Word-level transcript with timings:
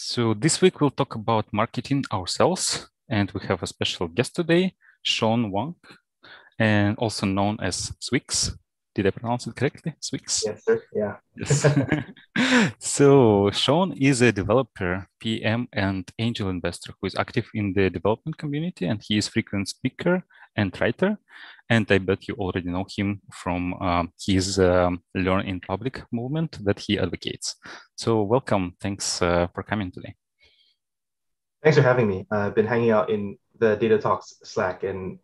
So 0.00 0.32
this 0.32 0.62
week 0.62 0.80
we'll 0.80 0.92
talk 0.92 1.16
about 1.16 1.52
marketing 1.52 2.04
ourselves, 2.12 2.86
and 3.08 3.32
we 3.32 3.40
have 3.48 3.64
a 3.64 3.66
special 3.66 4.06
guest 4.06 4.36
today, 4.36 4.76
Sean 5.02 5.50
Wang, 5.50 5.74
and 6.56 6.96
also 6.98 7.26
known 7.26 7.58
as 7.60 7.90
Swyx. 8.00 8.56
Did 8.94 9.08
I 9.08 9.10
pronounce 9.10 9.48
it 9.48 9.56
correctly? 9.56 9.96
Swyx? 10.00 10.44
Yes, 10.46 10.64
sir. 10.64 10.80
Yeah. 10.94 11.16
Yes. 11.36 11.66
so 12.78 13.50
Sean 13.50 13.92
is 14.00 14.22
a 14.22 14.30
developer, 14.30 15.08
PM, 15.18 15.66
and 15.72 16.08
angel 16.20 16.48
investor 16.48 16.94
who 17.00 17.08
is 17.08 17.16
active 17.16 17.48
in 17.52 17.72
the 17.72 17.90
development 17.90 18.38
community, 18.38 18.86
and 18.86 19.02
he 19.04 19.18
is 19.18 19.26
frequent 19.26 19.68
speaker 19.68 20.22
and 20.54 20.80
writer. 20.80 21.18
And 21.70 21.90
I 21.90 21.98
bet 21.98 22.26
you 22.28 22.34
already 22.34 22.70
know 22.70 22.86
him 22.96 23.20
from 23.32 23.74
um, 23.74 24.12
his 24.18 24.58
um, 24.58 25.02
Learn 25.14 25.46
in 25.46 25.60
Public 25.60 26.02
movement 26.10 26.64
that 26.64 26.78
he 26.78 26.98
advocates. 26.98 27.56
So, 27.96 28.22
welcome. 28.22 28.74
Thanks 28.80 29.20
uh, 29.20 29.48
for 29.54 29.62
coming 29.62 29.90
today. 29.92 30.14
Thanks 31.62 31.76
for 31.76 31.82
having 31.82 32.08
me. 32.08 32.26
I've 32.30 32.54
been 32.54 32.66
hanging 32.66 32.90
out 32.90 33.10
in 33.10 33.36
the 33.58 33.76
Data 33.76 33.98
Talks 33.98 34.34
Slack 34.44 34.84
and 34.84 35.18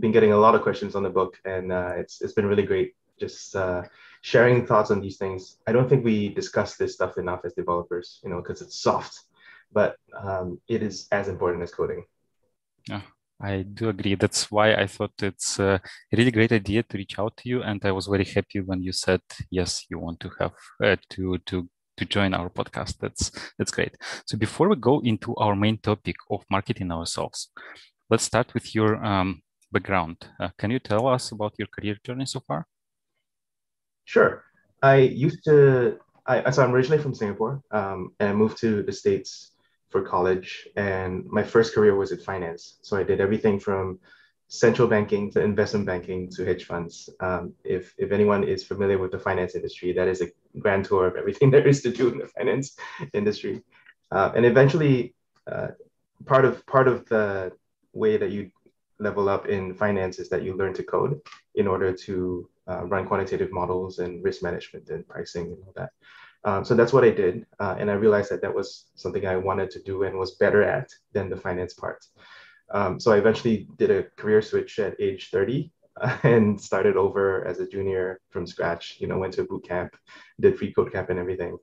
been 0.00 0.12
getting 0.12 0.32
a 0.32 0.36
lot 0.36 0.54
of 0.54 0.62
questions 0.62 0.94
on 0.94 1.02
the 1.02 1.10
book, 1.10 1.38
and 1.44 1.72
uh, 1.72 1.92
it's 1.96 2.22
it's 2.22 2.32
been 2.32 2.46
really 2.46 2.62
great 2.62 2.94
just 3.18 3.54
uh, 3.54 3.82
sharing 4.22 4.66
thoughts 4.66 4.90
on 4.90 5.00
these 5.00 5.18
things. 5.18 5.58
I 5.66 5.72
don't 5.72 5.88
think 5.88 6.04
we 6.04 6.28
discuss 6.30 6.76
this 6.76 6.94
stuff 6.94 7.18
enough 7.18 7.40
as 7.44 7.52
developers, 7.54 8.20
you 8.24 8.30
know, 8.30 8.40
because 8.42 8.60
it's 8.62 8.80
soft, 8.80 9.20
but 9.72 9.96
um, 10.18 10.60
it 10.68 10.82
is 10.82 11.06
as 11.12 11.28
important 11.28 11.62
as 11.62 11.72
coding. 11.72 12.04
Yeah, 12.88 13.02
I 13.44 13.62
do 13.62 13.90
agree. 13.90 14.14
That's 14.14 14.50
why 14.50 14.74
I 14.74 14.86
thought 14.86 15.12
it's 15.22 15.58
a 15.58 15.78
really 16.10 16.30
great 16.30 16.52
idea 16.52 16.82
to 16.82 16.96
reach 16.96 17.18
out 17.18 17.36
to 17.38 17.48
you, 17.48 17.62
and 17.62 17.84
I 17.84 17.92
was 17.92 18.06
very 18.06 18.24
happy 18.24 18.60
when 18.60 18.82
you 18.82 18.92
said 18.92 19.20
yes, 19.50 19.84
you 19.90 19.98
want 19.98 20.20
to 20.20 20.30
have 20.40 20.52
uh, 20.82 20.96
to 21.10 21.38
to 21.46 21.68
to 21.98 22.04
join 22.06 22.32
our 22.32 22.48
podcast. 22.48 22.96
That's 23.00 23.30
that's 23.58 23.70
great. 23.70 23.96
So 24.26 24.38
before 24.38 24.68
we 24.70 24.76
go 24.76 25.00
into 25.00 25.36
our 25.36 25.54
main 25.54 25.76
topic 25.78 26.16
of 26.30 26.42
marketing 26.50 26.90
ourselves, 26.90 27.50
let's 28.08 28.24
start 28.24 28.54
with 28.54 28.74
your 28.74 29.04
um, 29.04 29.42
background. 29.70 30.16
Uh, 30.40 30.48
can 30.56 30.70
you 30.70 30.78
tell 30.78 31.06
us 31.06 31.30
about 31.32 31.52
your 31.58 31.68
career 31.68 31.98
journey 32.02 32.26
so 32.26 32.40
far? 32.40 32.66
Sure. 34.06 34.44
I 34.82 34.96
used 34.96 35.44
to. 35.44 35.98
I 36.26 36.50
so 36.50 36.62
I'm 36.62 36.72
originally 36.72 37.02
from 37.02 37.14
Singapore, 37.14 37.60
um, 37.70 38.14
and 38.20 38.30
I 38.30 38.32
moved 38.32 38.56
to 38.60 38.82
the 38.82 38.92
states 38.92 39.53
for 39.94 40.02
college. 40.02 40.66
And 40.74 41.24
my 41.38 41.44
first 41.44 41.72
career 41.72 41.94
was 41.94 42.10
in 42.10 42.18
finance. 42.18 42.62
So 42.82 42.96
I 42.96 43.04
did 43.04 43.20
everything 43.20 43.60
from 43.60 44.00
central 44.48 44.88
banking 44.88 45.30
to 45.32 45.38
investment 45.40 45.86
banking 45.86 46.28
to 46.34 46.44
hedge 46.44 46.64
funds. 46.64 47.08
Um, 47.20 47.52
if, 47.62 47.94
if 47.96 48.10
anyone 48.10 48.42
is 48.42 48.64
familiar 48.64 48.98
with 48.98 49.12
the 49.12 49.20
finance 49.20 49.54
industry, 49.54 49.92
that 49.92 50.08
is 50.08 50.20
a 50.20 50.28
grand 50.58 50.84
tour 50.86 51.06
of 51.06 51.14
everything 51.14 51.48
there 51.54 51.68
is 51.72 51.80
to 51.82 51.90
do 51.90 52.08
in 52.08 52.18
the 52.18 52.26
finance 52.26 52.76
industry. 53.12 53.62
Uh, 54.10 54.32
and 54.34 54.44
eventually, 54.44 55.14
uh, 55.52 55.68
part 56.26 56.44
of 56.44 56.66
part 56.66 56.88
of 56.88 56.96
the 57.12 57.52
way 57.92 58.16
that 58.16 58.32
you 58.32 58.50
level 58.98 59.28
up 59.28 59.46
in 59.46 59.74
finance 59.74 60.18
is 60.18 60.28
that 60.28 60.42
you 60.42 60.56
learn 60.56 60.74
to 60.74 60.82
code 60.82 61.20
in 61.54 61.66
order 61.68 61.92
to 62.06 62.48
uh, 62.70 62.82
run 62.92 63.06
quantitative 63.06 63.52
models 63.52 64.00
and 64.00 64.24
risk 64.24 64.42
management 64.42 64.88
and 64.88 65.06
pricing 65.06 65.46
and 65.52 65.58
all 65.64 65.74
that. 65.76 65.90
Um, 66.44 66.64
so 66.64 66.74
that's 66.74 66.92
what 66.92 67.04
I 67.04 67.10
did. 67.10 67.46
Uh, 67.58 67.76
and 67.78 67.90
I 67.90 67.94
realized 67.94 68.30
that 68.30 68.42
that 68.42 68.54
was 68.54 68.86
something 68.94 69.26
I 69.26 69.36
wanted 69.36 69.70
to 69.72 69.82
do 69.82 70.02
and 70.02 70.18
was 70.18 70.32
better 70.32 70.62
at 70.62 70.90
than 71.12 71.30
the 71.30 71.36
finance 71.36 71.74
part. 71.74 72.04
Um, 72.70 73.00
so 73.00 73.12
I 73.12 73.18
eventually 73.18 73.68
did 73.76 73.90
a 73.90 74.04
career 74.16 74.42
switch 74.42 74.78
at 74.78 75.00
age 75.00 75.30
30 75.30 75.72
uh, 76.00 76.16
and 76.22 76.60
started 76.60 76.96
over 76.96 77.46
as 77.46 77.60
a 77.60 77.68
junior 77.68 78.20
from 78.30 78.46
scratch, 78.46 78.96
you 79.00 79.06
know, 79.06 79.18
went 79.18 79.34
to 79.34 79.44
boot 79.44 79.66
camp, 79.66 79.96
did 80.40 80.58
free 80.58 80.72
code 80.72 80.92
camp 80.92 81.10
and 81.10 81.18
everything. 81.18 81.56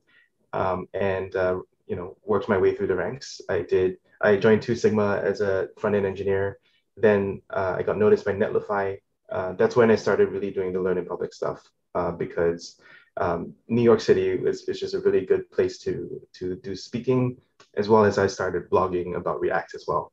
Um, 0.54 0.88
and, 0.94 1.36
uh, 1.36 1.60
you 1.88 1.96
know, 1.96 2.18
worked 2.26 2.50
my 2.50 2.58
way 2.58 2.76
through 2.76 2.88
the 2.88 2.96
ranks. 2.96 3.42
I 3.50 3.62
did, 3.62 3.98
I 4.22 4.38
joined 4.38 4.62
Two 4.62 4.76
Sigma 4.76 5.22
as 5.24 5.42
a 5.42 5.70
front 5.78 5.96
end 5.96 6.06
engineer. 6.06 6.60
Then 6.98 7.42
uh, 7.50 7.76
I 7.78 7.84
got 7.84 7.98
noticed 7.98 8.26
by 8.26 8.34
Netlify. 8.34 8.98
Uh, 9.30 9.54
that's 9.54 9.76
when 9.76 9.92
I 9.92 9.96
started 9.96 10.30
really 10.30 10.52
doing 10.52 10.74
the 10.74 10.82
Learn 10.82 10.98
in 10.98 11.06
Public 11.06 11.34
stuff 11.34 11.62
uh, 11.96 12.12
because 12.12 12.80
um, 13.18 13.54
New 13.68 13.82
York 13.82 14.02
City 14.02 14.30
is, 14.30 14.64
is 14.70 14.80
just 14.80 14.94
a 14.94 15.00
really 15.00 15.26
good 15.26 15.50
place 15.52 15.78
to 15.80 16.22
to 16.34 16.56
do 16.56 16.76
speaking, 16.76 17.38
as 17.76 17.90
well 17.90 18.06
as 18.06 18.18
I 18.18 18.28
started 18.28 18.70
blogging 18.70 19.16
about 19.16 19.42
React 19.42 19.76
as 19.76 19.86
well. 19.88 20.12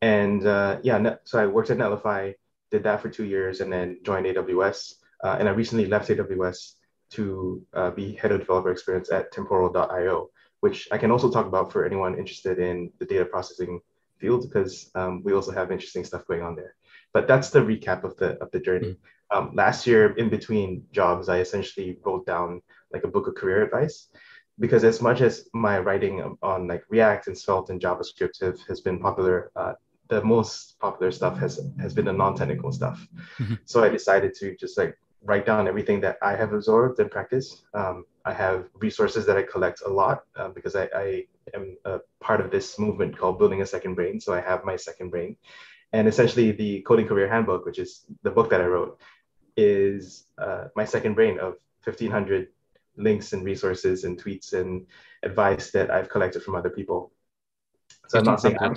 And 0.00 0.46
uh, 0.46 0.78
yeah, 0.82 1.16
so 1.24 1.40
I 1.40 1.46
worked 1.46 1.70
at 1.70 1.78
Netlify, 1.78 2.34
did 2.70 2.84
that 2.84 3.00
for 3.02 3.08
two 3.08 3.24
years, 3.24 3.60
and 3.60 3.72
then 3.72 3.98
joined 4.04 4.26
AWS. 4.26 4.94
Uh, 5.22 5.36
and 5.38 5.48
I 5.48 5.52
recently 5.52 5.86
left 5.86 6.08
AWS 6.08 6.74
to 7.10 7.66
uh, 7.74 7.90
be 7.90 8.14
head 8.14 8.32
of 8.32 8.40
developer 8.40 8.70
experience 8.70 9.10
at 9.10 9.32
Temporal.io, 9.32 10.30
which 10.60 10.88
I 10.92 10.98
can 10.98 11.10
also 11.10 11.30
talk 11.30 11.46
about 11.46 11.72
for 11.72 11.84
anyone 11.84 12.18
interested 12.18 12.58
in 12.60 12.92
the 12.98 13.06
data 13.06 13.24
processing 13.24 13.80
field 14.18 14.42
because 14.42 14.90
um, 14.94 15.22
we 15.24 15.32
also 15.32 15.52
have 15.52 15.72
interesting 15.72 16.04
stuff 16.04 16.26
going 16.26 16.42
on 16.42 16.54
there. 16.54 16.74
But 17.12 17.26
that's 17.26 17.50
the 17.50 17.60
recap 17.60 18.04
of 18.04 18.16
the 18.16 18.38
of 18.42 18.50
the 18.52 18.60
journey. 18.60 18.96
Um, 19.30 19.52
last 19.54 19.86
year 19.86 20.16
in 20.16 20.28
between 20.28 20.84
jobs, 20.92 21.28
I 21.28 21.40
essentially 21.40 21.98
wrote 22.04 22.26
down 22.26 22.62
like 22.92 23.04
a 23.04 23.08
book 23.08 23.26
of 23.26 23.34
career 23.34 23.62
advice 23.62 24.08
because 24.58 24.84
as 24.84 25.00
much 25.00 25.20
as 25.20 25.48
my 25.52 25.78
writing 25.78 26.36
on 26.42 26.66
like 26.66 26.84
React 26.88 27.28
and 27.28 27.38
Svelte 27.38 27.70
and 27.70 27.80
JavaScript 27.80 28.40
have, 28.40 28.58
has 28.68 28.80
been 28.80 28.98
popular, 28.98 29.50
uh, 29.54 29.74
the 30.08 30.22
most 30.24 30.78
popular 30.80 31.12
stuff 31.12 31.38
has 31.38 31.60
has 31.80 31.92
been 31.94 32.06
the 32.06 32.12
non-technical 32.12 32.72
stuff. 32.72 33.06
Mm-hmm. 33.38 33.54
So 33.66 33.84
I 33.84 33.88
decided 33.88 34.34
to 34.36 34.56
just 34.56 34.78
like 34.78 34.98
write 35.22 35.46
down 35.46 35.68
everything 35.68 36.00
that 36.00 36.16
I 36.22 36.34
have 36.34 36.52
absorbed 36.52 36.98
and 37.00 37.10
practice. 37.10 37.62
Um, 37.74 38.04
I 38.24 38.32
have 38.32 38.68
resources 38.74 39.26
that 39.26 39.36
I 39.36 39.42
collect 39.42 39.82
a 39.84 39.88
lot 39.88 40.22
uh, 40.36 40.48
because 40.48 40.74
I, 40.76 40.88
I 40.94 41.24
am 41.54 41.76
a 41.84 42.00
part 42.20 42.40
of 42.40 42.50
this 42.50 42.78
movement 42.78 43.16
called 43.18 43.38
Building 43.38 43.62
a 43.62 43.66
Second 43.66 43.94
Brain. 43.94 44.20
So 44.20 44.32
I 44.32 44.40
have 44.40 44.64
my 44.64 44.76
second 44.76 45.10
brain. 45.10 45.36
And 45.92 46.06
essentially, 46.06 46.52
the 46.52 46.82
Coding 46.82 47.06
Career 47.06 47.28
Handbook, 47.28 47.64
which 47.64 47.78
is 47.78 48.04
the 48.22 48.30
book 48.30 48.50
that 48.50 48.60
I 48.60 48.66
wrote, 48.66 49.00
is 49.58 50.24
uh, 50.38 50.68
my 50.76 50.84
second 50.84 51.14
brain 51.14 51.38
of 51.40 51.56
1500 51.84 52.48
links 52.96 53.32
and 53.32 53.44
resources 53.44 54.04
and 54.04 54.22
tweets 54.22 54.52
and 54.52 54.86
advice 55.24 55.72
that 55.72 55.90
I've 55.90 56.08
collected 56.08 56.42
from 56.44 56.54
other 56.54 56.70
people. 56.70 57.12
So 58.06 58.18
I'm 58.18 58.24
not 58.24 58.40
saying 58.40 58.56
I'm, 58.60 58.76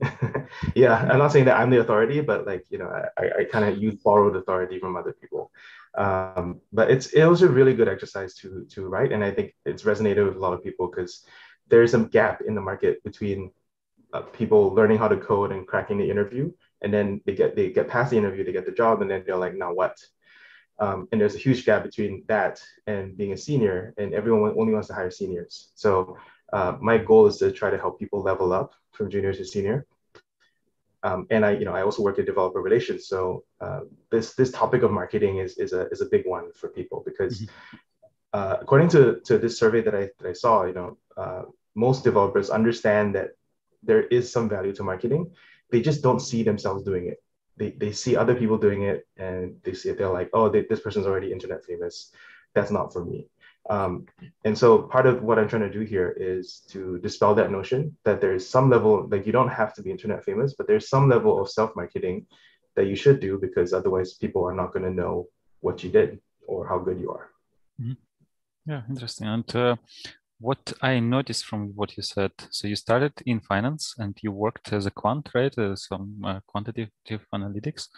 yeah, 0.74 0.96
I'm 1.10 1.18
not 1.18 1.32
saying 1.32 1.44
that 1.44 1.58
I'm 1.58 1.68
the 1.68 1.80
authority, 1.80 2.22
but 2.22 2.46
like, 2.46 2.64
you 2.70 2.78
know, 2.78 2.88
I, 3.18 3.40
I 3.40 3.44
kind 3.44 3.66
of 3.66 3.76
use 3.76 3.96
borrowed 3.96 4.34
authority 4.34 4.78
from 4.78 4.96
other 4.96 5.12
people. 5.12 5.50
Um, 5.96 6.60
but 6.72 6.90
it's, 6.90 7.08
it 7.08 7.26
was 7.26 7.42
a 7.42 7.48
really 7.48 7.74
good 7.74 7.88
exercise 7.88 8.34
to, 8.36 8.66
to 8.70 8.86
write. 8.86 9.12
And 9.12 9.22
I 9.22 9.30
think 9.30 9.54
it's 9.66 9.82
resonated 9.82 10.26
with 10.26 10.36
a 10.36 10.40
lot 10.40 10.54
of 10.54 10.64
people 10.64 10.88
because 10.88 11.24
there's 11.68 11.92
a 11.92 12.00
gap 12.00 12.40
in 12.40 12.54
the 12.54 12.62
market 12.62 13.04
between 13.04 13.50
uh, 14.14 14.22
people 14.22 14.72
learning 14.74 14.96
how 14.96 15.08
to 15.08 15.18
code 15.18 15.52
and 15.52 15.66
cracking 15.66 15.98
the 15.98 16.08
interview 16.08 16.50
and 16.82 16.92
then 16.92 17.20
they 17.26 17.34
get 17.34 17.56
they 17.56 17.70
get 17.70 17.88
past 17.88 18.10
the 18.10 18.18
interview, 18.18 18.44
they 18.44 18.52
get 18.52 18.66
the 18.66 18.72
job, 18.72 19.02
and 19.02 19.10
then 19.10 19.22
they're 19.26 19.36
like, 19.36 19.54
now 19.54 19.72
what? 19.72 19.96
Um, 20.78 21.08
and 21.10 21.20
there's 21.20 21.34
a 21.34 21.38
huge 21.38 21.64
gap 21.64 21.82
between 21.82 22.24
that 22.28 22.62
and 22.86 23.16
being 23.16 23.32
a 23.32 23.36
senior, 23.36 23.94
and 23.98 24.14
everyone 24.14 24.54
only 24.56 24.72
wants 24.72 24.88
to 24.88 24.94
hire 24.94 25.10
seniors. 25.10 25.70
So 25.74 26.16
uh, 26.52 26.76
my 26.80 26.98
goal 26.98 27.26
is 27.26 27.38
to 27.38 27.50
try 27.50 27.70
to 27.70 27.78
help 27.78 27.98
people 27.98 28.22
level 28.22 28.52
up 28.52 28.74
from 28.92 29.10
junior 29.10 29.32
to 29.34 29.44
senior. 29.44 29.86
Um, 31.02 31.26
and 31.30 31.44
I, 31.44 31.52
you 31.52 31.64
know, 31.64 31.74
I 31.74 31.82
also 31.82 32.02
work 32.02 32.18
in 32.18 32.24
developer 32.24 32.60
relations, 32.60 33.06
so 33.06 33.44
uh, 33.60 33.80
this 34.10 34.34
this 34.34 34.50
topic 34.50 34.82
of 34.82 34.90
marketing 34.90 35.38
is 35.38 35.56
is 35.56 35.72
a 35.72 35.88
is 35.88 36.00
a 36.00 36.06
big 36.06 36.26
one 36.26 36.52
for 36.52 36.68
people 36.68 37.02
because 37.04 37.40
mm-hmm. 37.40 37.76
uh, 38.32 38.56
according 38.60 38.88
to 38.90 39.20
to 39.26 39.38
this 39.38 39.58
survey 39.58 39.80
that 39.82 39.94
I 39.94 40.10
that 40.18 40.28
I 40.28 40.32
saw, 40.32 40.64
you 40.64 40.74
know, 40.74 40.98
uh, 41.16 41.42
most 41.74 42.02
developers 42.02 42.50
understand 42.50 43.14
that 43.14 43.30
there 43.82 44.02
is 44.02 44.32
some 44.32 44.48
value 44.48 44.72
to 44.74 44.82
marketing, 44.82 45.30
they 45.70 45.80
just 45.80 46.02
don't 46.02 46.20
see 46.20 46.42
themselves 46.42 46.82
doing 46.84 47.06
it. 47.08 47.22
They, 47.56 47.70
they 47.70 47.92
see 47.92 48.16
other 48.16 48.34
people 48.34 48.58
doing 48.58 48.82
it 48.82 49.06
and 49.16 49.56
they 49.64 49.74
see 49.74 49.88
it. 49.90 49.98
They're 49.98 50.12
like, 50.12 50.30
oh, 50.32 50.48
they, 50.48 50.62
this 50.62 50.80
person's 50.80 51.06
already 51.06 51.32
internet 51.32 51.64
famous. 51.64 52.12
That's 52.54 52.70
not 52.70 52.92
for 52.92 53.04
me. 53.04 53.26
Um, 53.68 54.06
and 54.44 54.56
so 54.56 54.78
part 54.78 55.06
of 55.06 55.22
what 55.22 55.38
I'm 55.38 55.48
trying 55.48 55.70
to 55.70 55.70
do 55.70 55.80
here 55.80 56.14
is 56.18 56.62
to 56.68 56.98
dispel 57.00 57.34
that 57.34 57.50
notion 57.50 57.96
that 58.04 58.20
there's 58.20 58.48
some 58.48 58.70
level, 58.70 59.06
like 59.10 59.26
you 59.26 59.32
don't 59.32 59.48
have 59.48 59.74
to 59.74 59.82
be 59.82 59.90
internet 59.90 60.24
famous, 60.24 60.54
but 60.56 60.66
there's 60.66 60.88
some 60.88 61.08
level 61.08 61.40
of 61.40 61.50
self-marketing 61.50 62.26
that 62.76 62.86
you 62.86 62.96
should 62.96 63.20
do 63.20 63.38
because 63.38 63.72
otherwise 63.72 64.14
people 64.14 64.44
are 64.44 64.54
not 64.54 64.72
going 64.72 64.84
to 64.84 64.90
know 64.90 65.26
what 65.60 65.82
you 65.84 65.90
did 65.90 66.20
or 66.46 66.66
how 66.66 66.78
good 66.78 66.98
you 66.98 67.10
are. 67.10 67.30
Mm-hmm. 67.80 67.92
Yeah, 68.66 68.82
interesting. 68.88 69.26
And 69.26 69.56
uh, 69.56 69.76
what 70.40 70.72
I 70.80 71.00
noticed 71.00 71.46
from 71.46 71.72
what 71.74 71.96
you 71.96 72.02
said, 72.02 72.30
so 72.50 72.68
you 72.68 72.76
started 72.76 73.12
in 73.26 73.40
finance 73.40 73.94
and 73.98 74.16
you 74.22 74.30
worked 74.30 74.72
as 74.72 74.86
a 74.86 74.90
quant, 74.90 75.28
right? 75.34 75.56
Uh, 75.58 75.74
some 75.74 76.22
uh, 76.24 76.40
quantitative 76.46 77.26
analytics. 77.34 77.88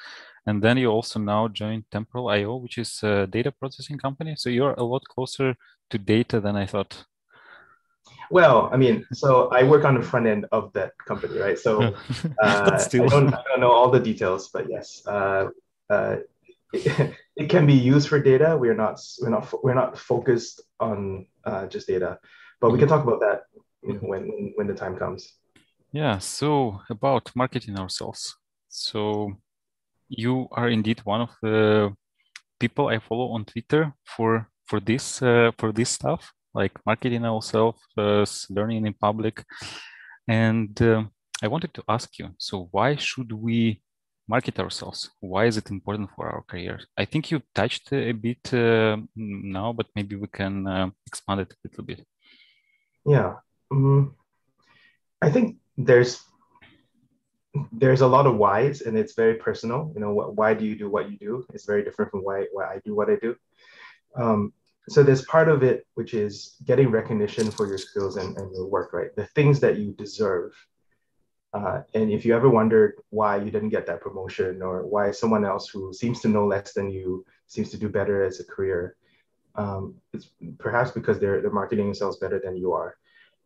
And 0.46 0.62
then 0.62 0.78
you 0.78 0.88
also 0.88 1.20
now 1.20 1.48
joined 1.48 1.84
Temporal 1.90 2.28
IO, 2.28 2.56
which 2.56 2.78
is 2.78 3.02
a 3.02 3.26
data 3.26 3.52
processing 3.52 3.98
company. 3.98 4.34
So 4.36 4.48
you're 4.48 4.74
a 4.74 4.84
lot 4.84 5.04
closer 5.04 5.54
to 5.90 5.98
data 5.98 6.40
than 6.40 6.56
I 6.56 6.66
thought. 6.66 7.04
Well, 8.30 8.70
I 8.72 8.76
mean, 8.76 9.04
so 9.12 9.48
I 9.48 9.64
work 9.64 9.84
on 9.84 9.96
the 9.96 10.02
front 10.02 10.26
end 10.26 10.46
of 10.52 10.72
that 10.72 10.92
company, 11.06 11.38
right? 11.38 11.58
So 11.58 11.82
uh, 11.82 11.92
I, 12.42 12.88
don't, 12.88 13.34
I, 13.34 13.42
don't, 13.48 13.60
know 13.60 13.72
all 13.72 13.90
the 13.90 14.00
details, 14.00 14.48
but 14.48 14.70
yes, 14.70 15.02
uh, 15.06 15.48
uh, 15.90 16.16
it, 16.72 17.14
it, 17.40 17.48
can 17.48 17.66
be 17.66 17.74
used 17.74 18.08
for 18.08 18.20
data. 18.20 18.56
We're 18.56 18.74
not 18.74 19.00
we're 19.20 19.30
not 19.30 19.64
we're 19.64 19.74
not 19.74 19.98
focused 19.98 20.60
on 20.78 21.26
uh, 21.44 21.66
just 21.66 21.86
data, 21.86 22.18
but 22.60 22.70
we 22.70 22.78
can 22.78 22.88
mm-hmm. 22.88 22.96
talk 22.96 23.06
about 23.06 23.20
that 23.20 23.42
you 23.82 23.94
know, 23.94 24.00
when, 24.00 24.28
when 24.28 24.52
when 24.56 24.66
the 24.66 24.74
time 24.74 24.96
comes. 24.96 25.32
Yeah. 25.92 26.18
So 26.18 26.80
about 26.90 27.30
marketing 27.34 27.78
ourselves. 27.78 28.36
So 28.68 29.32
you 30.08 30.48
are 30.52 30.68
indeed 30.68 31.00
one 31.04 31.22
of 31.22 31.30
the 31.42 31.94
people 32.58 32.88
I 32.88 32.98
follow 32.98 33.28
on 33.32 33.44
Twitter 33.44 33.92
for 34.04 34.48
for 34.66 34.80
this 34.80 35.22
uh, 35.22 35.50
for 35.58 35.72
this 35.72 35.90
stuff, 35.90 36.32
like 36.54 36.72
marketing 36.86 37.24
ourselves, 37.24 37.80
uh, 37.98 38.24
learning 38.50 38.86
in 38.86 38.94
public, 38.94 39.44
and 40.28 40.80
uh, 40.82 41.04
I 41.42 41.48
wanted 41.48 41.74
to 41.74 41.82
ask 41.88 42.18
you. 42.18 42.28
So 42.38 42.68
why 42.70 42.96
should 42.96 43.32
we 43.32 43.82
market 44.34 44.56
ourselves? 44.58 45.00
Why 45.20 45.44
is 45.50 45.56
it 45.56 45.70
important 45.70 46.08
for 46.14 46.24
our 46.32 46.42
career? 46.50 46.76
I 47.02 47.04
think 47.04 47.30
you 47.30 47.42
touched 47.54 47.92
a 47.92 48.12
bit 48.12 48.44
uh, 48.54 48.96
now, 49.56 49.68
but 49.78 49.86
maybe 49.96 50.14
we 50.16 50.28
can 50.40 50.54
uh, 50.66 50.90
expand 51.08 51.40
it 51.44 51.52
a 51.52 51.56
little 51.64 51.84
bit. 51.90 52.00
Yeah, 53.14 53.30
um, 53.70 54.14
I 55.26 55.30
think 55.34 55.46
there's 55.76 56.12
there's 57.72 58.00
a 58.00 58.06
lot 58.06 58.26
of 58.26 58.36
whys 58.36 58.82
and 58.82 58.96
it's 58.96 59.14
very 59.14 59.34
personal. 59.34 59.90
You 59.94 60.00
know 60.00 60.12
what, 60.14 60.36
why 60.36 60.54
do 60.54 60.64
you 60.64 60.76
do 60.76 60.88
what 60.88 61.10
you 61.10 61.18
do? 61.18 61.44
It's 61.52 61.66
very 61.66 61.82
different 61.82 62.10
from 62.12 62.20
why, 62.20 62.46
why 62.52 62.64
i 62.74 62.78
do 62.84 62.94
what 62.94 63.10
i 63.10 63.16
do. 63.16 63.34
Um, 64.16 64.52
so 64.88 65.02
there's 65.02 65.24
part 65.24 65.48
of 65.48 65.62
it 65.62 65.86
which 65.94 66.14
is 66.14 66.56
getting 66.64 66.90
recognition 66.90 67.50
for 67.50 67.66
your 67.66 67.78
skills 67.78 68.16
and, 68.16 68.36
and 68.38 68.48
your 68.54 68.66
work 68.66 68.92
right? 68.92 69.14
The 69.16 69.26
things 69.34 69.58
that 69.60 69.78
you 69.78 69.92
deserve 69.92 70.52
uh, 71.52 71.82
and 71.94 72.10
if 72.10 72.24
you 72.24 72.34
ever 72.34 72.48
wondered 72.48 72.94
why 73.10 73.36
you 73.36 73.50
didn't 73.50 73.70
get 73.70 73.86
that 73.86 74.00
promotion 74.00 74.62
or 74.62 74.86
why 74.86 75.10
someone 75.10 75.44
else 75.44 75.68
who 75.68 75.92
seems 75.92 76.20
to 76.20 76.28
know 76.28 76.46
less 76.46 76.72
than 76.72 76.90
you 76.90 77.24
seems 77.46 77.70
to 77.70 77.78
do 77.78 77.88
better 77.88 78.24
as 78.24 78.40
a 78.40 78.44
career 78.44 78.96
um, 79.54 79.94
it's 80.12 80.30
perhaps 80.58 80.90
because 80.90 81.18
they're, 81.18 81.40
they're 81.40 81.50
marketing 81.50 81.86
themselves 81.86 82.18
better 82.18 82.40
than 82.42 82.56
you 82.56 82.72
are. 82.72 82.96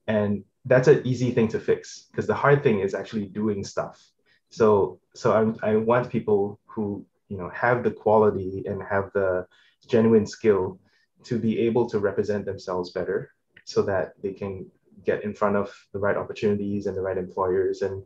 And 0.07 0.45
that's 0.65 0.89
an 0.89 1.03
easy 1.05 1.31
thing 1.31 1.49
to 1.49 1.61
fix 1.61 2.07
because 2.11 2.27
the 2.27 2.35
hard 2.35 2.63
thing 2.63 2.81
is 2.81 2.95
actually 2.95 3.27
doing 3.27 3.65
stuff. 3.65 4.11
So 4.51 5.01
so 5.15 5.57
I, 5.63 5.71
I 5.71 5.77
want 5.77 6.11
people 6.11 6.61
who 6.67 7.05
you 7.29 7.37
know 7.39 7.51
have 7.51 7.83
the 7.83 7.91
quality 7.91 8.63
and 8.67 8.83
have 8.83 9.11
the 9.15 9.47
genuine 9.89 10.27
skill 10.27 10.79
to 11.25 11.39
be 11.39 11.59
able 11.61 11.89
to 11.91 11.99
represent 11.99 12.45
themselves 12.45 12.91
better 12.91 13.33
so 13.65 13.83
that 13.83 14.13
they 14.23 14.33
can 14.33 14.67
get 15.05 15.25
in 15.25 15.35
front 15.35 15.57
of 15.57 15.75
the 15.93 15.99
right 15.99 16.17
opportunities 16.17 16.87
and 16.87 16.97
the 16.97 17.01
right 17.01 17.19
employers 17.19 17.83
and 17.83 18.03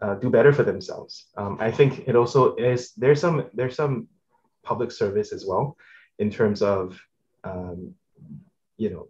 uh, 0.00 0.14
do 0.14 0.30
better 0.30 0.52
for 0.52 0.64
themselves. 0.64 1.26
Um, 1.36 1.58
i 1.60 1.70
think 1.70 2.08
it 2.08 2.16
also 2.16 2.56
is 2.56 2.92
there's 2.96 3.20
some 3.20 3.46
there's 3.54 3.76
some 3.76 4.08
public 4.62 4.90
service 4.90 5.32
as 5.32 5.44
well 5.46 5.76
in 6.18 6.30
terms 6.30 6.62
of 6.62 7.00
um, 7.44 7.94
you 8.76 8.90
know 8.90 9.08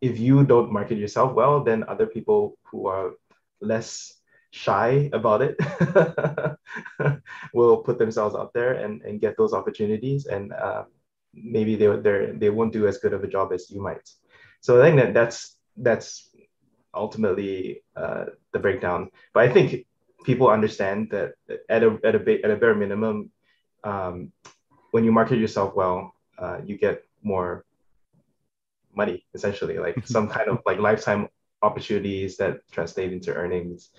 if 0.00 0.18
you 0.18 0.44
don't 0.44 0.72
market 0.72 0.98
yourself 0.98 1.32
well, 1.32 1.64
then 1.64 1.84
other 1.88 2.06
people 2.06 2.56
who 2.64 2.86
are 2.86 3.12
less 3.60 4.12
shy 4.50 5.10
about 5.12 5.42
it 5.42 5.56
will 7.54 7.78
put 7.78 7.98
themselves 7.98 8.34
out 8.34 8.52
there 8.54 8.74
and, 8.74 9.02
and 9.02 9.20
get 9.20 9.36
those 9.36 9.52
opportunities 9.52 10.26
and 10.26 10.52
uh, 10.52 10.84
maybe 11.34 11.76
they 11.76 11.88
they 11.96 12.32
they 12.32 12.50
won't 12.50 12.72
do 12.72 12.86
as 12.86 12.98
good 12.98 13.12
of 13.12 13.22
a 13.24 13.28
job 13.28 13.52
as 13.52 13.70
you 13.70 13.82
might. 13.82 14.08
So 14.60 14.80
i 14.80 14.84
think 14.84 14.96
that 14.96 15.12
that's 15.14 15.56
that's 15.76 16.25
ultimately 16.96 17.82
uh, 17.96 18.24
the 18.52 18.58
breakdown. 18.58 19.10
But 19.34 19.44
i 19.44 19.52
think 19.52 19.86
people 20.24 20.48
understand 20.48 21.08
that 21.10 21.34
at 21.68 21.82
a 21.84 21.98
at 22.04 22.14
a, 22.16 22.20
at 22.44 22.50
a 22.50 22.56
bare 22.56 22.74
minimum 22.74 23.30
um, 23.84 24.32
when 24.90 25.04
you 25.04 25.12
market 25.12 25.38
yourself 25.38 25.74
well 25.74 26.14
uh, 26.38 26.58
you 26.64 26.76
get 26.76 27.04
more 27.22 27.64
money 28.94 29.24
essentially 29.34 29.78
like 29.78 29.96
some 30.16 30.28
kind 30.28 30.48
of 30.48 30.58
like 30.66 30.78
lifetime 30.78 31.28
opportunities 31.62 32.36
that 32.36 32.60
translate 32.72 33.12
into 33.12 33.32
earnings. 33.34 33.90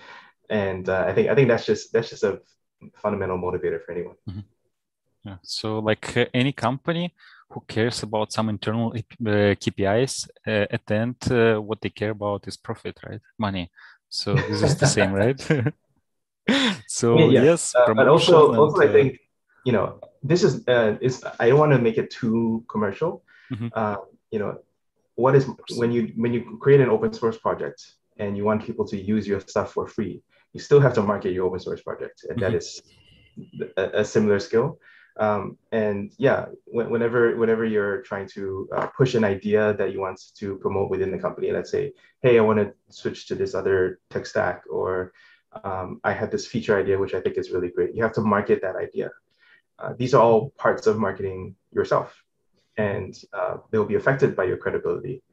And 0.50 0.88
uh, 0.88 1.04
i 1.08 1.14
think 1.14 1.30
i 1.30 1.36
think 1.36 1.48
that's 1.50 1.66
just 1.66 1.92
that's 1.94 2.10
just 2.10 2.24
a 2.24 2.40
fundamental 2.96 3.38
motivator 3.38 3.80
for 3.84 3.92
anyone. 3.92 4.16
Mm-hmm. 4.30 4.46
yeah. 5.26 5.38
So 5.44 5.80
like 5.80 6.30
any 6.34 6.52
company 6.52 7.14
who 7.50 7.64
cares 7.68 8.04
about 8.04 8.32
some 8.32 8.50
internal 8.50 8.94
uh, 8.94 9.56
kpis 9.62 10.30
uh, 10.48 10.66
at 10.70 10.86
the 10.86 10.96
end 10.96 11.16
uh, 11.32 11.56
what 11.62 11.82
they 11.82 11.90
care 11.90 12.12
about 12.12 12.48
is 12.48 12.58
profit 12.58 13.00
right 13.08 13.22
money 13.38 13.72
so 14.10 14.34
this 14.36 14.62
is 14.62 14.76
the 14.78 14.88
same 14.98 15.14
right 15.14 15.40
so 16.88 17.18
yeah, 17.18 17.44
yes 17.44 17.74
uh, 17.76 17.94
but 17.94 18.08
also 18.08 18.50
and, 18.50 18.60
also 18.60 18.82
i 18.82 18.92
think 18.92 19.20
you 19.66 19.72
know 19.72 20.00
this 20.24 20.44
is 20.44 20.68
uh, 20.68 20.96
is 21.02 21.24
i 21.40 21.50
don't 21.50 21.60
want 21.60 21.72
to 21.72 21.80
make 21.80 21.98
it 21.98 22.10
too 22.10 22.64
commercial 22.70 23.24
mm-hmm. 23.52 23.68
you 24.32 24.40
know 24.40 24.58
what 25.16 25.36
is 25.36 25.50
when 25.76 25.92
you 25.92 26.14
when 26.16 26.32
you 26.32 26.58
create 26.62 26.80
an 26.80 26.90
open 26.90 27.12
source 27.12 27.38
project 27.38 27.96
and 28.20 28.38
you 28.38 28.44
want 28.44 28.64
people 28.64 28.86
to 28.86 28.98
use 28.98 29.28
your 29.28 29.40
stuff 29.42 29.74
for 29.74 29.88
free, 29.88 30.22
you 30.54 30.60
still 30.60 30.80
have 30.80 30.94
to 30.94 31.02
market 31.02 31.34
your 31.34 31.46
open 31.46 31.60
source 31.60 31.82
project, 31.82 32.24
and 32.30 32.40
mm-hmm. 32.40 32.52
that 32.52 32.54
is 32.54 32.82
a, 33.78 34.02
a 34.02 34.06
similar 34.06 34.40
skill. 34.40 34.80
Um, 35.19 35.58
and 35.72 36.12
yeah, 36.18 36.46
whenever 36.66 37.36
whenever 37.38 37.66
you're 37.66 38.02
trying 38.04 38.28
to 38.30 38.69
uh, 38.75 38.88
push 38.88 39.16
an 39.16 39.24
idea 39.24 39.74
that 39.74 39.92
you 39.92 40.00
want 40.00 40.22
to 40.36 40.58
promote 40.58 40.90
within 40.90 41.12
the 41.12 41.18
company, 41.18 41.52
let's 41.52 41.72
say, 41.72 41.94
hey, 42.22 42.38
I 42.38 42.42
want 42.42 42.60
to 42.60 42.74
switch 42.90 43.28
to 43.28 43.36
this 43.36 43.56
other 43.56 44.00
tech 44.10 44.25
stack, 44.25 44.64
or 44.69 45.14
um, 45.64 46.00
I 46.04 46.14
have 46.14 46.30
this 46.30 46.46
feature 46.46 46.78
idea 46.78 47.00
which 47.00 47.14
I 47.14 47.22
think 47.22 47.38
is 47.38 47.52
really 47.52 47.69
great. 47.69 47.96
You 47.96 48.04
have 48.04 48.14
to 48.14 48.22
market 48.22 48.62
that 48.62 48.75
idea. 48.75 49.10
Uh, 49.80 49.94
these 49.98 50.14
are 50.14 50.22
all 50.22 50.50
parts 50.52 50.88
of 50.88 50.98
marketing 50.98 51.56
yourself 51.72 52.24
and 52.78 53.18
uh, 53.34 53.58
they'll 53.72 53.86
be 53.86 53.96
affected 53.96 54.36
by 54.36 54.44
your 54.44 54.58
credibility, 54.58 55.24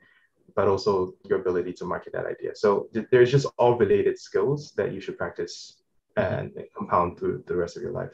but 0.55 0.67
also 0.67 1.15
your 1.25 1.41
ability 1.41 1.73
to 1.75 1.85
market 1.85 2.13
that 2.13 2.27
idea. 2.27 2.55
So 2.55 2.89
th- 2.95 3.07
there's 3.11 3.31
just 3.31 3.47
all 3.59 3.77
related 3.77 4.19
skills 4.19 4.73
that 4.77 4.93
you 4.93 5.01
should 5.01 5.19
practice 5.19 5.83
and 6.17 6.53
compound 6.77 7.19
through 7.19 7.45
the 7.47 7.57
rest 7.57 7.77
of 7.77 7.83
your 7.83 7.93
life. 7.93 8.13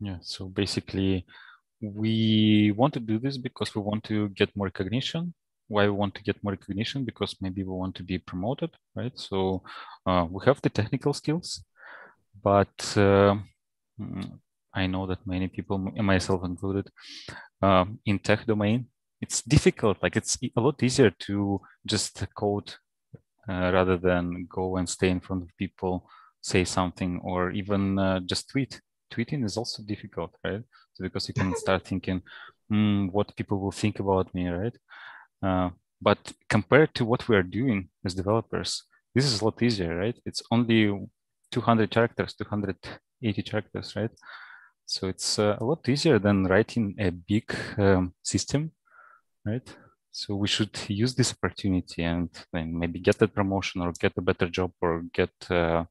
Yeah. 0.00 0.18
So 0.22 0.48
basically, 0.48 1.26
we 1.80 2.72
want 2.76 2.94
to 2.94 3.00
do 3.00 3.18
this 3.18 3.38
because 3.38 3.74
we 3.74 3.82
want 3.82 4.04
to 4.04 4.28
get 4.30 4.54
more 4.56 4.66
recognition. 4.66 5.34
Why 5.68 5.84
we 5.84 5.90
want 5.90 6.14
to 6.16 6.22
get 6.22 6.42
more 6.42 6.52
recognition? 6.52 7.04
Because 7.04 7.36
maybe 7.40 7.62
we 7.62 7.72
want 7.72 7.94
to 7.96 8.02
be 8.02 8.18
promoted, 8.18 8.70
right? 8.94 9.12
So 9.18 9.62
uh, 10.06 10.26
we 10.30 10.44
have 10.46 10.60
the 10.62 10.70
technical 10.70 11.12
skills, 11.12 11.64
but 12.42 12.76
uh, 12.96 13.36
mm, 14.00 14.38
I 14.74 14.86
know 14.86 15.06
that 15.06 15.26
many 15.26 15.48
people, 15.48 15.78
myself 15.78 16.44
included, 16.44 16.88
um, 17.62 17.98
in 18.06 18.18
tech 18.18 18.46
domain, 18.46 18.86
it's 19.20 19.42
difficult. 19.42 19.98
Like 20.02 20.16
it's 20.16 20.38
a 20.56 20.60
lot 20.60 20.82
easier 20.82 21.10
to 21.10 21.60
just 21.86 22.26
code 22.36 22.74
uh, 23.48 23.70
rather 23.72 23.96
than 23.98 24.46
go 24.50 24.76
and 24.76 24.88
stay 24.88 25.10
in 25.10 25.20
front 25.20 25.42
of 25.42 25.56
people, 25.58 26.08
say 26.40 26.64
something, 26.64 27.20
or 27.24 27.50
even 27.50 27.98
uh, 27.98 28.20
just 28.20 28.50
tweet. 28.50 28.80
Tweeting 29.12 29.44
is 29.44 29.56
also 29.56 29.82
difficult, 29.82 30.34
right? 30.44 30.62
So 30.94 31.04
because 31.04 31.28
you 31.28 31.34
can 31.34 31.54
start 31.56 31.84
thinking, 31.84 32.22
mm, 32.70 33.10
what 33.12 33.36
people 33.36 33.58
will 33.58 33.72
think 33.72 34.00
about 34.00 34.34
me, 34.34 34.48
right? 34.48 34.76
Uh, 35.42 35.70
but 36.00 36.32
compared 36.48 36.94
to 36.94 37.04
what 37.04 37.28
we 37.28 37.36
are 37.36 37.42
doing 37.42 37.88
as 38.04 38.14
developers, 38.14 38.84
this 39.14 39.24
is 39.24 39.40
a 39.40 39.44
lot 39.44 39.62
easier, 39.62 39.96
right? 39.96 40.16
It's 40.24 40.42
only 40.50 41.08
200 41.50 41.90
characters, 41.90 42.34
280 42.34 43.42
characters, 43.42 43.96
right? 43.96 44.10
So 44.86 45.08
it's 45.08 45.38
uh, 45.38 45.56
a 45.60 45.64
lot 45.64 45.88
easier 45.88 46.18
than 46.18 46.46
writing 46.46 46.94
a 46.98 47.10
big 47.10 47.54
um, 47.76 48.14
system, 48.22 48.72
right? 49.44 49.68
So 50.10 50.34
we 50.34 50.48
should 50.48 50.76
use 50.88 51.14
this 51.14 51.32
opportunity 51.32 52.02
and 52.02 52.30
maybe 52.52 52.98
get 52.98 53.18
that 53.18 53.34
promotion 53.34 53.82
or 53.82 53.92
get 53.92 54.12
a 54.16 54.22
better 54.22 54.48
job 54.48 54.72
or 54.80 55.04
get 55.12 55.30
uh, 55.50 55.84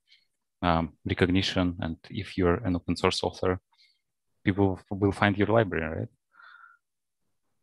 um, 0.68 0.94
recognition. 1.06 1.76
And 1.80 1.98
if 2.10 2.38
you're 2.38 2.60
an 2.68 2.76
open 2.76 2.96
source 2.96 3.24
author, 3.24 3.60
people 4.46 4.80
will 4.90 5.12
find 5.22 5.38
your 5.38 5.52
library, 5.58 6.00
right? 6.00 6.12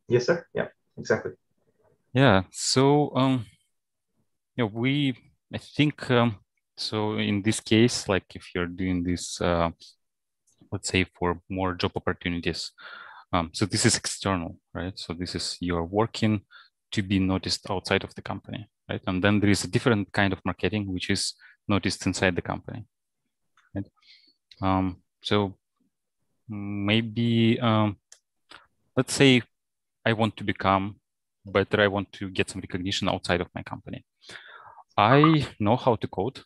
Yes, 0.08 0.26
sir. 0.26 0.46
Yeah, 0.54 0.68
exactly. 0.96 1.32
Yeah. 2.12 2.42
So, 2.50 3.10
um, 3.16 3.46
yeah, 4.56 4.68
we, 4.82 5.14
I 5.52 5.58
think, 5.58 6.10
um, 6.10 6.36
so 6.76 7.18
in 7.18 7.42
this 7.42 7.60
case, 7.60 8.08
like 8.08 8.26
if 8.34 8.44
you're 8.54 8.66
doing 8.82 9.02
this 9.02 9.40
uh, 9.40 9.70
let's 10.74 10.88
say 10.88 11.06
for 11.18 11.40
more 11.48 11.74
job 11.74 11.92
opportunities. 11.94 12.72
Um, 13.32 13.50
so 13.52 13.64
this 13.64 13.86
is 13.86 13.96
external, 13.96 14.58
right? 14.74 14.96
So 14.98 15.12
this 15.12 15.34
is 15.34 15.56
you're 15.60 15.88
working 16.00 16.42
to 16.92 17.02
be 17.02 17.18
noticed 17.18 17.70
outside 17.70 18.04
of 18.04 18.14
the 18.14 18.22
company, 18.22 18.68
right? 18.90 19.02
And 19.06 19.22
then 19.22 19.40
there 19.40 19.50
is 19.50 19.64
a 19.64 19.70
different 19.74 20.12
kind 20.12 20.32
of 20.32 20.44
marketing 20.44 20.92
which 20.92 21.10
is 21.10 21.34
noticed 21.68 22.06
inside 22.06 22.34
the 22.36 22.42
company, 22.42 22.84
right? 23.74 23.86
Um, 24.62 25.02
so 25.22 25.54
maybe 26.48 27.58
um, 27.60 27.96
let's 28.96 29.14
say 29.14 29.42
I 30.04 30.12
want 30.12 30.36
to 30.36 30.44
become 30.44 30.96
better. 31.44 31.80
I 31.80 31.88
want 31.88 32.12
to 32.14 32.30
get 32.30 32.50
some 32.50 32.60
recognition 32.60 33.08
outside 33.08 33.40
of 33.40 33.48
my 33.54 33.62
company. 33.62 34.04
I 34.96 35.46
know 35.58 35.76
how 35.76 35.96
to 35.96 36.06
code, 36.06 36.40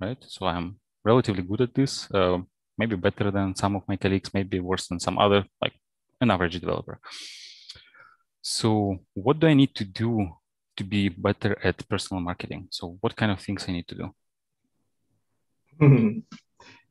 right? 0.00 0.18
So 0.26 0.46
I'm 0.46 0.76
relatively 1.04 1.42
good 1.42 1.60
at 1.60 1.74
this. 1.74 2.10
Uh, 2.10 2.38
maybe 2.78 2.96
better 2.96 3.30
than 3.30 3.54
some 3.54 3.76
of 3.76 3.82
my 3.86 3.96
colleagues, 3.96 4.34
maybe 4.34 4.60
worse 4.60 4.88
than 4.88 4.98
some 4.98 5.18
other, 5.18 5.44
like 5.60 5.74
an 6.20 6.30
average 6.30 6.58
developer. 6.58 6.98
So 8.40 8.98
what 9.14 9.38
do 9.38 9.46
I 9.46 9.54
need 9.54 9.74
to 9.76 9.84
do 9.84 10.28
to 10.76 10.84
be 10.84 11.08
better 11.08 11.56
at 11.62 11.88
personal 11.88 12.20
marketing? 12.20 12.68
So 12.70 12.96
what 13.00 13.14
kind 13.14 13.30
of 13.30 13.40
things 13.40 13.66
I 13.68 13.72
need 13.72 13.88
to 13.88 13.94
do? 13.94 14.06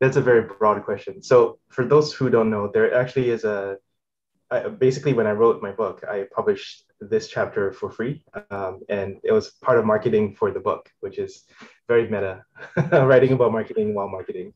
That's 0.01 0.17
a 0.17 0.21
very 0.21 0.41
broad 0.41 0.83
question. 0.83 1.21
So 1.21 1.59
for 1.69 1.85
those 1.85 2.11
who 2.11 2.29
don't 2.29 2.49
know, 2.49 2.69
there 2.73 2.93
actually 2.93 3.29
is 3.29 3.45
a 3.45 3.77
I, 4.51 4.67
basically 4.67 5.13
when 5.13 5.27
I 5.27 5.31
wrote 5.31 5.61
my 5.61 5.71
book, 5.71 6.03
I 6.03 6.27
published 6.35 6.83
this 6.99 7.29
chapter 7.29 7.71
for 7.71 7.89
free, 7.89 8.21
um, 8.49 8.81
and 8.89 9.17
it 9.23 9.31
was 9.31 9.51
part 9.51 9.79
of 9.79 9.85
marketing 9.85 10.35
for 10.35 10.51
the 10.51 10.59
book, 10.59 10.91
which 10.99 11.17
is 11.17 11.45
very 11.87 12.03
meta, 12.09 12.43
writing 12.91 13.31
about 13.31 13.53
marketing 13.53 13.93
while 13.93 14.09
marketing. 14.09 14.53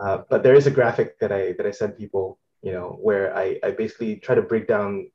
Uh, 0.00 0.18
but 0.30 0.44
there 0.44 0.54
is 0.54 0.68
a 0.68 0.70
graphic 0.70 1.18
that 1.18 1.32
I 1.32 1.52
that 1.54 1.66
I 1.66 1.72
send 1.72 1.98
people, 1.98 2.38
you 2.62 2.72
know, 2.72 2.96
where 3.02 3.36
I, 3.36 3.58
I 3.64 3.72
basically 3.72 4.16
try 4.16 4.36
to 4.36 4.42
break 4.42 4.68
down 4.68 5.10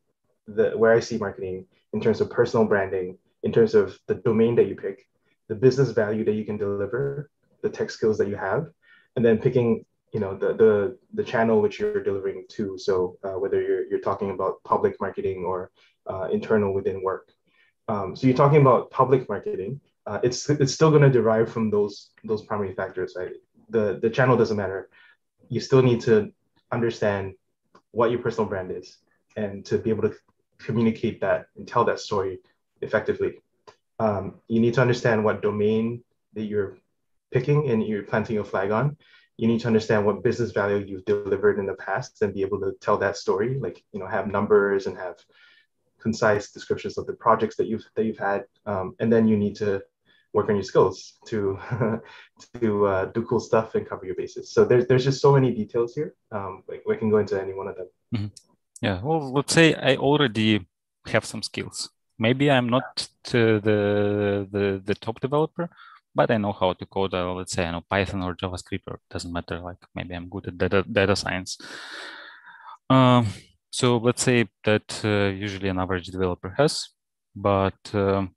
the 0.45 0.71
where 0.71 0.91
I 0.91 0.99
see 0.99 1.17
marketing 1.17 1.65
in 1.93 2.01
terms 2.01 2.19
of 2.19 2.29
personal 2.29 2.65
branding, 2.65 3.17
in 3.43 3.53
terms 3.53 3.75
of 3.75 3.97
the 4.07 4.15
domain 4.15 4.55
that 4.55 4.67
you 4.67 4.75
pick, 4.75 5.07
the 5.47 5.55
business 5.55 5.91
value 5.91 6.25
that 6.25 6.33
you 6.33 6.43
can 6.43 6.57
deliver, 6.57 7.29
the 7.61 7.69
tech 7.69 7.89
skills 7.89 8.17
that 8.17 8.27
you 8.27 8.35
have, 8.35 8.67
and 9.15 9.23
then 9.23 9.37
picking 9.37 9.85
you 10.13 10.19
know 10.19 10.35
the 10.35 10.53
the 10.53 10.97
the 11.13 11.23
channel 11.23 11.61
which 11.61 11.79
you're 11.79 12.03
delivering 12.03 12.45
to. 12.49 12.77
So 12.77 13.17
uh, 13.23 13.37
whether 13.41 13.61
you're 13.61 13.85
you're 13.87 13.99
talking 13.99 14.31
about 14.31 14.63
public 14.63 14.99
marketing 15.01 15.43
or 15.45 15.71
uh, 16.07 16.27
internal 16.31 16.73
within 16.73 17.03
work. 17.03 17.31
Um, 17.87 18.15
so 18.15 18.27
you're 18.27 18.37
talking 18.37 18.61
about 18.61 18.91
public 18.91 19.27
marketing. 19.27 19.81
Uh, 20.05 20.19
it's 20.23 20.49
it's 20.49 20.73
still 20.73 20.89
going 20.89 21.01
to 21.01 21.09
derive 21.09 21.51
from 21.51 21.69
those 21.69 22.11
those 22.23 22.43
primary 22.43 22.73
factors. 22.73 23.15
Right? 23.17 23.33
The 23.69 23.99
the 24.01 24.09
channel 24.09 24.37
doesn't 24.37 24.57
matter. 24.57 24.89
You 25.49 25.59
still 25.59 25.81
need 25.81 26.01
to 26.01 26.31
understand 26.71 27.33
what 27.91 28.11
your 28.11 28.19
personal 28.19 28.49
brand 28.49 28.71
is 28.71 28.97
and 29.35 29.65
to 29.65 29.77
be 29.77 29.89
able 29.89 30.09
to 30.09 30.15
communicate 30.59 31.21
that 31.21 31.47
and 31.55 31.67
tell 31.67 31.85
that 31.85 31.99
story 31.99 32.39
effectively. 32.81 33.41
Um, 33.99 34.35
you 34.47 34.59
need 34.59 34.73
to 34.75 34.81
understand 34.81 35.23
what 35.23 35.41
domain 35.41 36.03
that 36.33 36.43
you're 36.43 36.77
picking 37.35 37.69
and 37.69 37.77
you're 37.87 38.09
planting 38.11 38.35
your 38.39 38.49
flag 38.53 38.71
on 38.79 38.85
you 39.37 39.47
need 39.49 39.59
to 39.59 39.67
understand 39.67 40.05
what 40.05 40.23
business 40.23 40.51
value 40.51 40.77
you've 40.89 41.05
delivered 41.13 41.59
in 41.59 41.65
the 41.65 41.79
past 41.87 42.21
and 42.21 42.33
be 42.33 42.45
able 42.47 42.59
to 42.59 42.71
tell 42.85 42.97
that 42.97 43.17
story 43.17 43.51
like 43.65 43.77
you 43.91 43.99
know 43.99 44.07
have 44.07 44.27
numbers 44.37 44.87
and 44.87 44.95
have 45.05 45.17
concise 46.05 46.51
descriptions 46.51 46.97
of 46.97 47.05
the 47.07 47.17
projects 47.25 47.55
that 47.57 47.67
you've 47.67 47.85
that 47.95 48.05
you've 48.05 48.23
had 48.31 48.41
um, 48.65 48.95
and 48.99 49.11
then 49.11 49.27
you 49.27 49.37
need 49.43 49.55
to 49.55 49.81
work 50.35 50.49
on 50.49 50.55
your 50.55 50.69
skills 50.71 50.97
to 51.25 51.57
to 52.61 52.85
uh, 52.93 53.05
do 53.15 53.21
cool 53.23 53.39
stuff 53.39 53.73
and 53.75 53.87
cover 53.89 54.05
your 54.05 54.15
bases. 54.15 54.51
So 54.55 54.65
there's 54.65 54.85
there's 54.87 55.05
just 55.09 55.21
so 55.21 55.31
many 55.37 55.49
details 55.61 55.95
here. 55.95 56.13
Um, 56.31 56.63
like 56.67 56.83
we 56.85 56.97
can 56.97 57.09
go 57.09 57.19
into 57.23 57.41
any 57.41 57.53
one 57.53 57.67
of 57.71 57.75
them. 57.77 57.89
Mm-hmm. 58.13 58.31
yeah. 58.81 58.97
Well 59.01 59.21
let's 59.37 59.53
say 59.53 59.67
i 59.73 59.95
already 59.95 60.65
have 61.13 61.25
some 61.25 61.41
skills. 61.41 61.89
Maybe 62.17 62.45
i'm 62.55 62.69
not 62.69 62.87
the 63.31 63.45
the 64.53 64.81
the 64.89 64.95
top 65.05 65.19
developer 65.19 65.65
but 66.15 66.31
I 66.31 66.37
know 66.37 66.53
how 66.53 66.73
to 66.73 66.85
code, 66.85 67.13
uh, 67.13 67.33
let's 67.33 67.51
say, 67.53 67.65
I 67.65 67.71
know 67.71 67.83
Python 67.89 68.23
or 68.23 68.35
JavaScript, 68.35 68.87
or 68.87 68.99
doesn't 69.11 69.33
matter. 69.33 69.59
Like 69.59 69.77
maybe 69.93 70.15
I'm 70.15 70.29
good 70.29 70.47
at 70.47 70.57
data, 70.57 70.83
data 70.89 71.15
science. 71.15 71.57
Um, 72.89 73.27
so 73.69 73.97
let's 73.97 74.23
say 74.23 74.47
that 74.63 75.01
uh, 75.03 75.35
usually 75.35 75.69
an 75.69 75.79
average 75.79 76.07
developer 76.07 76.53
has, 76.57 76.89
but 77.35 77.77
um, 77.93 78.33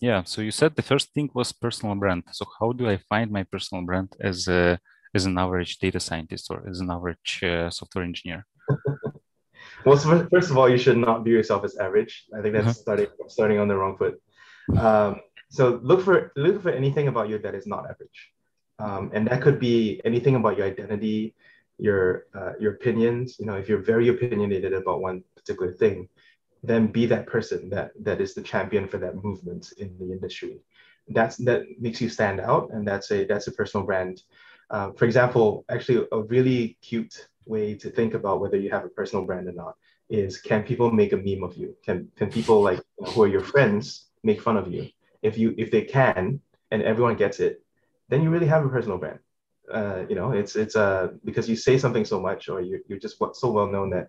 yeah. 0.00 0.22
So 0.22 0.40
you 0.42 0.52
said 0.52 0.76
the 0.76 0.82
first 0.82 1.12
thing 1.12 1.28
was 1.34 1.52
personal 1.52 1.96
brand. 1.96 2.22
So 2.30 2.46
how 2.60 2.72
do 2.72 2.88
I 2.88 2.98
find 3.08 3.30
my 3.30 3.42
personal 3.42 3.84
brand 3.84 4.14
as 4.20 4.46
a 4.46 4.78
as 5.14 5.24
an 5.24 5.38
average 5.38 5.78
data 5.78 5.98
scientist 5.98 6.50
or 6.50 6.68
as 6.68 6.80
an 6.80 6.90
average 6.90 7.40
uh, 7.42 7.70
software 7.70 8.04
engineer? 8.04 8.46
well, 9.84 9.96
so 9.96 10.28
first 10.30 10.50
of 10.50 10.58
all, 10.58 10.68
you 10.68 10.78
should 10.78 10.98
not 10.98 11.24
view 11.24 11.34
yourself 11.34 11.64
as 11.64 11.76
average. 11.76 12.26
I 12.36 12.42
think 12.42 12.54
that's 12.54 12.66
uh-huh. 12.66 12.84
starting 12.84 13.06
starting 13.28 13.58
on 13.58 13.68
the 13.68 13.76
wrong 13.76 13.96
foot. 13.96 14.20
Um, 14.78 15.20
so 15.48 15.80
look 15.82 16.02
for 16.02 16.32
look 16.36 16.62
for 16.62 16.70
anything 16.70 17.08
about 17.08 17.28
you 17.28 17.38
that 17.38 17.54
is 17.54 17.66
not 17.66 17.88
average, 17.88 18.32
um, 18.78 19.10
and 19.14 19.26
that 19.28 19.42
could 19.42 19.58
be 19.58 20.00
anything 20.04 20.34
about 20.34 20.56
your 20.58 20.66
identity, 20.66 21.34
your 21.78 22.26
uh, 22.34 22.52
your 22.58 22.72
opinions. 22.74 23.36
You 23.38 23.46
know, 23.46 23.54
if 23.54 23.68
you're 23.68 23.82
very 23.82 24.08
opinionated 24.08 24.72
about 24.72 25.00
one 25.00 25.22
particular 25.36 25.72
thing, 25.72 26.08
then 26.62 26.88
be 26.88 27.06
that 27.06 27.26
person 27.26 27.70
that 27.70 27.92
that 28.02 28.20
is 28.20 28.34
the 28.34 28.42
champion 28.42 28.88
for 28.88 28.98
that 28.98 29.22
movement 29.22 29.72
in 29.78 29.96
the 29.98 30.12
industry. 30.12 30.60
That's 31.08 31.36
that 31.38 31.62
makes 31.78 32.00
you 32.00 32.08
stand 32.08 32.40
out, 32.40 32.70
and 32.72 32.86
that's 32.86 33.10
a 33.12 33.24
that's 33.24 33.46
a 33.46 33.52
personal 33.52 33.86
brand. 33.86 34.22
Uh, 34.68 34.90
for 34.92 35.04
example, 35.04 35.64
actually, 35.68 36.06
a 36.10 36.22
really 36.22 36.76
cute 36.82 37.28
way 37.46 37.74
to 37.74 37.88
think 37.90 38.14
about 38.14 38.40
whether 38.40 38.56
you 38.56 38.70
have 38.70 38.84
a 38.84 38.88
personal 38.88 39.24
brand 39.24 39.46
or 39.48 39.52
not 39.52 39.76
is 40.08 40.38
can 40.38 40.62
people 40.62 40.90
make 40.90 41.12
a 41.12 41.16
meme 41.16 41.44
of 41.44 41.56
you? 41.56 41.76
Can 41.84 42.08
can 42.16 42.30
people 42.30 42.60
like 42.62 42.80
who 42.98 43.22
are 43.22 43.28
your 43.28 43.42
friends 43.42 44.06
make 44.24 44.40
fun 44.40 44.56
of 44.56 44.72
you? 44.72 44.88
If 45.26 45.36
you 45.38 45.54
if 45.58 45.70
they 45.70 45.82
can 45.82 46.40
and 46.70 46.82
everyone 46.82 47.16
gets 47.16 47.40
it, 47.40 47.62
then 48.08 48.22
you 48.22 48.30
really 48.30 48.46
have 48.54 48.64
a 48.64 48.68
personal 48.68 48.98
brand. 48.98 49.18
Uh, 49.78 50.04
you 50.08 50.14
know, 50.14 50.30
it's 50.30 50.54
it's 50.56 50.76
uh 50.76 51.08
because 51.24 51.48
you 51.48 51.56
say 51.56 51.76
something 51.78 52.04
so 52.04 52.18
much 52.20 52.48
or 52.48 52.60
you 52.60 52.80
you're 52.88 53.04
just 53.06 53.18
so 53.42 53.50
well 53.50 53.66
known 53.74 53.90
that 53.90 54.06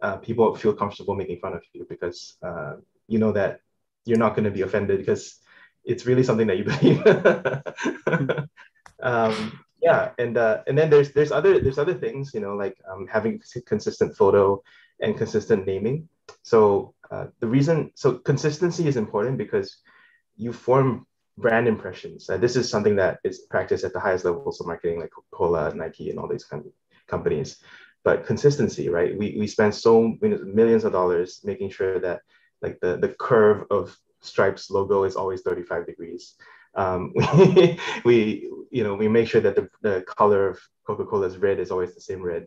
uh, 0.00 0.16
people 0.16 0.54
feel 0.54 0.72
comfortable 0.72 1.14
making 1.14 1.38
fun 1.38 1.54
of 1.54 1.62
you 1.72 1.86
because 1.88 2.36
uh, 2.42 2.74
you 3.06 3.18
know 3.18 3.32
that 3.32 3.60
you're 4.06 4.18
not 4.24 4.34
going 4.34 4.44
to 4.44 4.50
be 4.58 4.62
offended 4.62 4.98
because 4.98 5.40
it's 5.84 6.06
really 6.06 6.22
something 6.22 6.46
that 6.46 6.58
you 6.58 6.64
believe. 6.72 7.00
um, 9.02 9.60
yeah, 9.82 10.12
and 10.18 10.38
uh, 10.38 10.62
and 10.66 10.76
then 10.78 10.88
there's 10.88 11.12
there's 11.12 11.32
other 11.32 11.60
there's 11.60 11.78
other 11.78 11.94
things 11.94 12.32
you 12.32 12.40
know 12.40 12.54
like 12.54 12.76
um, 12.90 13.06
having 13.06 13.42
consistent 13.66 14.16
photo 14.16 14.62
and 15.00 15.18
consistent 15.18 15.66
naming. 15.66 16.08
So 16.42 16.94
uh, 17.10 17.26
the 17.40 17.46
reason 17.46 17.90
so 17.94 18.16
consistency 18.30 18.88
is 18.88 18.96
important 18.96 19.36
because 19.36 19.76
you 20.36 20.52
form 20.52 21.06
brand 21.36 21.66
impressions. 21.66 22.28
And 22.28 22.42
this 22.42 22.56
is 22.56 22.68
something 22.68 22.96
that 22.96 23.18
is 23.24 23.40
practiced 23.50 23.84
at 23.84 23.92
the 23.92 24.00
highest 24.00 24.24
levels 24.24 24.60
of 24.60 24.66
marketing, 24.66 25.00
like 25.00 25.10
Coca-Cola, 25.10 25.74
Nike, 25.74 26.10
and 26.10 26.18
all 26.18 26.28
these 26.28 26.44
kind 26.44 26.64
of 26.64 26.72
companies. 27.08 27.58
But 28.04 28.26
consistency, 28.26 28.88
right? 28.88 29.16
We, 29.16 29.36
we 29.38 29.46
spend 29.46 29.74
so 29.74 30.16
millions 30.20 30.84
of 30.84 30.92
dollars 30.92 31.40
making 31.42 31.70
sure 31.70 31.98
that 32.00 32.20
like 32.62 32.78
the, 32.80 32.96
the 32.96 33.08
curve 33.08 33.64
of 33.70 33.96
Stripes 34.20 34.70
logo 34.70 35.04
is 35.04 35.16
always 35.16 35.42
35 35.42 35.86
degrees. 35.86 36.34
Um, 36.74 37.12
we, 37.36 37.78
we, 38.04 38.50
you 38.70 38.84
know, 38.84 38.94
we 38.94 39.08
make 39.08 39.28
sure 39.28 39.40
that 39.40 39.56
the, 39.56 39.68
the 39.82 40.02
color 40.02 40.48
of 40.48 40.60
Coca-Cola's 40.86 41.38
red 41.38 41.58
is 41.58 41.70
always 41.70 41.94
the 41.94 42.00
same 42.00 42.22
red. 42.22 42.46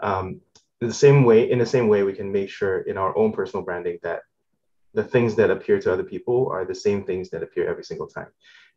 Um, 0.00 0.40
the 0.80 0.92
same 0.92 1.24
way, 1.24 1.50
in 1.50 1.58
the 1.58 1.66
same 1.66 1.88
way, 1.88 2.02
we 2.02 2.12
can 2.12 2.30
make 2.30 2.50
sure 2.50 2.80
in 2.80 2.98
our 2.98 3.16
own 3.16 3.32
personal 3.32 3.64
branding 3.64 3.98
that 4.02 4.22
the 4.96 5.04
things 5.04 5.34
that 5.36 5.50
appear 5.50 5.78
to 5.78 5.92
other 5.92 6.02
people 6.02 6.48
are 6.50 6.64
the 6.64 6.74
same 6.74 7.04
things 7.04 7.28
that 7.30 7.42
appear 7.42 7.68
every 7.68 7.84
single 7.84 8.06
time. 8.06 8.30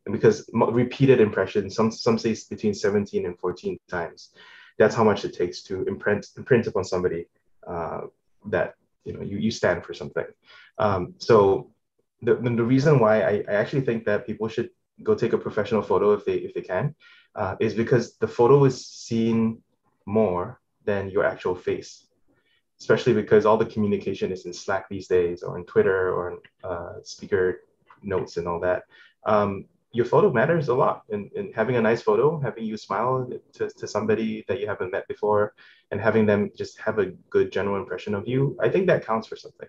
And 0.06 0.14
because 0.14 0.50
repeated 0.54 1.22
impressions, 1.22 1.76
some 1.76 1.92
some 1.92 2.18
say 2.18 2.36
between 2.50 2.74
17 2.74 3.26
and 3.26 3.40
14 3.40 3.78
times, 3.90 4.32
that's 4.78 4.96
how 4.96 5.06
much 5.06 5.24
it 5.24 5.34
takes 5.34 5.62
to 5.64 5.84
imprint 5.84 6.28
imprint 6.38 6.68
upon 6.68 6.84
somebody 6.84 7.26
uh, 7.66 8.02
that 8.48 8.76
you 9.06 9.14
know 9.14 9.22
you, 9.22 9.38
you 9.38 9.52
stand 9.52 9.86
for 9.86 9.94
something. 9.94 10.26
Um, 10.78 11.14
so 11.20 11.72
the, 12.22 12.36
the 12.36 12.68
reason 12.74 13.00
why 13.00 13.22
I, 13.22 13.44
I 13.48 13.54
actually 13.54 13.82
think 13.82 14.06
that 14.06 14.28
people 14.28 14.50
should 14.50 14.70
go 15.04 15.16
take 15.16 15.34
a 15.34 15.38
professional 15.38 15.82
photo 15.82 16.12
if 16.14 16.26
they 16.26 16.36
if 16.48 16.54
they 16.54 16.66
can 16.74 16.96
uh, 17.36 17.56
is 17.62 17.74
because 17.74 18.18
the 18.18 18.28
photo 18.28 18.66
is 18.66 18.86
seen 18.86 19.64
more 20.06 20.60
than 20.84 21.10
your 21.10 21.24
actual 21.24 21.56
face 21.56 22.09
especially 22.80 23.14
because 23.14 23.46
all 23.46 23.58
the 23.58 23.66
communication 23.66 24.32
is 24.32 24.46
in 24.46 24.54
Slack 24.54 24.88
these 24.90 25.08
days, 25.08 25.44
or 25.44 25.58
in 25.58 25.66
Twitter, 25.66 26.14
or 26.14 26.32
in 26.32 26.38
uh, 26.64 26.94
speaker 27.04 27.64
notes 28.02 28.38
and 28.38 28.48
all 28.48 28.60
that. 28.62 28.84
Um, 29.26 29.66
your 29.92 30.06
photo 30.06 30.32
matters 30.32 30.68
a 30.68 30.76
lot, 30.76 31.04
and, 31.10 31.32
and 31.36 31.54
having 31.54 31.76
a 31.76 31.82
nice 31.82 32.02
photo, 32.02 32.40
having 32.40 32.64
you 32.64 32.78
smile 32.78 33.28
to, 33.54 33.70
to 33.70 33.88
somebody 33.88 34.46
that 34.48 34.60
you 34.60 34.68
haven't 34.68 34.92
met 34.92 35.08
before, 35.08 35.54
and 35.92 36.00
having 36.00 36.26
them 36.26 36.52
just 36.56 36.80
have 36.80 37.00
a 37.00 37.08
good 37.30 37.52
general 37.52 37.78
impression 37.78 38.14
of 38.14 38.28
you, 38.28 38.56
I 38.62 38.70
think 38.70 38.88
that 38.88 39.06
counts 39.06 39.28
for 39.28 39.36
something. 39.36 39.68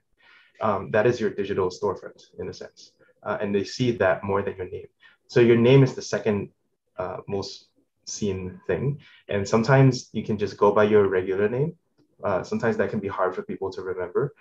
Um, 0.60 0.90
that 0.90 1.06
is 1.06 1.18
your 1.18 1.30
digital 1.30 1.68
storefront 1.68 2.38
in 2.38 2.48
a 2.48 2.52
sense, 2.52 2.92
uh, 3.22 3.38
and 3.40 3.54
they 3.54 3.64
see 3.64 3.92
that 3.92 4.22
more 4.22 4.42
than 4.42 4.56
your 4.56 4.68
name. 4.68 4.88
So 5.26 5.40
your 5.40 5.56
name 5.56 5.82
is 5.82 5.94
the 5.94 6.02
second 6.02 6.50
uh, 6.98 7.18
most 7.26 7.68
seen 8.04 8.60
thing, 8.66 9.00
and 9.28 9.48
sometimes 9.48 10.10
you 10.12 10.22
can 10.22 10.36
just 10.36 10.58
go 10.58 10.70
by 10.70 10.84
your 10.84 11.08
regular 11.08 11.48
name 11.48 11.76
uh, 12.24 12.42
sometimes 12.42 12.76
that 12.76 12.90
can 12.90 13.00
be 13.00 13.08
hard 13.08 13.34
for 13.34 13.42
people 13.42 13.70
to 13.72 13.82
remember. 13.82 14.34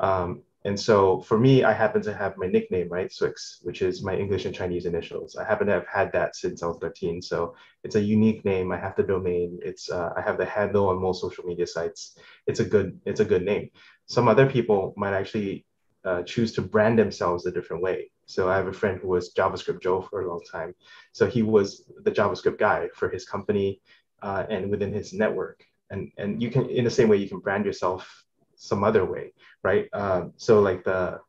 Um, 0.00 0.42
and 0.64 0.78
so 0.78 1.20
for 1.20 1.38
me, 1.38 1.62
I 1.62 1.72
happen 1.72 2.02
to 2.02 2.12
have 2.12 2.36
my 2.36 2.48
nickname, 2.48 2.88
right? 2.88 3.08
Swyx, 3.08 3.58
which 3.62 3.82
is 3.82 4.02
my 4.02 4.16
English 4.16 4.46
and 4.46 4.54
Chinese 4.54 4.84
initials. 4.84 5.36
I 5.36 5.44
happen 5.44 5.68
to 5.68 5.72
have 5.72 5.86
had 5.86 6.12
that 6.12 6.34
since 6.34 6.60
I 6.60 6.66
was 6.66 6.78
13. 6.80 7.22
So 7.22 7.54
it's 7.84 7.94
a 7.94 8.00
unique 8.00 8.44
name. 8.44 8.72
I 8.72 8.76
have 8.76 8.96
the 8.96 9.04
domain. 9.04 9.60
It's 9.62 9.88
uh, 9.90 10.10
I 10.16 10.22
have 10.22 10.38
the 10.38 10.44
handle 10.44 10.88
on 10.88 11.00
most 11.00 11.20
social 11.20 11.44
media 11.44 11.68
sites. 11.68 12.18
It's 12.48 12.58
a 12.58 12.64
good 12.64 13.00
it's 13.06 13.20
a 13.20 13.24
good 13.24 13.44
name. 13.44 13.70
Some 14.06 14.26
other 14.26 14.50
people 14.50 14.92
might 14.96 15.14
actually 15.14 15.66
uh, 16.04 16.22
choose 16.22 16.52
to 16.54 16.62
brand 16.62 16.98
themselves 16.98 17.46
a 17.46 17.52
different 17.52 17.82
way. 17.82 18.10
So 18.26 18.50
I 18.50 18.56
have 18.56 18.66
a 18.66 18.72
friend 18.72 18.98
who 19.00 19.08
was 19.08 19.32
JavaScript 19.34 19.82
Joe 19.82 20.02
for 20.02 20.22
a 20.22 20.28
long 20.28 20.42
time. 20.50 20.74
So 21.12 21.26
he 21.28 21.42
was 21.44 21.84
the 22.02 22.10
JavaScript 22.10 22.58
guy 22.58 22.88
for 22.94 23.08
his 23.08 23.24
company 23.24 23.80
uh, 24.20 24.46
and 24.50 24.68
within 24.68 24.92
his 24.92 25.12
network 25.12 25.64
and 25.90 26.10
and 26.18 26.42
you 26.42 26.50
can 26.50 26.68
in 26.68 26.84
the 26.84 26.90
same 26.90 27.08
way 27.08 27.16
you 27.16 27.28
can 27.28 27.40
brand 27.40 27.64
yourself 27.64 28.24
some 28.56 28.82
other 28.82 29.04
way 29.04 29.32
right 29.62 29.88
uh, 29.92 30.24
so 30.36 30.60
like 30.60 30.82
the 30.84 31.20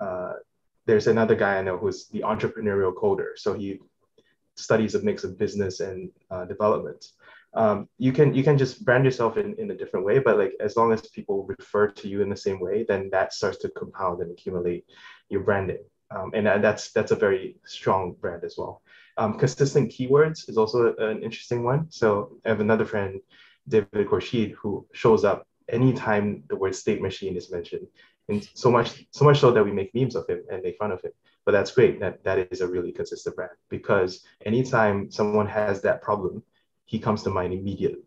uh, 0.00 0.32
there's 0.86 1.06
another 1.06 1.34
guy 1.34 1.58
I 1.58 1.62
know 1.62 1.76
who's 1.76 2.08
the 2.08 2.20
entrepreneurial 2.20 2.94
coder. 2.94 3.36
So 3.36 3.54
he 3.54 3.80
studies 4.56 4.94
a 4.94 5.02
mix 5.02 5.24
of 5.24 5.38
business 5.38 5.80
and 5.80 6.10
uh, 6.30 6.44
development. 6.44 7.06
Um, 7.54 7.88
you 7.98 8.12
can 8.12 8.34
you 8.34 8.42
can 8.42 8.56
just 8.56 8.84
brand 8.84 9.04
yourself 9.04 9.36
in, 9.36 9.54
in 9.58 9.70
a 9.70 9.76
different 9.76 10.06
way, 10.06 10.18
but 10.18 10.38
like 10.38 10.54
as 10.58 10.76
long 10.76 10.92
as 10.92 11.02
people 11.02 11.46
refer 11.58 11.88
to 11.88 12.08
you 12.08 12.22
in 12.22 12.30
the 12.30 12.36
same 12.36 12.60
way, 12.60 12.84
then 12.88 13.10
that 13.10 13.34
starts 13.34 13.58
to 13.58 13.68
compound 13.70 14.22
and 14.22 14.30
accumulate 14.30 14.86
your 15.28 15.42
branding. 15.42 15.84
Um, 16.10 16.30
and 16.34 16.46
that's 16.46 16.92
that's 16.92 17.12
a 17.12 17.16
very 17.16 17.56
strong 17.64 18.16
brand 18.20 18.42
as 18.44 18.56
well. 18.56 18.82
Um, 19.18 19.38
consistent 19.38 19.92
keywords 19.92 20.48
is 20.48 20.56
also 20.56 20.94
an 20.96 21.22
interesting 21.22 21.62
one. 21.62 21.90
So 21.90 22.38
I 22.44 22.48
have 22.48 22.60
another 22.60 22.86
friend, 22.86 23.20
David 23.68 24.08
Khourshid, 24.08 24.52
who 24.52 24.86
shows 24.92 25.24
up 25.24 25.46
anytime 25.68 26.44
the 26.48 26.56
word 26.56 26.74
state 26.74 27.00
machine 27.00 27.36
is 27.36 27.50
mentioned, 27.50 27.86
and 28.28 28.48
so 28.54 28.70
much 28.70 29.06
so 29.10 29.24
much 29.24 29.40
so 29.40 29.50
that 29.52 29.64
we 29.64 29.72
make 29.72 29.94
memes 29.94 30.16
of 30.16 30.26
him 30.28 30.42
and 30.50 30.62
make 30.62 30.76
fun 30.78 30.92
of 30.92 31.00
him. 31.02 31.12
But 31.44 31.52
that's 31.52 31.72
great. 31.72 32.00
That 32.00 32.22
that 32.24 32.52
is 32.52 32.60
a 32.60 32.68
really 32.68 32.92
consistent 32.92 33.36
brand 33.36 33.52
because 33.68 34.24
anytime 34.44 35.10
someone 35.10 35.46
has 35.48 35.82
that 35.82 36.02
problem, 36.02 36.42
he 36.84 36.98
comes 36.98 37.22
to 37.22 37.30
mind 37.30 37.52
immediately. 37.52 38.02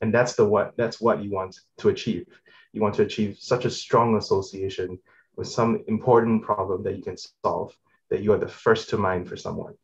And 0.00 0.12
that's 0.12 0.34
the 0.34 0.44
what 0.44 0.76
that's 0.76 1.00
what 1.00 1.22
you 1.22 1.30
want 1.30 1.58
to 1.78 1.88
achieve. 1.88 2.26
You 2.72 2.80
want 2.80 2.94
to 2.96 3.02
achieve 3.02 3.38
such 3.38 3.64
a 3.64 3.70
strong 3.70 4.16
association 4.16 4.98
with 5.36 5.48
some 5.48 5.84
important 5.86 6.42
problem 6.42 6.82
that 6.84 6.96
you 6.96 7.02
can 7.02 7.16
solve 7.44 7.76
that 8.10 8.22
you 8.22 8.32
are 8.32 8.38
the 8.38 8.48
first 8.48 8.90
to 8.90 8.98
mind 8.98 9.28
for 9.28 9.36
someone. 9.36 9.74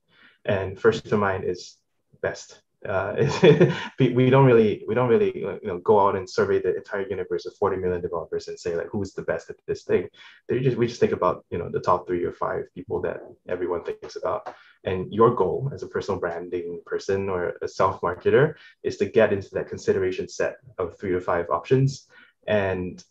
And 0.44 0.78
first 0.78 1.06
to 1.06 1.16
mind 1.16 1.44
is 1.44 1.76
best 2.20 2.62
uh, 2.86 3.14
we 3.98 4.30
don't 4.30 4.46
really 4.46 4.84
we 4.86 4.94
don't 4.94 5.08
really 5.08 5.36
you 5.36 5.58
know 5.64 5.78
go 5.78 5.98
out 5.98 6.14
and 6.14 6.30
survey 6.30 6.60
the 6.60 6.76
entire 6.76 7.08
universe 7.08 7.44
of 7.44 7.56
40 7.56 7.76
million 7.78 8.00
developers 8.00 8.46
and 8.46 8.58
say 8.58 8.76
like 8.76 8.86
who's 8.92 9.14
the 9.14 9.22
best 9.22 9.50
at 9.50 9.56
this 9.66 9.82
thing. 9.82 10.08
They 10.48 10.60
just 10.60 10.76
we 10.76 10.86
just 10.86 11.00
think 11.00 11.12
about 11.12 11.44
you 11.50 11.58
know 11.58 11.68
the 11.68 11.80
top 11.80 12.06
three 12.06 12.24
or 12.24 12.32
five 12.32 12.64
people 12.74 13.00
that 13.02 13.20
everyone 13.48 13.82
thinks 13.82 14.16
about. 14.16 14.54
And 14.84 15.12
your 15.12 15.34
goal 15.34 15.70
as 15.74 15.82
a 15.82 15.88
personal 15.88 16.20
branding 16.20 16.80
person 16.86 17.28
or 17.28 17.54
a 17.62 17.68
self 17.68 18.00
marketer 18.00 18.54
is 18.84 18.96
to 18.98 19.06
get 19.06 19.32
into 19.32 19.50
that 19.54 19.68
consideration 19.68 20.28
set 20.28 20.58
of 20.78 20.98
three 20.98 21.12
to 21.12 21.20
five 21.20 21.46
options 21.50 22.06
and 22.46 23.02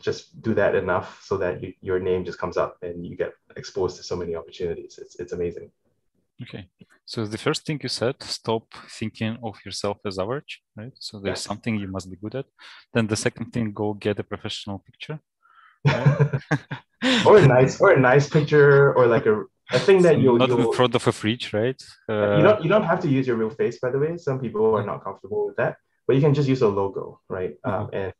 just 0.00 0.42
do 0.42 0.54
that 0.54 0.74
enough 0.74 1.22
so 1.22 1.36
that 1.36 1.62
you, 1.62 1.72
your 1.82 2.00
name 2.00 2.24
just 2.24 2.38
comes 2.38 2.56
up 2.56 2.78
and 2.82 3.06
you 3.06 3.16
get 3.16 3.32
exposed 3.56 3.96
to 3.96 4.02
so 4.02 4.16
many 4.16 4.34
opportunities. 4.34 4.98
It's, 5.00 5.20
it's 5.20 5.32
amazing 5.32 5.70
Okay. 6.42 6.68
So 7.06 7.26
the 7.26 7.38
first 7.38 7.66
thing 7.66 7.80
you 7.82 7.88
said, 7.88 8.16
stop 8.22 8.64
thinking 8.90 9.38
of 9.42 9.56
yourself 9.64 9.98
as 10.06 10.18
average, 10.18 10.62
right? 10.76 10.92
So 10.98 11.20
there's 11.20 11.40
something 11.40 11.78
you 11.78 11.88
must 11.88 12.10
be 12.10 12.16
good 12.16 12.34
at. 12.34 12.46
Then 12.92 13.06
the 13.06 13.16
second 13.16 13.52
thing, 13.52 13.72
go 13.72 13.94
get 13.94 14.18
a 14.18 14.24
professional 14.24 14.78
picture. 14.78 15.20
Right? 15.84 16.40
or 17.26 17.38
a 17.38 17.46
nice 17.46 17.80
or 17.80 17.92
a 17.92 18.00
nice 18.00 18.28
picture 18.28 18.94
or 18.94 19.06
like 19.06 19.26
a 19.26 19.44
a 19.72 19.78
thing 19.78 20.02
that 20.02 20.18
you 20.18 20.38
not 20.38 20.50
in 20.50 20.72
front 20.72 20.94
of 20.94 21.06
a 21.06 21.12
fridge, 21.12 21.52
right? 21.52 21.80
Uh, 22.08 22.36
you 22.36 22.42
don't 22.42 22.62
you 22.64 22.68
don't 22.68 22.84
have 22.84 23.00
to 23.00 23.08
use 23.08 23.26
your 23.26 23.36
real 23.36 23.50
face, 23.50 23.78
by 23.78 23.90
the 23.90 23.98
way. 23.98 24.16
Some 24.16 24.38
people 24.40 24.74
are 24.76 24.84
not 24.84 25.02
comfortable 25.04 25.46
with 25.46 25.56
that, 25.56 25.76
but 26.06 26.16
you 26.16 26.22
can 26.22 26.34
just 26.34 26.48
use 26.48 26.62
a 26.62 26.68
logo, 26.68 27.20
right? 27.28 27.54
Mm-hmm. 27.64 27.70
Um, 27.70 27.90
and 27.92 28.12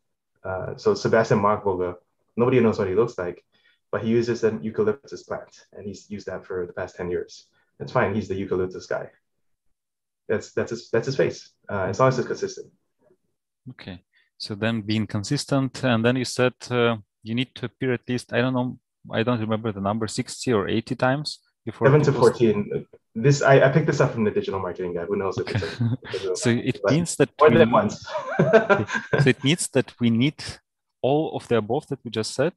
uh, 0.44 0.76
so 0.76 0.94
Sebastian 0.94 1.40
Markbåge, 1.40 1.96
nobody 2.36 2.60
knows 2.60 2.78
what 2.78 2.88
he 2.88 2.94
looks 2.94 3.18
like, 3.18 3.42
but 3.92 4.02
he 4.02 4.08
uses 4.08 4.44
an 4.44 4.62
eucalyptus 4.62 5.22
plant, 5.24 5.52
and 5.72 5.86
he's 5.86 6.10
used 6.10 6.26
that 6.26 6.46
for 6.46 6.66
the 6.66 6.72
past 6.72 6.96
ten 6.96 7.10
years. 7.10 7.46
It's 7.80 7.92
fine. 7.92 8.14
He's 8.14 8.28
the 8.28 8.34
eucalyptus 8.34 8.86
guy. 8.86 9.10
That's 10.28 10.52
that's 10.52 10.70
his 10.70 10.90
that's 10.90 11.06
his 11.06 11.16
face. 11.16 11.50
Uh, 11.70 11.86
as 11.90 12.00
long 12.00 12.08
as 12.08 12.18
it's 12.18 12.28
consistent. 12.28 12.72
Okay. 13.70 14.02
So 14.38 14.54
then 14.54 14.82
being 14.82 15.06
consistent, 15.06 15.84
and 15.84 16.04
then 16.04 16.16
you 16.16 16.24
said 16.24 16.54
uh, 16.70 16.96
you 17.22 17.34
need 17.34 17.54
to 17.56 17.66
appear 17.66 17.92
at 17.92 18.08
least 18.08 18.32
I 18.32 18.40
don't 18.40 18.54
know 18.54 18.78
I 19.12 19.22
don't 19.22 19.40
remember 19.40 19.72
the 19.72 19.80
number 19.80 20.06
sixty 20.06 20.52
or 20.52 20.68
eighty 20.68 20.94
times 20.94 21.40
before. 21.64 21.88
Seven 21.88 22.02
to 22.02 22.12
fourteen. 22.12 22.86
This 23.14 23.42
I, 23.42 23.60
I 23.60 23.68
picked 23.68 23.86
this 23.86 24.00
up 24.00 24.12
from 24.12 24.24
the 24.24 24.30
digital 24.30 24.60
marketing 24.60 24.94
guy. 24.94 25.04
Who 25.04 25.16
knows 25.16 25.38
if 25.38 25.48
it's 25.48 25.62
a, 25.62 26.36
so 26.36 26.50
it 26.50 26.80
means 26.90 27.16
that 27.16 27.30
more 27.38 27.50
than 27.50 27.70
once. 27.70 28.06
so 28.38 29.28
it 29.28 29.44
means 29.48 29.68
that 29.68 29.92
we 30.00 30.10
need 30.10 30.42
all 31.02 31.36
of 31.36 31.46
the 31.48 31.58
above 31.58 31.86
that 31.88 32.00
we 32.04 32.10
just 32.10 32.34
said, 32.34 32.54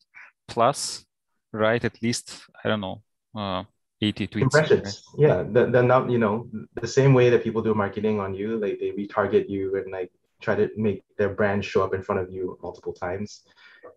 plus 0.48 1.06
write 1.52 1.86
at 1.86 2.02
least 2.02 2.42
I 2.64 2.70
don't 2.70 2.82
know. 2.82 3.02
Uh, 3.36 3.64
80 4.02 4.28
tweets. 4.28 4.42
Impressions. 4.42 5.04
Right? 5.18 5.28
Yeah. 5.28 5.44
The, 5.44 5.72
the 5.72 5.82
not, 5.82 6.10
you 6.10 6.18
know, 6.18 6.48
the 6.80 6.88
same 6.88 7.14
way 7.14 7.30
that 7.30 7.44
people 7.44 7.62
do 7.62 7.74
marketing 7.74 8.20
on 8.20 8.34
you, 8.36 8.58
like 8.58 8.80
they 8.80 8.92
retarget 8.92 9.50
you 9.50 9.76
and 9.78 9.92
like 9.92 10.12
try 10.42 10.56
to 10.56 10.70
make 10.78 11.04
their 11.18 11.30
brand 11.30 11.66
show 11.66 11.84
up 11.84 11.94
in 11.94 12.04
front 12.04 12.22
of 12.22 12.32
you 12.32 12.58
multiple 12.62 12.94
times. 12.94 13.44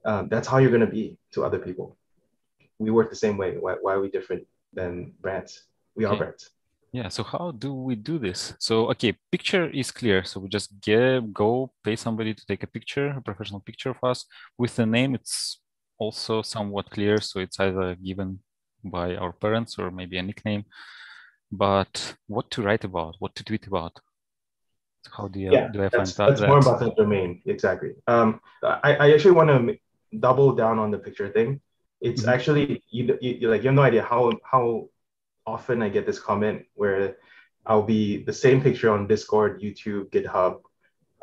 Um, 0.04 0.28
that's 0.28 0.48
how 0.48 0.58
you're 0.58 0.70
going 0.70 0.80
to 0.80 0.86
be 0.86 1.18
to 1.32 1.44
other 1.44 1.58
people. 1.58 1.96
We 2.78 2.90
work 2.90 3.10
the 3.10 3.16
same 3.16 3.36
way. 3.36 3.56
Why, 3.58 3.76
why 3.80 3.94
are 3.94 4.00
we 4.00 4.10
different 4.10 4.46
than 4.72 5.12
brands? 5.20 5.64
We 5.94 6.06
okay. 6.06 6.14
are 6.14 6.18
brands. 6.18 6.50
Yeah. 6.92 7.08
So 7.08 7.22
how 7.22 7.52
do 7.52 7.72
we 7.72 7.94
do 7.94 8.18
this? 8.18 8.54
So 8.58 8.90
okay, 8.90 9.14
picture 9.30 9.70
is 9.70 9.92
clear. 9.92 10.24
So 10.24 10.40
we 10.40 10.48
just 10.48 10.80
get 10.80 11.32
go 11.32 11.72
pay 11.84 11.94
somebody 11.94 12.34
to 12.34 12.46
take 12.46 12.62
a 12.64 12.66
picture, 12.66 13.08
a 13.10 13.20
professional 13.20 13.60
picture 13.60 13.90
of 13.90 13.98
us 14.02 14.24
with 14.58 14.74
the 14.74 14.86
name. 14.86 15.14
It's 15.14 15.60
also 15.98 16.42
somewhat 16.42 16.90
clear. 16.90 17.20
So 17.20 17.38
it's 17.38 17.60
either 17.60 17.94
given 17.94 18.40
by 18.84 19.16
our 19.16 19.32
parents 19.32 19.78
or 19.78 19.90
maybe 19.90 20.18
a 20.18 20.22
nickname. 20.22 20.64
But 21.52 22.14
what 22.26 22.50
to 22.52 22.62
write 22.62 22.84
about, 22.84 23.16
what 23.18 23.34
to 23.36 23.44
tweet 23.44 23.66
about? 23.66 23.98
How 25.10 25.28
do 25.28 25.40
you 25.40 25.52
yeah, 25.52 25.68
do 25.68 25.82
I 25.82 25.88
find 25.88 26.06
that's, 26.06 26.14
that? 26.14 26.28
That's 26.28 26.40
more 26.42 26.58
about 26.58 26.78
the 26.78 26.92
domain, 26.92 27.42
exactly. 27.46 27.94
Um, 28.06 28.40
I, 28.62 28.94
I 28.96 29.12
actually 29.12 29.32
want 29.32 29.48
to 29.48 29.78
double 30.18 30.54
down 30.54 30.78
on 30.78 30.90
the 30.90 30.98
picture 30.98 31.28
thing. 31.28 31.60
It's 32.00 32.22
mm-hmm. 32.22 32.30
actually 32.30 32.82
you, 32.90 33.18
you 33.20 33.48
like 33.48 33.62
you 33.62 33.68
have 33.68 33.74
no 33.74 33.82
idea 33.82 34.02
how 34.02 34.32
how 34.44 34.88
often 35.46 35.82
I 35.82 35.88
get 35.88 36.06
this 36.06 36.18
comment 36.18 36.66
where 36.74 37.16
I'll 37.66 37.82
be 37.82 38.22
the 38.24 38.32
same 38.32 38.62
picture 38.62 38.90
on 38.90 39.06
Discord, 39.06 39.60
YouTube, 39.60 40.10
GitHub, 40.10 40.60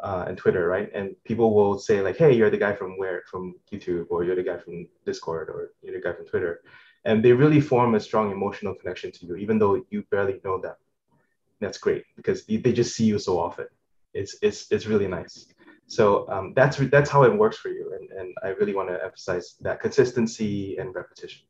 uh, 0.02 0.26
and 0.28 0.38
Twitter, 0.38 0.68
right? 0.68 0.90
And 0.94 1.16
people 1.24 1.54
will 1.54 1.80
say 1.80 2.02
like, 2.02 2.18
"Hey, 2.18 2.34
you're 2.34 2.50
the 2.50 2.58
guy 2.58 2.74
from 2.74 2.98
where? 2.98 3.24
From 3.30 3.56
YouTube, 3.72 4.08
or 4.10 4.24
you're 4.24 4.36
the 4.36 4.44
guy 4.44 4.58
from 4.58 4.88
Discord, 5.06 5.50
or 5.50 5.72
you're 5.82 5.96
the 5.96 6.02
guy 6.02 6.14
from 6.14 6.26
Twitter." 6.26 6.62
And 7.08 7.24
they 7.24 7.32
really 7.32 7.62
form 7.62 7.96
a 7.96 8.00
strong 8.00 8.32
emotional 8.32 8.76
connection 8.76 9.12
to 9.14 9.26
you, 9.26 9.36
even 9.38 9.58
though 9.58 9.82
you 9.90 10.04
barely 10.12 10.40
know 10.44 10.60
them. 10.60 10.76
That's 11.62 11.80
great 11.80 12.04
because 12.18 12.46
they 12.46 12.74
just 12.82 12.96
see 12.96 13.06
you 13.06 13.18
so 13.18 13.40
often. 13.40 13.68
It's 14.14 14.36
it's 14.42 14.72
it's 14.74 14.86
really 14.86 15.08
nice. 15.08 15.48
So 15.88 16.30
um, 16.30 16.54
that's 16.54 16.78
that's 16.96 17.10
how 17.10 17.24
it 17.24 17.34
works 17.44 17.58
for 17.58 17.70
you, 17.70 17.86
and 17.96 18.06
and 18.20 18.36
I 18.44 18.50
really 18.60 18.76
want 18.76 18.90
to 18.90 19.02
emphasize 19.02 19.56
that 19.62 19.80
consistency 19.80 20.78
and 20.78 20.94
repetition. 20.94 21.44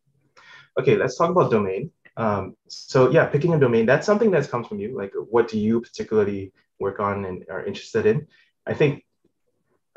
Okay, 0.79 0.95
let's 0.95 1.17
talk 1.17 1.31
about 1.31 1.49
domain. 1.51 1.91
Um, 2.15 2.55
so 2.67 3.09
yeah, 3.09 3.25
picking 3.25 3.53
a 3.53 3.59
domain 3.59 3.85
that's 3.87 4.05
something 4.05 4.31
that 4.31 4.49
comes 4.49 4.67
from 4.67 4.79
you. 4.79 4.95
Like, 4.95 5.13
what 5.33 5.47
do 5.51 5.57
you 5.59 5.81
particularly 5.81 6.53
work 6.79 6.99
on 6.99 7.25
and 7.25 7.43
are 7.49 7.65
interested 7.65 8.05
in? 8.05 8.27
I 8.67 8.73
think 8.75 9.03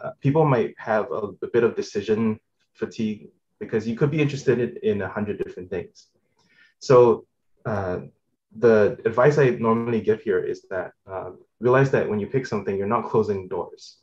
uh, 0.02 0.12
people 0.20 0.44
might 0.46 0.74
have 0.78 1.04
a, 1.12 1.22
a 1.46 1.48
bit 1.52 1.64
of 1.64 1.76
decision 1.76 2.40
fatigue 2.72 3.28
because 3.60 3.86
you 3.86 3.96
could 3.96 4.10
be 4.10 4.20
interested 4.20 4.78
in 4.82 5.02
a 5.02 5.08
hundred 5.08 5.38
different 5.38 5.70
things. 5.70 6.08
So 6.80 7.26
uh, 7.66 8.00
the 8.56 8.98
advice 9.04 9.38
I 9.38 9.50
normally 9.50 10.00
give 10.00 10.22
here 10.22 10.40
is 10.40 10.62
that 10.70 10.92
uh, 11.10 11.30
realize 11.60 11.90
that 11.92 12.08
when 12.08 12.18
you 12.18 12.26
pick 12.26 12.46
something, 12.46 12.76
you're 12.76 12.86
not 12.86 13.08
closing 13.08 13.46
doors. 13.46 13.98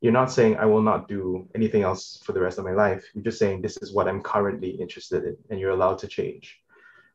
You're 0.00 0.12
not 0.12 0.32
saying 0.32 0.56
I 0.56 0.66
will 0.66 0.82
not 0.82 1.08
do 1.08 1.48
anything 1.54 1.82
else 1.82 2.20
for 2.24 2.32
the 2.32 2.40
rest 2.40 2.58
of 2.58 2.64
my 2.64 2.72
life. 2.72 3.04
You're 3.14 3.24
just 3.24 3.38
saying 3.38 3.62
this 3.62 3.76
is 3.78 3.92
what 3.92 4.08
I'm 4.08 4.22
currently 4.22 4.70
interested 4.70 5.24
in, 5.24 5.36
and 5.50 5.60
you're 5.60 5.70
allowed 5.70 5.98
to 5.98 6.08
change. 6.08 6.58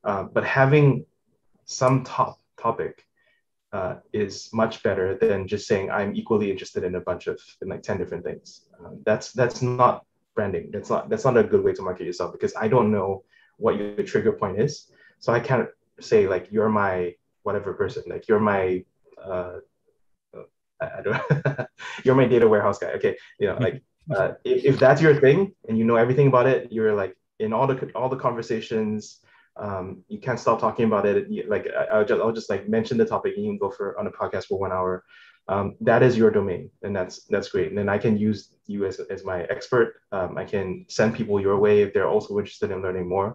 Uh, 0.04 0.23
but 0.23 0.43
having 0.43 1.06
some 1.65 2.04
top 2.04 2.39
topic 2.60 3.06
uh, 3.73 3.95
is 4.13 4.49
much 4.54 4.82
better 4.82 5.15
than 5.15 5.47
just 5.47 5.67
saying 5.67 5.91
I'm 5.91 6.15
equally 6.15 6.49
interested 6.49 6.84
in 6.84 6.95
a 6.95 7.02
bunch 7.02 7.28
of 7.28 7.39
like 7.62 7.84
ten 7.84 7.97
different 7.97 8.23
things. 8.23 8.65
Uh, 8.80 8.91
that's 9.06 9.34
that's 9.34 9.62
not 9.62 10.06
branding. 10.36 10.70
That's 10.72 10.89
not 10.89 11.10
that's 11.10 11.26
not 11.26 11.38
a 11.38 11.44
good 11.44 11.63
way 11.63 11.74
to 11.74 11.82
market 11.82 12.06
yourself 12.06 12.32
because 12.32 12.54
I 12.56 12.68
don't 12.68 12.92
know 12.92 13.24
what 13.58 13.78
your 13.78 14.04
trigger 14.04 14.34
point 14.34 14.60
is. 14.60 14.92
So 15.20 15.34
I 15.34 15.39
can't 15.39 15.70
say 16.00 16.28
like 16.28 16.48
you're 16.52 16.70
my 16.70 17.15
whatever 17.44 17.74
person. 17.74 18.04
Like 18.08 18.28
you're 18.28 18.39
my 18.39 18.84
uh, 19.24 19.58
I, 20.82 21.02
don't 21.02 21.68
you're 22.04 22.15
my 22.15 22.26
data 22.26 22.48
warehouse 22.48 22.80
guy. 22.80 22.92
Okay, 22.94 23.18
you 23.39 23.48
know 23.48 23.58
like 23.60 23.82
uh, 24.15 24.34
if, 24.44 24.65
if 24.65 24.80
that's 24.80 25.02
your 25.02 25.20
thing 25.20 25.54
and 25.68 25.78
you 25.78 25.86
know 25.86 25.96
everything 25.96 26.28
about 26.28 26.48
it, 26.48 26.72
you're 26.72 26.94
like 26.94 27.15
in 27.39 27.54
all 27.54 27.68
the 27.68 27.92
all 27.94 28.10
the 28.10 28.18
conversations. 28.18 29.20
Um, 29.58 30.04
you 30.08 30.20
can't 30.20 30.39
stop 30.39 30.62
talking 30.62 30.86
about 30.86 31.06
it. 31.06 31.30
You, 31.30 31.44
like 31.50 31.68
I, 31.68 32.00
will 32.00 32.06
just 32.06 32.22
I'll 32.22 32.32
just 32.32 32.50
like 32.50 32.70
mention 32.70 32.98
the 32.98 33.06
topic 33.06 33.34
and 33.36 33.44
you 33.44 33.52
can 33.52 33.58
go 33.58 33.70
for 33.70 34.00
on 34.00 34.08
a 34.08 34.12
podcast 34.12 34.46
for 34.46 34.58
one 34.58 34.72
hour 34.72 35.04
um, 35.52 35.76
that 35.82 36.02
is 36.08 36.18
your 36.22 36.32
domain 36.40 36.64
and 36.84 36.96
that's 36.96 37.16
that's 37.34 37.50
great. 37.54 37.70
And 37.70 37.78
then 37.78 37.90
i 37.96 37.98
can 37.98 38.14
use 38.18 38.40
you 38.74 38.86
as, 38.90 38.96
as 39.16 39.22
my 39.32 39.40
expert. 39.56 39.90
Um, 40.16 40.38
i 40.38 40.46
can 40.54 40.68
send 40.98 41.16
people 41.20 41.38
your 41.48 41.58
way 41.66 41.82
if 41.82 41.90
they're 41.94 42.14
also 42.16 42.38
interested 42.42 42.72
in 42.72 42.82
learning 42.86 43.08
more. 43.16 43.30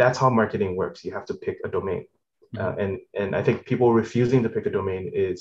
That's 0.00 0.18
how 0.18 0.30
marketing 0.30 0.72
works. 0.76 1.04
You 1.04 1.12
have 1.18 1.26
to 1.30 1.34
pick 1.34 1.58
a 1.64 1.68
domain. 1.68 2.04
Mm-hmm. 2.54 2.66
uh, 2.66 2.74
and 2.82 2.92
and 3.20 3.30
i 3.40 3.42
think 3.46 3.56
people 3.70 3.88
refusing 4.02 4.40
to 4.42 4.50
pick 4.54 4.66
a 4.66 4.74
domain 4.78 5.04
is 5.28 5.40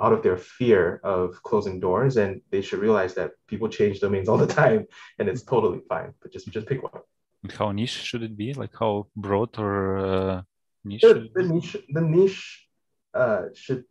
out 0.00 0.12
of 0.12 0.22
their 0.22 0.36
fear 0.36 1.00
of 1.04 1.42
closing 1.42 1.78
doors 1.80 2.16
and 2.16 2.40
they 2.50 2.60
should 2.60 2.80
realize 2.80 3.14
that 3.14 3.32
people 3.46 3.68
change 3.68 4.00
domains 4.00 4.28
all 4.28 4.36
the 4.36 4.46
time 4.62 4.86
and 5.18 5.28
it's 5.28 5.42
totally 5.42 5.80
fine. 5.88 6.12
But 6.20 6.32
just 6.32 6.50
just 6.50 6.66
pick 6.66 6.82
one. 6.82 7.02
And 7.42 7.52
how 7.52 7.72
niche 7.72 7.90
should 8.08 8.22
it 8.22 8.36
be? 8.36 8.54
Like 8.54 8.74
how 8.78 9.06
broad 9.16 9.58
or 9.58 9.98
uh, 9.98 10.42
niche? 10.84 11.02
The, 11.02 11.28
the 11.34 11.42
niche, 11.42 11.76
the 11.88 12.00
niche 12.00 12.66
uh, 13.12 13.42
should 13.54 13.84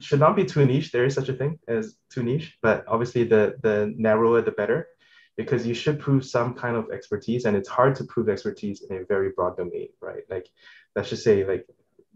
should 0.00 0.20
not 0.20 0.36
be 0.36 0.44
too 0.44 0.64
niche. 0.64 0.92
There 0.92 1.04
is 1.04 1.14
such 1.14 1.28
a 1.28 1.32
thing 1.32 1.58
as 1.68 1.96
too 2.10 2.22
niche, 2.22 2.58
but 2.62 2.84
obviously 2.86 3.24
the 3.24 3.56
the 3.62 3.92
narrower 3.96 4.42
the 4.42 4.50
better, 4.50 4.88
because 5.36 5.66
you 5.66 5.74
should 5.74 6.00
prove 6.00 6.24
some 6.24 6.54
kind 6.54 6.76
of 6.76 6.90
expertise, 6.92 7.44
and 7.44 7.56
it's 7.56 7.68
hard 7.68 7.94
to 7.96 8.04
prove 8.04 8.28
expertise 8.28 8.82
in 8.82 8.96
a 8.96 9.04
very 9.04 9.30
broad 9.34 9.56
domain, 9.56 9.88
right? 10.00 10.24
Like 10.28 10.48
let's 10.94 11.10
just 11.10 11.24
say 11.24 11.44
like 11.44 11.66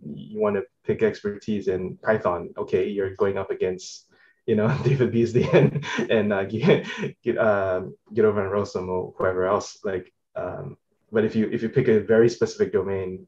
you 0.02 0.40
want 0.40 0.56
to 0.56 0.62
pick 0.84 1.02
expertise 1.02 1.68
in 1.68 1.96
Python. 2.02 2.50
Okay, 2.56 2.88
you're 2.88 3.14
going 3.16 3.38
up 3.38 3.50
against 3.50 4.06
you 4.46 4.56
know 4.56 4.68
David 4.84 5.12
Beazley 5.12 5.52
and 5.54 5.84
and 6.10 6.32
uh, 6.32 6.44
get 6.44 6.86
get 7.22 7.38
uh, 7.38 7.82
Guido 8.14 8.32
van 8.32 8.50
Rossum 8.50 8.88
or 8.88 9.14
whoever 9.16 9.46
else. 9.46 9.78
Like, 9.84 10.12
um, 10.36 10.76
but 11.12 11.24
if 11.24 11.34
you 11.36 11.48
if 11.50 11.62
you 11.62 11.68
pick 11.68 11.88
a 11.88 12.00
very 12.00 12.28
specific 12.28 12.72
domain 12.72 13.26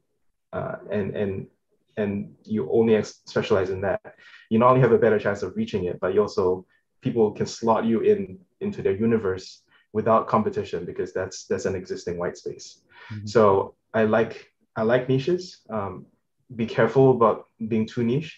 uh, 0.51 0.75
and 0.91 1.15
and 1.15 1.47
and 1.95 2.33
you 2.43 2.69
only 2.71 3.01
specialize 3.03 3.69
in 3.69 3.81
that, 3.81 4.01
you 4.53 4.59
not 4.59 4.69
only 4.69 4.81
have 4.81 4.91
a 4.91 4.99
better 4.99 5.17
chance 5.17 5.41
of 5.41 5.55
reaching 5.55 5.85
it, 5.85 5.99
but 5.99 6.13
you 6.13 6.21
also 6.21 6.63
people 7.01 7.31
can 7.31 7.47
slot 7.47 7.85
you 7.85 8.01
in 8.01 8.37
into 8.61 8.83
their 8.83 8.95
universe 9.07 9.63
without 9.93 10.27
competition 10.27 10.85
because 10.85 11.11
that's 11.11 11.45
that's 11.47 11.65
an 11.65 11.75
existing 11.75 12.19
white 12.19 12.37
space. 12.37 12.83
Mm-hmm. 13.11 13.25
So 13.25 13.73
I 13.95 14.03
like 14.03 14.53
I 14.75 14.83
like 14.83 15.09
niches. 15.09 15.43
Um, 15.71 16.05
be 16.55 16.67
careful 16.67 17.05
about 17.17 17.47
being 17.67 17.87
too 17.87 18.03
niche. 18.03 18.31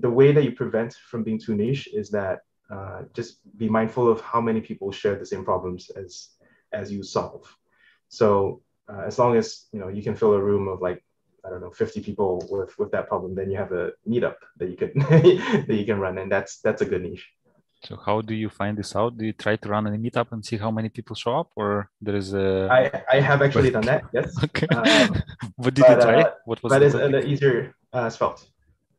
The 0.00 0.08
way 0.18 0.32
that 0.32 0.44
you 0.44 0.52
prevent 0.52 0.94
from 1.10 1.24
being 1.24 1.38
too 1.38 1.54
niche 1.54 1.88
is 1.92 2.08
that 2.10 2.38
uh, 2.74 3.02
just 3.12 3.30
be 3.58 3.68
mindful 3.68 4.08
of 4.10 4.22
how 4.22 4.40
many 4.40 4.62
people 4.62 4.92
share 4.92 5.16
the 5.18 5.26
same 5.26 5.44
problems 5.44 5.90
as 5.90 6.30
as 6.72 6.90
you 6.90 7.02
solve. 7.02 7.44
So 8.08 8.62
uh, 8.90 9.02
as 9.10 9.18
long 9.18 9.36
as 9.36 9.66
you 9.72 9.80
know 9.80 9.88
you 9.88 10.02
can 10.02 10.16
fill 10.16 10.32
a 10.32 10.42
room 10.42 10.68
of 10.68 10.80
like 10.80 11.04
I 11.44 11.50
don't 11.50 11.60
know 11.60 11.70
50 11.70 12.00
people 12.00 12.46
with 12.50 12.78
with 12.78 12.90
that 12.92 13.08
problem, 13.08 13.34
then 13.34 13.50
you 13.50 13.58
have 13.58 13.72
a 13.72 13.92
meetup 14.08 14.36
that 14.56 14.68
you 14.70 14.76
could 14.76 14.94
that 15.68 15.76
you 15.80 15.84
can 15.84 15.98
run, 16.00 16.18
and 16.18 16.30
that's 16.30 16.60
that's 16.60 16.82
a 16.82 16.86
good 16.86 17.02
niche. 17.02 17.26
So 17.84 17.96
how 17.96 18.22
do 18.22 18.34
you 18.34 18.48
find 18.48 18.78
this 18.78 18.96
out? 18.96 19.18
Do 19.18 19.26
you 19.26 19.34
try 19.34 19.56
to 19.56 19.68
run 19.68 19.86
a 19.86 19.90
meetup 19.90 20.32
and 20.32 20.44
see 20.44 20.56
how 20.56 20.70
many 20.70 20.88
people 20.88 21.14
show 21.14 21.34
up, 21.40 21.50
or 21.54 21.90
there 22.00 22.16
is 22.16 22.32
a? 22.32 22.68
I 22.70 23.16
I 23.16 23.20
have 23.20 23.42
actually 23.42 23.70
done 23.70 23.84
that. 23.84 24.04
Yes. 24.12 24.32
okay. 24.44 24.66
Um, 24.68 25.22
what 25.56 25.74
did 25.74 25.84
but, 25.86 25.98
you 25.98 26.04
try? 26.04 26.22
Uh, 26.22 26.30
what 26.46 26.62
was? 26.62 26.70
But 26.70 26.82
it's 26.82 26.94
an 26.94 27.14
easier 27.26 27.74
uh, 27.92 28.08
Svelte. 28.08 28.48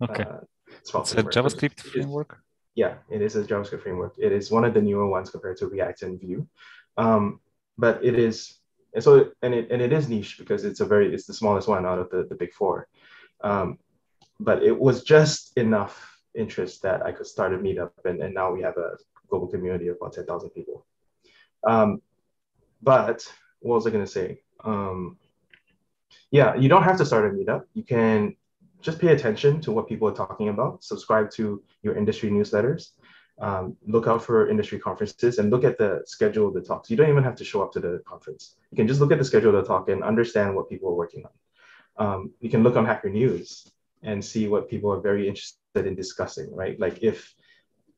Okay. 0.01 0.23
Uh, 0.23 0.41
Svelte 0.84 1.03
it's 1.03 1.13
framework. 1.13 1.36
a 1.36 1.39
JavaScript 1.39 1.79
framework. 1.81 2.38
Yeah, 2.75 2.95
it 3.10 3.21
is 3.21 3.36
a 3.36 3.43
JavaScript 3.43 3.81
framework. 3.81 4.13
It 4.19 4.31
is 4.31 4.51
one 4.51 4.65
of 4.65 4.73
the 4.75 4.81
newer 4.81 5.08
ones 5.08 5.31
compared 5.31 5.58
to 5.58 5.67
React 5.67 6.03
and 6.03 6.19
Vue, 6.19 6.45
um, 6.97 7.39
but 7.77 8.05
it 8.05 8.19
is 8.19 8.60
and 8.95 9.03
so 9.03 9.29
and 9.43 9.53
it 9.53 9.69
and 9.71 9.81
it 9.81 9.93
is 9.93 10.10
niche 10.10 10.38
because 10.39 10.65
it's 10.65 10.79
a 10.79 10.86
very 10.86 11.13
it's 11.13 11.27
the 11.27 11.34
smallest 11.34 11.67
one 11.67 11.86
out 11.86 11.99
of 11.99 12.10
the 12.10 12.23
the 12.23 12.36
big 12.36 12.53
four, 12.53 12.88
um, 13.41 13.77
but 14.39 14.63
it 14.63 14.77
was 14.77 15.03
just 15.03 15.55
enough 15.58 16.15
interest 16.34 16.81
that 16.84 17.05
I 17.05 17.12
could 17.12 17.27
start 17.27 17.53
a 17.53 17.58
meetup, 17.58 17.91
and, 18.05 18.21
and 18.21 18.34
now 18.34 18.51
we 18.51 18.62
have 18.62 18.77
a 18.77 18.97
global 19.29 19.47
community 19.47 19.88
of 19.88 19.97
about 19.97 20.13
10,000 20.13 20.49
people. 20.51 20.86
Um, 21.65 22.01
but 22.81 23.25
what 23.60 23.75
was 23.75 23.88
I 23.88 23.89
going 23.89 24.05
to 24.05 24.12
say? 24.12 24.41
Um, 24.63 25.17
yeah, 26.31 26.55
you 26.55 26.69
don't 26.69 26.84
have 26.84 26.97
to 26.97 27.05
start 27.05 27.25
a 27.25 27.36
meetup. 27.36 27.63
You 27.73 27.84
can 27.84 28.36
just 28.81 28.99
pay 28.99 29.10
attention 29.10 29.62
to 29.62 29.71
what 29.71 29.88
people 29.88 30.08
are 30.08 30.13
talking 30.13 30.49
about, 30.49 30.84
subscribe 30.84 31.31
to 31.31 31.63
your 31.81 31.95
industry 31.95 32.29
newsletters, 32.29 32.91
um, 33.39 33.76
look 33.86 34.08
out 34.08 34.24
for 34.24 34.50
industry 34.50 34.80
conferences, 34.80 35.39
and 35.39 35.50
look 35.50 35.63
at 35.63 35.78
the 35.78 36.04
schedule 36.06 36.48
of 36.48 36.54
the 36.54 36.62
talks. 36.62 36.89
You 36.89 36.98
don't 36.98 37.10
even 37.10 37.24
have 37.24 37.36
to 37.38 37.45
show 37.45 37.62
up 37.62 37.74
to 37.74 37.80
the 37.80 38.02
conference. 38.06 38.56
You 38.71 38.78
can 38.78 38.88
just 38.88 39.00
look 39.00 39.12
at 39.12 39.17
the 39.17 39.26
schedule 39.26 39.56
of 39.56 39.62
the 39.62 39.67
talk 39.67 39.89
and 39.89 40.04
understand 40.04 40.56
what 40.56 40.69
people 40.69 40.89
are 40.89 40.95
working 40.95 41.26
on. 41.26 41.32
Um, 41.98 42.32
you 42.39 42.50
can 42.50 42.63
look 42.63 42.76
on 42.76 42.86
Hacker 42.86 43.10
News 43.10 43.69
and 44.04 44.24
see 44.24 44.48
what 44.48 44.69
people 44.69 44.91
are 44.91 45.02
very 45.02 45.28
interested 45.28 45.60
in 45.76 45.95
discussing, 45.95 46.54
right? 46.56 46.80
Like 46.80 47.04
if 47.04 47.34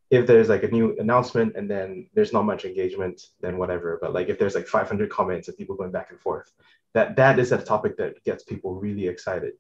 if 0.10 0.26
there's 0.26 0.48
like 0.48 0.64
a 0.64 0.70
new 0.70 0.96
announcement 1.00 1.56
and 1.58 1.70
then 1.70 2.10
there's 2.14 2.32
not 2.32 2.46
much 2.46 2.64
engagement, 2.64 3.22
then 3.42 3.58
whatever. 3.58 4.00
But 4.02 4.14
like 4.14 4.30
if 4.30 4.40
there's 4.40 4.56
like 4.56 4.68
500 4.68 5.10
comments 5.10 5.50
of 5.50 5.58
people 5.58 5.76
going 5.76 5.92
back 5.92 6.12
and 6.12 6.20
forth, 6.20 6.50
that 6.94 7.18
that 7.18 7.40
is 7.40 7.52
a 7.52 7.58
topic 7.58 7.98
that 7.98 8.24
gets 8.24 8.44
people 8.44 8.76
really 8.76 9.08
excited. 9.08 9.54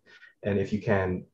And 0.44 0.58
if 0.58 0.72
you 0.72 0.82
can 0.82 1.26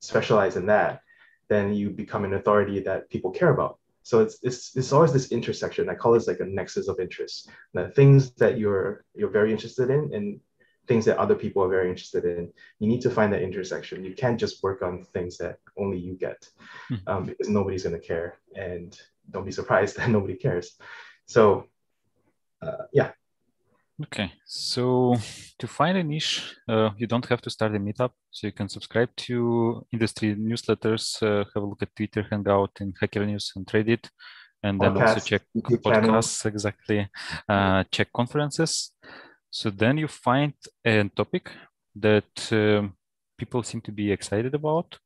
specialize 0.00 0.56
in 0.56 0.66
that, 0.66 1.02
then 1.50 1.74
you 1.74 1.90
become 1.90 2.24
an 2.24 2.34
authority 2.34 2.80
that 2.80 3.10
people 3.10 3.30
care 3.30 3.50
about. 3.50 3.78
So 4.02 4.20
it's 4.20 4.38
it's, 4.42 4.74
it's 4.76 4.92
always 4.92 5.12
this 5.12 5.30
intersection. 5.30 5.90
I 5.90 5.94
call 5.94 6.12
this 6.12 6.26
like 6.26 6.40
a 6.40 6.46
nexus 6.46 6.88
of 6.88 6.98
interest. 6.98 7.50
The 7.74 7.88
things 7.88 8.30
that 8.36 8.58
you're 8.58 9.04
you're 9.14 9.28
very 9.28 9.52
interested 9.52 9.90
in 9.90 10.14
and 10.14 10.40
things 10.86 11.04
that 11.04 11.18
other 11.18 11.34
people 11.34 11.62
are 11.62 11.68
very 11.68 11.90
interested 11.90 12.24
in. 12.24 12.52
You 12.78 12.88
need 12.88 13.02
to 13.02 13.10
find 13.10 13.32
that 13.32 13.42
intersection. 13.42 14.04
You 14.04 14.14
can't 14.14 14.40
just 14.40 14.62
work 14.62 14.82
on 14.82 15.04
things 15.12 15.36
that 15.38 15.58
only 15.76 15.98
you 15.98 16.14
get 16.14 16.48
hmm. 16.88 16.96
um, 17.06 17.24
because 17.26 17.48
nobody's 17.48 17.84
going 17.84 18.00
to 18.00 18.06
care. 18.06 18.38
And 18.56 18.98
don't 19.30 19.44
be 19.44 19.52
surprised 19.52 19.96
that 19.98 20.08
nobody 20.08 20.34
cares. 20.34 20.78
So, 21.26 21.66
uh, 22.62 22.86
yeah. 22.92 23.12
Okay, 24.04 24.32
so 24.46 25.14
to 25.58 25.66
find 25.66 25.98
a 25.98 26.02
niche, 26.02 26.56
uh, 26.68 26.90
you 26.96 27.06
don't 27.06 27.26
have 27.26 27.42
to 27.42 27.50
start 27.50 27.74
a 27.74 27.78
meetup. 27.78 28.12
So 28.30 28.46
you 28.46 28.52
can 28.52 28.68
subscribe 28.68 29.14
to 29.26 29.86
industry 29.92 30.34
newsletters, 30.34 31.22
uh, 31.22 31.44
have 31.54 31.62
a 31.62 31.66
look 31.66 31.82
at 31.82 31.94
Twitter, 31.94 32.26
Hangout, 32.30 32.70
and 32.80 32.94
Hacker 32.98 33.26
News, 33.26 33.52
and 33.56 33.66
Reddit, 33.66 34.08
and 34.62 34.80
then 34.80 34.96
also 34.96 35.20
check 35.20 35.42
podcasts 35.54 36.46
exactly, 36.46 37.08
uh, 37.48 37.84
check 37.90 38.10
conferences. 38.12 38.92
So 39.50 39.68
then 39.68 39.98
you 39.98 40.08
find 40.08 40.54
a 40.84 41.04
topic 41.14 41.50
that 41.96 42.52
um, 42.52 42.94
people 43.36 43.62
seem 43.62 43.82
to 43.82 43.92
be 43.92 44.12
excited 44.12 44.54
about, 44.54 44.98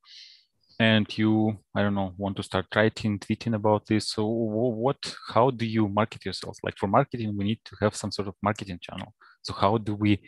and 0.79 1.07
you, 1.19 1.59
I 1.75 1.83
don't 1.83 1.95
know, 1.95 2.15
want 2.17 2.37
to 2.37 2.43
start 2.43 2.67
writing, 2.75 3.19
tweeting 3.19 3.55
about 3.55 3.87
this. 3.87 4.09
So 4.09 4.27
what, 4.27 5.15
how 5.29 5.51
do 5.51 5.65
you 5.65 5.89
market 5.89 6.25
yourself? 6.25 6.59
Like 6.63 6.77
for 6.77 6.87
marketing, 6.87 7.37
we 7.37 7.45
need 7.45 7.61
to 7.65 7.77
have 7.81 7.95
some 7.95 8.11
sort 8.11 8.29
of 8.29 8.35
marketing 8.43 8.79
channel. 8.81 9.15
So 9.43 9.55
how 9.55 9.79
do 9.79 9.95
we, 9.95 10.21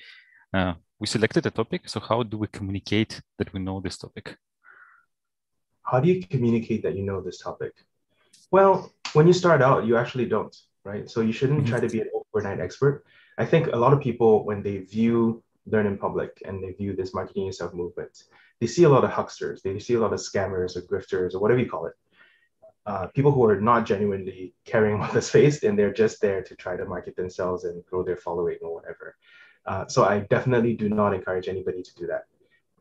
uh, 0.55 0.75
we 0.99 1.07
selected 1.07 1.47
a 1.47 1.51
topic. 1.51 1.89
So 1.89 2.01
how 2.01 2.23
do 2.23 2.39
we 2.39 2.47
communicate 2.47 3.21
that 3.39 3.53
we 3.53 3.61
know 3.61 3.81
this 3.81 3.99
topic? 3.99 4.37
How 5.83 6.01
do 6.01 6.09
you 6.09 6.27
communicate 6.27 6.83
that 6.83 6.97
you 6.97 7.03
know 7.03 7.21
this 7.21 7.39
topic? 7.39 7.73
Well, 8.51 8.93
when 9.13 9.27
you 9.27 9.33
start 9.33 9.63
out, 9.63 9.87
you 9.87 9.97
actually 9.97 10.27
don't, 10.27 10.57
right? 10.85 11.09
So 11.11 11.21
you 11.21 11.33
shouldn't 11.33 11.61
mm-hmm. 11.61 11.71
try 11.71 11.81
to 11.81 11.89
be 11.89 12.01
an 12.01 12.11
overnight 12.35 12.61
expert 12.61 13.05
I 13.39 13.45
think 13.45 13.69
a 13.69 13.77
lot 13.77 13.93
of 13.93 14.01
people, 14.01 14.45
when 14.45 14.63
they 14.63 14.79
view 14.79 15.43
Learn 15.67 15.87
in 15.87 15.99
Public 15.99 16.43
and 16.45 16.63
they 16.63 16.73
view 16.73 16.97
this 16.97 17.13
marketing 17.13 17.47
yourself 17.47 17.75
movement, 17.75 18.25
they 18.61 18.67
see 18.67 18.85
a 18.85 18.89
lot 18.89 19.05
of 19.05 19.11
hucksters, 19.11 19.63
they 19.63 19.79
see 19.79 19.95
a 19.95 20.01
lot 20.01 20.13
of 20.13 20.21
scammers 20.21 20.77
or 20.77 20.83
grifters 20.83 21.35
or 21.35 21.41
whatever 21.41 21.61
you 21.61 21.69
call 21.69 21.87
it. 21.87 21.95
Uh, 22.87 23.07
people 23.09 23.33
who 23.33 23.45
are 23.45 23.61
not 23.61 23.85
genuinely 23.85 24.55
caring 24.65 24.95
about 24.97 25.13
the 25.13 25.23
space 25.23 25.63
and 25.63 25.79
they're 25.79 25.93
just 25.93 26.21
there 26.21 26.43
to 26.43 26.55
try 26.55 26.77
to 26.77 26.85
market 26.85 27.17
themselves 27.17 27.65
and 27.65 27.85
grow 27.87 28.03
their 28.03 28.17
following 28.17 28.59
or 28.63 28.75
whatever. 28.75 29.17
Uh, 29.67 29.87
so 29.89 30.05
I 30.05 30.21
definitely 30.21 30.75
do 30.75 30.89
not 30.89 31.13
encourage 31.13 31.49
anybody 31.49 31.83
to 31.83 31.95
do 31.97 32.07
that. 32.07 32.27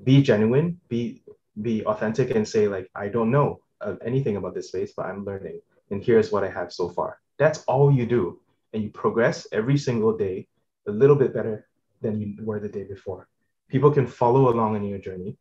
Be 0.04 0.22
genuine, 0.22 0.80
be 0.90 1.24
be 1.62 1.86
authentic, 1.86 2.36
and 2.36 2.48
say 2.48 2.68
like 2.68 2.92
I 2.94 3.08
don't 3.08 3.32
know 3.32 3.62
uh, 3.82 3.96
anything 4.06 4.36
about 4.36 4.54
this 4.54 4.68
space, 4.68 4.92
but 4.96 5.06
I'm 5.06 5.24
learning, 5.24 5.62
and 5.90 6.04
here's 6.04 6.32
what 6.32 6.44
I 6.44 6.50
have 6.50 6.72
so 6.72 6.90
far. 6.90 7.20
That's 7.38 7.64
all 7.64 7.92
you 7.92 8.06
do 8.06 8.40
and 8.76 8.84
you 8.84 8.90
progress 8.90 9.48
every 9.54 9.78
single 9.78 10.16
day 10.16 10.48
a 10.88 10.92
little 10.92 11.16
bit 11.16 11.34
better 11.34 11.66
than 12.02 12.20
you 12.20 12.36
were 12.42 12.60
the 12.60 12.70
day 12.70 12.84
before. 12.84 13.28
People 13.70 13.90
can 13.90 14.06
follow 14.06 14.50
along 14.50 14.76
in 14.76 14.84
your 14.84 15.00
journey. 15.00 15.38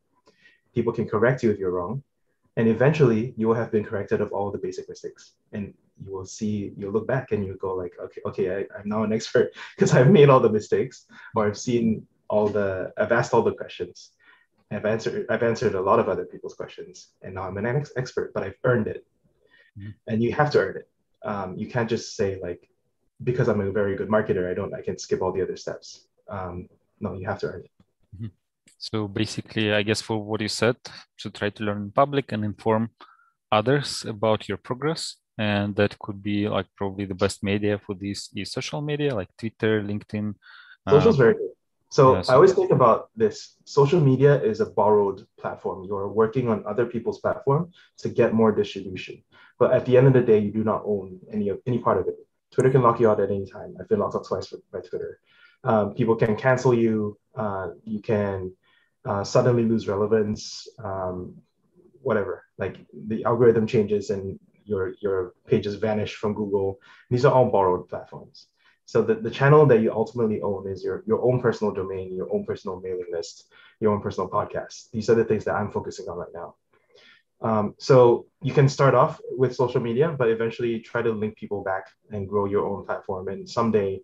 People 0.74 0.92
can 0.92 1.08
correct 1.08 1.42
you 1.42 1.50
if 1.50 1.58
you're 1.58 1.70
wrong. 1.70 2.02
And 2.56 2.68
eventually 2.68 3.34
you 3.36 3.48
will 3.48 3.54
have 3.54 3.72
been 3.72 3.84
corrected 3.84 4.20
of 4.20 4.32
all 4.32 4.50
the 4.50 4.58
basic 4.58 4.88
mistakes. 4.88 5.32
And 5.52 5.74
you 6.04 6.12
will 6.12 6.24
see, 6.24 6.72
you'll 6.76 6.92
look 6.92 7.06
back 7.06 7.32
and 7.32 7.44
you 7.44 7.56
go 7.60 7.74
like, 7.74 7.92
okay, 8.00 8.20
okay, 8.26 8.50
I, 8.50 8.80
am 8.80 8.88
now 8.88 9.02
an 9.02 9.12
expert 9.12 9.52
because 9.76 9.92
I've 9.92 10.10
made 10.10 10.28
all 10.28 10.40
the 10.40 10.50
mistakes 10.50 11.06
or 11.34 11.46
I've 11.46 11.58
seen 11.58 12.06
all 12.28 12.48
the, 12.48 12.92
I've 12.96 13.12
asked 13.12 13.34
all 13.34 13.42
the 13.42 13.54
questions. 13.54 14.10
I've 14.70 14.86
answered, 14.86 15.26
I've 15.30 15.42
answered 15.42 15.74
a 15.74 15.80
lot 15.80 15.98
of 15.98 16.08
other 16.08 16.24
people's 16.24 16.54
questions 16.54 17.10
and 17.22 17.34
now 17.34 17.42
I'm 17.42 17.56
an 17.56 17.66
ex- 17.66 17.92
expert, 17.96 18.32
but 18.34 18.42
I've 18.42 18.58
earned 18.64 18.86
it. 18.86 19.04
Mm-hmm. 19.78 19.90
And 20.08 20.22
you 20.22 20.32
have 20.32 20.50
to 20.52 20.58
earn 20.58 20.76
it. 20.76 20.88
Um, 21.24 21.56
you 21.56 21.66
can't 21.66 21.88
just 21.88 22.16
say 22.16 22.38
like, 22.40 22.68
because 23.22 23.48
I'm 23.48 23.60
a 23.60 23.70
very 23.70 23.96
good 23.96 24.08
marketer, 24.08 24.50
I 24.50 24.54
don't 24.54 24.74
I 24.74 24.82
can 24.82 24.98
skip 24.98 25.22
all 25.22 25.32
the 25.32 25.42
other 25.42 25.56
steps. 25.56 26.06
Um, 26.28 26.68
no, 27.00 27.14
you 27.14 27.26
have 27.26 27.38
to 27.40 27.46
earn 27.46 27.60
it. 27.60 27.70
Mm-hmm. 28.16 28.26
So 28.84 29.08
basically, 29.08 29.72
I 29.72 29.82
guess 29.82 30.02
for 30.02 30.22
what 30.22 30.42
you 30.42 30.48
said, 30.48 30.76
to 31.20 31.30
try 31.30 31.48
to 31.48 31.64
learn 31.64 31.80
in 31.84 31.90
public 31.90 32.32
and 32.32 32.44
inform 32.44 32.90
others 33.50 34.04
about 34.04 34.46
your 34.46 34.58
progress. 34.58 35.16
And 35.38 35.74
that 35.76 35.98
could 35.98 36.22
be 36.22 36.48
like 36.48 36.66
probably 36.76 37.06
the 37.06 37.14
best 37.14 37.42
media 37.42 37.80
for 37.84 37.94
this 37.94 38.28
is 38.36 38.52
social 38.52 38.82
media 38.82 39.14
like 39.14 39.30
Twitter, 39.38 39.82
LinkedIn. 39.82 40.34
Social 40.86 41.08
is 41.08 41.16
um, 41.16 41.24
very 41.24 41.32
good. 41.32 41.52
So, 41.88 42.16
yeah, 42.16 42.22
I 42.28 42.34
always 42.34 42.52
think 42.52 42.72
about 42.72 43.08
this. 43.16 43.56
Social 43.64 44.00
media 44.00 44.42
is 44.42 44.60
a 44.60 44.66
borrowed 44.66 45.26
platform. 45.40 45.84
You're 45.84 46.08
working 46.08 46.50
on 46.50 46.62
other 46.66 46.84
people's 46.84 47.20
platform 47.20 47.72
to 48.02 48.10
get 48.10 48.34
more 48.34 48.52
distribution. 48.52 49.22
But 49.58 49.72
at 49.72 49.86
the 49.86 49.96
end 49.96 50.08
of 50.08 50.12
the 50.12 50.20
day, 50.20 50.40
you 50.40 50.52
do 50.52 50.62
not 50.62 50.82
own 50.84 51.20
any 51.32 51.48
of 51.48 51.58
any 51.66 51.78
part 51.78 51.98
of 52.00 52.08
it. 52.08 52.16
Twitter 52.52 52.70
can 52.70 52.82
lock 52.82 53.00
you 53.00 53.08
out 53.08 53.18
at 53.18 53.30
any 53.30 53.46
time. 53.46 53.76
I've 53.80 53.88
been 53.88 54.00
locked 54.00 54.16
out 54.16 54.26
twice 54.26 54.52
by 54.72 54.80
Twitter. 54.80 55.20
um, 55.64 55.94
people 55.94 56.16
can 56.16 56.36
cancel 56.36 56.74
you. 56.74 57.16
Uh, 57.34 57.68
you 57.84 58.00
can 58.00 58.52
uh, 59.04 59.24
suddenly 59.24 59.64
lose 59.64 59.88
relevance. 59.88 60.68
Um, 60.82 61.34
whatever. 62.04 62.44
Like 62.58 62.76
the 62.92 63.24
algorithm 63.24 63.66
changes 63.66 64.10
and 64.10 64.38
your 64.64 64.94
your 65.00 65.34
pages 65.46 65.74
vanish 65.74 66.14
from 66.14 66.34
Google. 66.34 66.78
These 67.10 67.24
are 67.24 67.32
all 67.32 67.50
borrowed 67.50 67.88
platforms. 67.88 68.46
So 68.86 69.02
the, 69.02 69.14
the 69.14 69.30
channel 69.30 69.64
that 69.66 69.80
you 69.80 69.90
ultimately 69.90 70.42
own 70.42 70.68
is 70.68 70.84
your, 70.84 71.02
your 71.06 71.24
own 71.24 71.40
personal 71.40 71.72
domain, 71.72 72.14
your 72.14 72.30
own 72.30 72.44
personal 72.44 72.80
mailing 72.80 73.06
list, 73.10 73.50
your 73.80 73.94
own 73.94 74.02
personal 74.02 74.28
podcast. 74.28 74.90
These 74.92 75.08
are 75.08 75.14
the 75.14 75.24
things 75.24 75.44
that 75.46 75.54
I'm 75.54 75.70
focusing 75.70 76.06
on 76.06 76.18
right 76.18 76.34
now. 76.34 76.54
Um, 77.40 77.74
so 77.78 78.26
you 78.42 78.52
can 78.52 78.68
start 78.68 78.94
off 78.94 79.20
with 79.30 79.56
social 79.56 79.80
media, 79.80 80.14
but 80.18 80.28
eventually 80.28 80.80
try 80.80 81.00
to 81.00 81.10
link 81.12 81.36
people 81.36 81.62
back 81.64 81.86
and 82.10 82.28
grow 82.28 82.44
your 82.44 82.66
own 82.66 82.84
platform. 82.84 83.28
And 83.28 83.48
someday, 83.48 84.00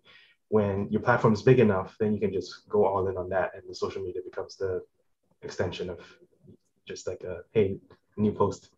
when 0.51 0.87
your 0.89 1.01
platform 1.01 1.33
is 1.33 1.41
big 1.41 1.59
enough, 1.59 1.95
then 1.99 2.13
you 2.13 2.19
can 2.19 2.33
just 2.33 2.67
go 2.69 2.85
all 2.85 3.07
in 3.07 3.17
on 3.17 3.29
that, 3.29 3.51
and 3.55 3.63
the 3.67 3.73
social 3.73 4.01
media 4.03 4.21
becomes 4.23 4.57
the 4.57 4.81
extension 5.41 5.89
of 5.89 5.99
just 6.85 7.07
like 7.07 7.23
a 7.23 7.35
hey, 7.53 7.77
new 8.17 8.33
post, 8.33 8.69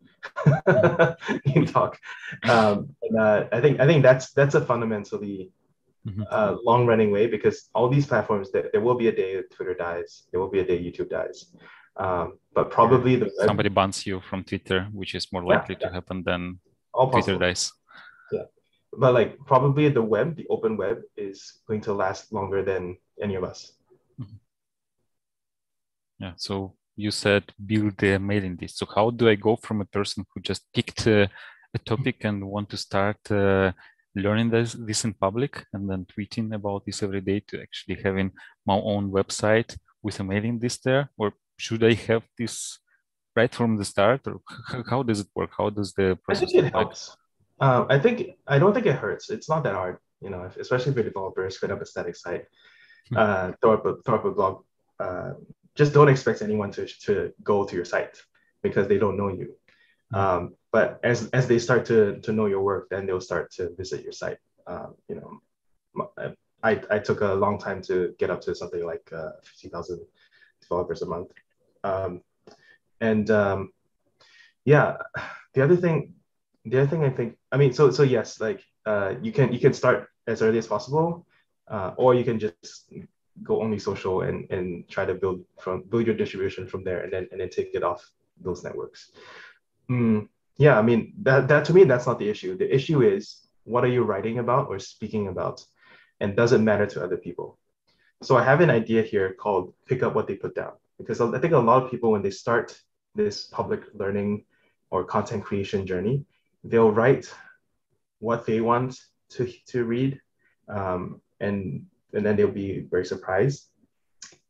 new 1.46 1.66
talk. 1.66 1.98
Um, 2.44 2.94
and 3.02 3.18
uh, 3.18 3.44
I 3.50 3.60
think 3.60 3.80
I 3.80 3.86
think 3.86 4.02
that's 4.02 4.32
that's 4.32 4.54
a 4.54 4.64
fundamentally 4.64 5.50
mm-hmm. 6.06 6.22
uh, 6.30 6.56
long 6.62 6.86
running 6.86 7.10
way 7.10 7.26
because 7.26 7.68
all 7.74 7.88
these 7.88 8.06
platforms 8.06 8.52
there, 8.52 8.68
there 8.72 8.80
will 8.80 8.94
be 8.94 9.08
a 9.08 9.12
day 9.12 9.42
Twitter 9.54 9.74
dies, 9.74 10.10
there 10.30 10.40
will 10.40 10.50
be 10.56 10.60
a 10.60 10.64
day 10.64 10.78
YouTube 10.78 11.10
dies. 11.10 11.52
Um, 11.96 12.38
but 12.54 12.70
probably 12.70 13.16
the 13.16 13.30
somebody 13.46 13.68
bans 13.68 14.06
you 14.06 14.20
from 14.20 14.44
Twitter, 14.44 14.88
which 14.92 15.14
is 15.14 15.32
more 15.32 15.44
likely 15.44 15.76
yeah, 15.80 15.88
to 15.88 15.94
happen 15.94 16.22
than 16.22 16.60
All 16.92 17.10
Twitter 17.10 17.36
dies. 17.38 17.72
But 18.98 19.14
like 19.14 19.38
probably 19.46 19.88
the 19.88 20.02
web, 20.02 20.36
the 20.36 20.46
open 20.48 20.76
web, 20.76 20.98
is 21.16 21.60
going 21.66 21.80
to 21.82 21.92
last 21.92 22.32
longer 22.32 22.62
than 22.62 22.96
any 23.20 23.34
of 23.34 23.44
us. 23.44 23.72
Mm-hmm. 24.20 24.36
Yeah. 26.20 26.32
So 26.36 26.74
you 26.96 27.10
said 27.10 27.44
build 27.64 28.02
a 28.02 28.18
mailing 28.18 28.58
list. 28.60 28.78
So 28.78 28.86
how 28.94 29.10
do 29.10 29.28
I 29.28 29.34
go 29.34 29.56
from 29.56 29.80
a 29.80 29.86
person 29.86 30.24
who 30.32 30.40
just 30.40 30.62
picked 30.72 31.06
uh, 31.06 31.26
a 31.74 31.78
topic 31.84 32.24
and 32.24 32.44
want 32.44 32.70
to 32.70 32.76
start 32.76 33.18
uh, 33.30 33.72
learning 34.14 34.50
this, 34.50 34.74
this 34.74 35.04
in 35.04 35.12
public 35.14 35.64
and 35.72 35.90
then 35.90 36.06
tweeting 36.06 36.54
about 36.54 36.86
this 36.86 37.02
every 37.02 37.20
day 37.20 37.40
to 37.48 37.60
actually 37.60 38.00
having 38.02 38.30
my 38.64 38.76
own 38.76 39.10
website 39.10 39.76
with 40.02 40.20
a 40.20 40.24
mailing 40.24 40.60
list 40.60 40.84
there 40.84 41.10
or 41.16 41.32
should 41.56 41.82
I 41.82 41.94
have 41.94 42.22
this 42.38 42.78
right 43.36 43.52
from 43.52 43.76
the 43.76 43.84
start, 43.84 44.20
or 44.26 44.40
how 44.90 45.02
does 45.02 45.20
it 45.20 45.28
work? 45.34 45.50
How 45.56 45.70
does 45.70 45.92
the 45.92 46.18
process? 46.22 46.48
I 46.48 46.52
think 46.52 46.66
it 46.66 46.72
helps. 46.72 47.16
Uh, 47.60 47.86
I 47.88 47.98
think 47.98 48.36
I 48.46 48.58
don't 48.58 48.74
think 48.74 48.86
it 48.86 48.96
hurts. 48.96 49.30
It's 49.30 49.48
not 49.48 49.62
that 49.64 49.74
hard, 49.74 49.98
you 50.20 50.30
know, 50.30 50.44
if, 50.44 50.56
especially 50.56 50.92
for 50.92 51.02
developers, 51.02 51.60
set 51.60 51.70
up 51.70 51.80
a 51.80 51.86
static 51.86 52.16
site, 52.16 52.46
hmm. 53.08 53.16
uh, 53.16 53.52
throw 53.60 53.74
up 53.74 53.86
a 53.86 54.02
throw 54.02 54.16
up 54.16 54.24
a 54.24 54.30
blog. 54.30 54.64
Uh, 54.98 55.32
just 55.74 55.92
don't 55.92 56.08
expect 56.08 56.42
anyone 56.42 56.70
to 56.72 56.86
to 57.06 57.32
go 57.42 57.64
to 57.64 57.76
your 57.76 57.84
site 57.84 58.16
because 58.62 58.88
they 58.88 58.98
don't 58.98 59.16
know 59.16 59.28
you. 59.28 59.54
Hmm. 60.12 60.18
Um, 60.18 60.54
but 60.72 60.98
as 61.04 61.28
as 61.30 61.46
they 61.46 61.58
start 61.58 61.84
to 61.86 62.20
to 62.20 62.32
know 62.32 62.46
your 62.46 62.62
work, 62.62 62.88
then 62.90 63.06
they'll 63.06 63.20
start 63.20 63.52
to 63.52 63.70
visit 63.76 64.02
your 64.02 64.12
site. 64.12 64.38
Um, 64.66 64.94
you 65.08 65.16
know, 65.16 66.10
I 66.62 66.80
I 66.90 66.98
took 66.98 67.20
a 67.20 67.34
long 67.34 67.58
time 67.58 67.82
to 67.82 68.14
get 68.18 68.30
up 68.30 68.40
to 68.42 68.54
something 68.54 68.84
like 68.84 69.08
uh, 69.12 69.32
fifty 69.44 69.68
thousand 69.68 70.00
developers 70.60 71.02
a 71.02 71.06
month. 71.06 71.30
Um, 71.84 72.22
and 73.00 73.30
um, 73.30 73.70
yeah, 74.64 74.96
the 75.54 75.62
other 75.62 75.76
thing, 75.76 76.14
the 76.64 76.80
other 76.80 76.88
thing 76.88 77.04
I 77.04 77.10
think, 77.10 77.36
I 77.52 77.56
mean, 77.56 77.72
so 77.72 77.90
so 77.90 78.02
yes, 78.02 78.40
like 78.40 78.64
uh, 78.86 79.14
you 79.22 79.32
can 79.32 79.52
you 79.52 79.60
can 79.60 79.72
start 79.72 80.08
as 80.26 80.42
early 80.42 80.58
as 80.58 80.66
possible, 80.66 81.26
uh, 81.68 81.92
or 81.96 82.14
you 82.14 82.24
can 82.24 82.38
just 82.38 82.92
go 83.42 83.60
only 83.62 83.78
social 83.78 84.22
and 84.22 84.50
and 84.50 84.88
try 84.88 85.04
to 85.04 85.14
build 85.14 85.44
from 85.60 85.82
build 85.82 86.06
your 86.06 86.16
distribution 86.16 86.66
from 86.66 86.84
there, 86.84 87.02
and 87.02 87.12
then 87.12 87.28
and 87.30 87.40
then 87.40 87.50
take 87.50 87.74
it 87.74 87.82
off 87.82 88.08
those 88.40 88.64
networks. 88.64 89.12
Mm, 89.90 90.28
yeah, 90.56 90.78
I 90.78 90.82
mean 90.82 91.12
that 91.22 91.48
that 91.48 91.64
to 91.66 91.74
me 91.74 91.84
that's 91.84 92.06
not 92.06 92.18
the 92.18 92.28
issue. 92.28 92.56
The 92.56 92.72
issue 92.74 93.02
is 93.02 93.46
what 93.64 93.84
are 93.84 93.92
you 93.96 94.02
writing 94.02 94.38
about 94.38 94.68
or 94.68 94.78
speaking 94.78 95.28
about, 95.28 95.64
and 96.20 96.36
does 96.36 96.52
it 96.52 96.60
matter 96.60 96.86
to 96.86 97.04
other 97.04 97.16
people? 97.16 97.58
So 98.22 98.36
I 98.36 98.44
have 98.44 98.60
an 98.62 98.70
idea 98.70 99.02
here 99.02 99.34
called 99.34 99.74
pick 99.86 100.02
up 100.02 100.14
what 100.14 100.26
they 100.26 100.36
put 100.36 100.54
down 100.54 100.72
because 100.98 101.20
I 101.20 101.38
think 101.38 101.52
a 101.52 101.58
lot 101.58 101.82
of 101.82 101.90
people 101.90 102.12
when 102.12 102.22
they 102.22 102.30
start 102.30 102.78
this 103.14 103.44
public 103.44 103.82
learning 103.94 104.44
or 104.90 105.04
content 105.04 105.44
creation 105.44 105.86
journey, 105.86 106.24
they'll 106.64 106.90
write 106.90 107.32
what 108.18 108.46
they 108.46 108.60
want 108.60 108.98
to, 109.30 109.52
to 109.68 109.84
read 109.84 110.20
um, 110.68 111.20
and, 111.40 111.84
and 112.12 112.24
then 112.24 112.36
they'll 112.36 112.50
be 112.50 112.86
very 112.90 113.04
surprised 113.04 113.68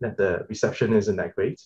that 0.01 0.17
the 0.17 0.47
reception 0.49 0.93
isn't 0.95 1.17
that 1.17 1.35
great. 1.35 1.61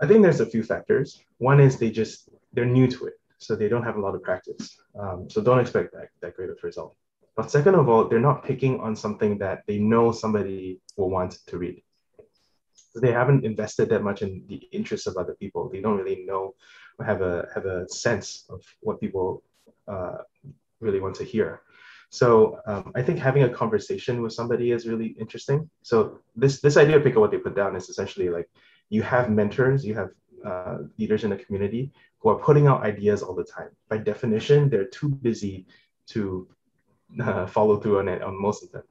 I 0.00 0.06
think 0.06 0.22
there's 0.22 0.40
a 0.40 0.46
few 0.46 0.62
factors. 0.62 1.20
One 1.38 1.60
is 1.60 1.78
they 1.78 1.90
just, 1.90 2.28
they're 2.52 2.64
new 2.64 2.86
to 2.88 3.06
it. 3.06 3.14
So 3.38 3.54
they 3.54 3.68
don't 3.68 3.84
have 3.84 3.96
a 3.96 4.00
lot 4.00 4.14
of 4.14 4.22
practice. 4.22 4.76
Um, 4.98 5.30
so 5.30 5.40
don't 5.40 5.60
expect 5.60 5.92
that, 5.92 6.08
that 6.20 6.34
great 6.34 6.50
of 6.50 6.58
a 6.62 6.66
result. 6.66 6.96
But 7.36 7.50
second 7.50 7.76
of 7.76 7.88
all, 7.88 8.08
they're 8.08 8.18
not 8.18 8.44
picking 8.44 8.80
on 8.80 8.96
something 8.96 9.38
that 9.38 9.62
they 9.68 9.78
know 9.78 10.10
somebody 10.10 10.80
will 10.96 11.10
want 11.10 11.38
to 11.46 11.58
read 11.58 11.82
they 13.00 13.12
haven't 13.12 13.44
invested 13.44 13.88
that 13.90 14.02
much 14.02 14.22
in 14.22 14.44
the 14.48 14.56
interests 14.72 15.06
of 15.06 15.16
other 15.16 15.34
people. 15.34 15.68
They 15.68 15.80
don't 15.80 15.96
really 15.96 16.24
know 16.24 16.54
have 17.04 17.22
a 17.22 17.48
have 17.54 17.66
a 17.66 17.88
sense 17.88 18.44
of 18.50 18.62
what 18.80 19.00
people 19.00 19.42
uh, 19.86 20.18
really 20.80 21.00
want 21.00 21.14
to 21.16 21.24
hear. 21.24 21.62
So 22.10 22.60
um, 22.66 22.92
I 22.94 23.02
think 23.02 23.18
having 23.18 23.42
a 23.42 23.48
conversation 23.48 24.22
with 24.22 24.32
somebody 24.32 24.70
is 24.72 24.86
really 24.86 25.08
interesting. 25.18 25.68
So 25.82 26.20
this 26.36 26.60
this 26.60 26.76
idea 26.76 26.96
of 26.96 27.04
pick 27.04 27.14
up 27.14 27.20
what 27.20 27.30
they 27.30 27.38
put 27.38 27.56
down 27.56 27.76
is 27.76 27.88
essentially 27.88 28.30
like 28.30 28.48
you 28.88 29.02
have 29.02 29.30
mentors, 29.30 29.84
you 29.84 29.94
have 29.94 30.10
uh, 30.44 30.78
leaders 30.98 31.24
in 31.24 31.30
the 31.30 31.36
community 31.36 31.92
who 32.20 32.30
are 32.30 32.38
putting 32.38 32.66
out 32.66 32.82
ideas 32.82 33.22
all 33.22 33.34
the 33.34 33.44
time. 33.44 33.70
By 33.88 33.98
definition, 33.98 34.68
they're 34.68 34.86
too 34.86 35.08
busy 35.08 35.66
to 36.08 36.48
uh, 37.22 37.46
follow 37.46 37.76
through 37.78 37.98
on 37.98 38.08
it 38.08 38.22
on 38.22 38.40
most 38.40 38.62
of 38.62 38.72
them. 38.72 38.84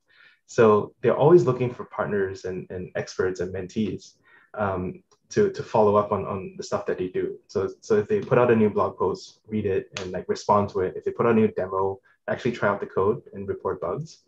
So 0.46 0.94
they're 1.02 1.18
always 1.18 1.44
looking 1.44 1.74
for 1.74 1.86
partners 1.86 2.46
and, 2.46 2.68
and 2.70 2.90
experts 2.96 3.42
and 3.42 3.54
mentees 3.54 4.14
um, 4.54 5.04
to, 5.30 5.52
to 5.52 5.64
follow 5.64 5.96
up 5.96 6.12
on, 6.12 6.26
on 6.26 6.56
the 6.58 6.64
stuff 6.64 6.86
that 6.86 6.98
they 6.98 7.08
do. 7.08 7.38
So, 7.48 7.70
so 7.82 7.96
if 7.98 8.08
they 8.08 8.20
put 8.20 8.38
out 8.38 8.52
a 8.52 8.56
new 8.56 8.70
blog 8.70 8.98
post, 8.98 9.40
read 9.48 9.66
it 9.66 9.90
and 10.00 10.12
like 10.12 10.28
respond 10.30 10.70
to 10.70 10.82
it. 10.82 10.94
If 10.96 11.04
they 11.04 11.12
put 11.12 11.26
out 11.26 11.34
a 11.34 11.36
new 11.36 11.50
demo, 11.50 12.00
actually 12.28 12.54
try 12.54 12.70
out 12.70 12.80
the 12.80 12.86
code 12.86 13.22
and 13.34 13.48
report 13.48 13.82
bugs. 13.82 14.20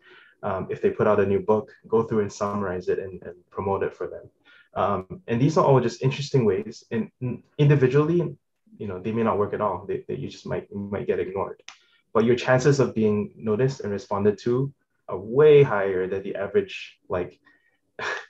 Um, 0.42 0.66
if 0.70 0.80
they 0.80 0.90
put 0.90 1.06
out 1.06 1.20
a 1.20 1.26
new 1.26 1.40
book, 1.40 1.70
go 1.88 2.02
through 2.02 2.20
and 2.20 2.32
summarize 2.32 2.88
it 2.88 2.98
and, 2.98 3.22
and 3.22 3.34
promote 3.50 3.82
it 3.82 3.94
for 3.94 4.06
them. 4.06 4.30
Um, 4.74 5.22
and 5.26 5.40
these 5.40 5.58
are 5.58 5.64
all 5.64 5.80
just 5.80 6.02
interesting 6.02 6.44
ways. 6.44 6.84
And 6.90 7.10
individually, 7.58 8.36
you 8.78 8.86
know, 8.86 8.98
they 9.00 9.12
may 9.12 9.22
not 9.22 9.38
work 9.38 9.52
at 9.52 9.60
all. 9.60 9.84
They, 9.86 10.04
they 10.08 10.16
you 10.16 10.28
just 10.28 10.46
might 10.46 10.72
might 10.74 11.06
get 11.06 11.18
ignored. 11.18 11.62
But 12.12 12.24
your 12.24 12.36
chances 12.36 12.80
of 12.80 12.94
being 12.94 13.32
noticed 13.36 13.80
and 13.80 13.92
responded 13.92 14.38
to 14.40 14.72
are 15.08 15.18
way 15.18 15.62
higher 15.62 16.06
than 16.06 16.22
the 16.22 16.36
average 16.36 16.98
like 17.08 17.38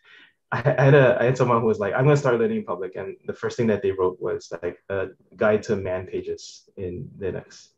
I 0.52 0.58
had 0.58 0.94
a 0.94 1.16
I 1.20 1.24
had 1.24 1.36
someone 1.36 1.60
who 1.60 1.66
was 1.66 1.78
like, 1.78 1.94
I'm 1.94 2.04
gonna 2.04 2.16
start 2.16 2.38
learning 2.38 2.64
public, 2.64 2.96
and 2.96 3.16
the 3.26 3.32
first 3.32 3.56
thing 3.56 3.68
that 3.68 3.82
they 3.82 3.92
wrote 3.92 4.20
was 4.20 4.52
like 4.62 4.78
a 4.88 5.08
guide 5.36 5.62
to 5.64 5.76
man 5.76 6.06
pages 6.06 6.68
in 6.76 7.08
Linux. 7.18 7.68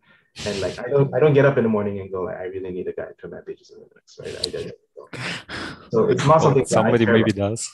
And 0.46 0.60
like 0.62 0.78
I 0.78 0.88
don't 0.88 1.14
I 1.14 1.20
don't 1.20 1.34
get 1.34 1.44
up 1.44 1.58
in 1.58 1.64
the 1.64 1.68
morning 1.68 2.00
and 2.00 2.10
go 2.10 2.22
like 2.22 2.38
I 2.38 2.44
really 2.44 2.70
need 2.70 2.88
a 2.88 2.92
guide 2.92 3.14
to 3.20 3.28
man 3.28 3.42
pages 3.42 3.70
in 3.70 3.80
Linux, 3.80 4.18
right? 4.20 4.32
So 5.90 6.08
it's 6.08 6.24
not 6.24 6.40
something 6.40 6.64
somebody 6.64 7.04
maybe 7.04 7.32
about. 7.32 7.50
does. 7.50 7.70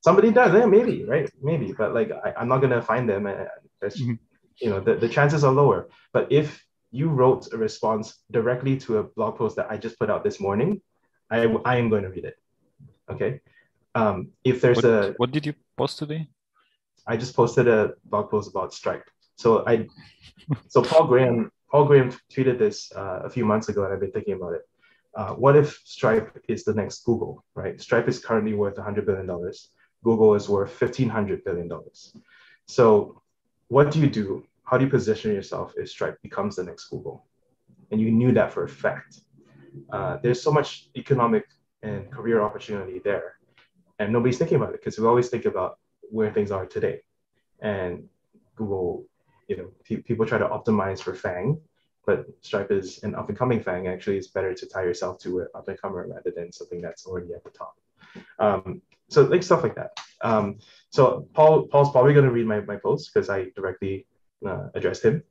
Somebody 0.00 0.30
does, 0.30 0.52
yeah, 0.52 0.66
maybe, 0.66 1.04
right? 1.04 1.30
Maybe, 1.42 1.72
but 1.72 1.94
like 1.94 2.10
I, 2.12 2.42
am 2.42 2.48
not 2.48 2.58
gonna 2.58 2.82
find 2.82 3.08
them. 3.08 3.26
And 3.26 3.48
mm-hmm. 3.82 4.14
you 4.60 4.70
know, 4.70 4.80
the, 4.80 4.96
the 4.96 5.08
chances 5.08 5.44
are 5.44 5.52
lower. 5.52 5.88
But 6.12 6.32
if 6.32 6.64
you 6.90 7.08
wrote 7.08 7.52
a 7.52 7.56
response 7.56 8.18
directly 8.30 8.76
to 8.78 8.98
a 8.98 9.02
blog 9.02 9.36
post 9.36 9.56
that 9.56 9.70
I 9.70 9.76
just 9.76 9.98
put 9.98 10.10
out 10.10 10.24
this 10.24 10.40
morning, 10.40 10.80
I, 11.30 11.44
I 11.64 11.76
am 11.76 11.88
going 11.90 12.04
to 12.04 12.08
read 12.08 12.24
it. 12.24 12.38
Okay. 13.10 13.40
Um, 13.96 14.28
if 14.44 14.60
there's 14.60 14.76
what, 14.76 14.84
a 14.84 15.14
what 15.16 15.30
did 15.30 15.46
you 15.46 15.54
post 15.76 15.98
today? 15.98 16.28
I 17.06 17.16
just 17.16 17.34
posted 17.34 17.66
a 17.68 17.94
blog 18.04 18.30
post 18.30 18.50
about 18.50 18.74
Stripe. 18.74 19.08
So 19.36 19.64
I 19.66 19.86
so 20.68 20.82
Paul 20.82 21.06
Graham 21.06 21.50
Paul 21.70 21.84
Graham 21.86 22.08
tweeted 22.32 22.58
this 22.58 22.92
uh, 22.92 23.20
a 23.24 23.30
few 23.30 23.44
months 23.44 23.68
ago, 23.68 23.84
and 23.84 23.92
I've 23.92 24.00
been 24.00 24.12
thinking 24.12 24.34
about 24.34 24.54
it. 24.54 24.62
Uh, 25.14 25.32
what 25.32 25.56
if 25.56 25.80
Stripe 25.84 26.28
is 26.46 26.64
the 26.64 26.74
next 26.74 27.04
Google? 27.04 27.44
Right? 27.54 27.80
Stripe 27.80 28.08
is 28.08 28.18
currently 28.18 28.54
worth 28.54 28.76
100 28.76 29.06
billion 29.06 29.26
dollars. 29.26 29.70
Google 30.04 30.34
is 30.34 30.48
worth 30.48 30.70
1500 30.80 31.42
billion 31.44 31.68
dollars. 31.68 32.14
So 32.66 33.22
what 33.68 33.90
do 33.90 33.98
you 33.98 34.10
do 34.10 34.44
how 34.66 34.76
do 34.76 34.84
you 34.84 34.90
position 34.90 35.32
yourself 35.32 35.72
if 35.76 35.88
Stripe 35.88 36.20
becomes 36.22 36.56
the 36.56 36.64
next 36.64 36.88
Google? 36.88 37.24
And 37.90 38.00
you 38.00 38.10
knew 38.10 38.32
that 38.32 38.52
for 38.52 38.64
a 38.64 38.68
fact. 38.68 39.20
Uh, 39.90 40.18
there's 40.22 40.42
so 40.42 40.50
much 40.50 40.88
economic 40.96 41.44
and 41.82 42.10
career 42.10 42.42
opportunity 42.42 42.98
there. 42.98 43.35
And 43.98 44.12
nobody's 44.12 44.38
thinking 44.38 44.56
about 44.56 44.74
it 44.74 44.80
because 44.80 44.98
we 44.98 45.06
always 45.06 45.28
think 45.28 45.44
about 45.44 45.78
where 46.10 46.32
things 46.32 46.50
are 46.50 46.66
today. 46.66 47.00
And 47.60 48.08
Google, 48.54 49.06
you 49.48 49.56
know, 49.56 49.68
pe- 49.84 50.02
people 50.02 50.26
try 50.26 50.38
to 50.38 50.46
optimize 50.46 51.00
for 51.00 51.14
FANG, 51.14 51.60
but 52.04 52.26
Stripe 52.42 52.70
is 52.70 53.02
an 53.02 53.14
up 53.14 53.28
and 53.28 53.38
coming 53.38 53.62
FANG. 53.62 53.88
Actually, 53.88 54.18
it's 54.18 54.28
better 54.28 54.54
to 54.54 54.66
tie 54.66 54.82
yourself 54.82 55.18
to 55.20 55.40
an 55.40 55.48
up 55.54 55.68
and 55.68 55.80
comer 55.80 56.06
rather 56.08 56.32
than 56.34 56.52
something 56.52 56.80
that's 56.80 57.06
already 57.06 57.32
at 57.32 57.42
the 57.44 57.50
top. 57.50 57.74
Um, 58.38 58.82
so 59.08 59.22
like 59.22 59.42
stuff 59.42 59.62
like 59.62 59.74
that. 59.76 59.98
Um, 60.22 60.58
so 60.90 61.28
Paul 61.34 61.66
Paul's 61.66 61.90
probably 61.90 62.12
going 62.14 62.24
to 62.26 62.32
read 62.32 62.46
my, 62.46 62.60
my 62.60 62.76
post 62.76 63.10
because 63.12 63.28
I 63.28 63.46
directly 63.54 64.06
uh, 64.46 64.68
addressed 64.74 65.04
him. 65.04 65.22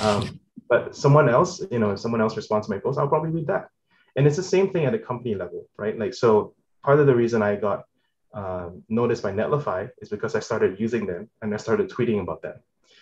Um, 0.00 0.40
but 0.68 0.94
someone 0.94 1.28
else, 1.28 1.62
you 1.70 1.78
know, 1.78 1.92
if 1.92 2.00
someone 2.00 2.20
else 2.20 2.36
responds 2.36 2.66
to 2.66 2.72
my 2.72 2.78
post, 2.78 2.98
I'll 2.98 3.08
probably 3.08 3.30
read 3.30 3.46
that. 3.46 3.68
And 4.16 4.26
it's 4.26 4.36
the 4.36 4.42
same 4.42 4.70
thing 4.70 4.84
at 4.84 4.94
a 4.94 4.98
company 4.98 5.34
level, 5.34 5.68
right? 5.76 5.98
Like 5.98 6.14
so, 6.14 6.54
part 6.82 7.00
of 7.00 7.06
the 7.06 7.14
reason 7.14 7.42
I 7.42 7.56
got 7.56 7.84
um, 8.34 8.82
noticed 8.88 9.22
by 9.22 9.32
Netlify 9.32 9.90
is 9.98 10.08
because 10.08 10.34
I 10.34 10.40
started 10.40 10.78
using 10.78 11.06
them 11.06 11.28
and 11.42 11.54
I 11.54 11.56
started 11.56 11.90
tweeting 11.90 12.20
about 12.20 12.42
them. 12.42 12.54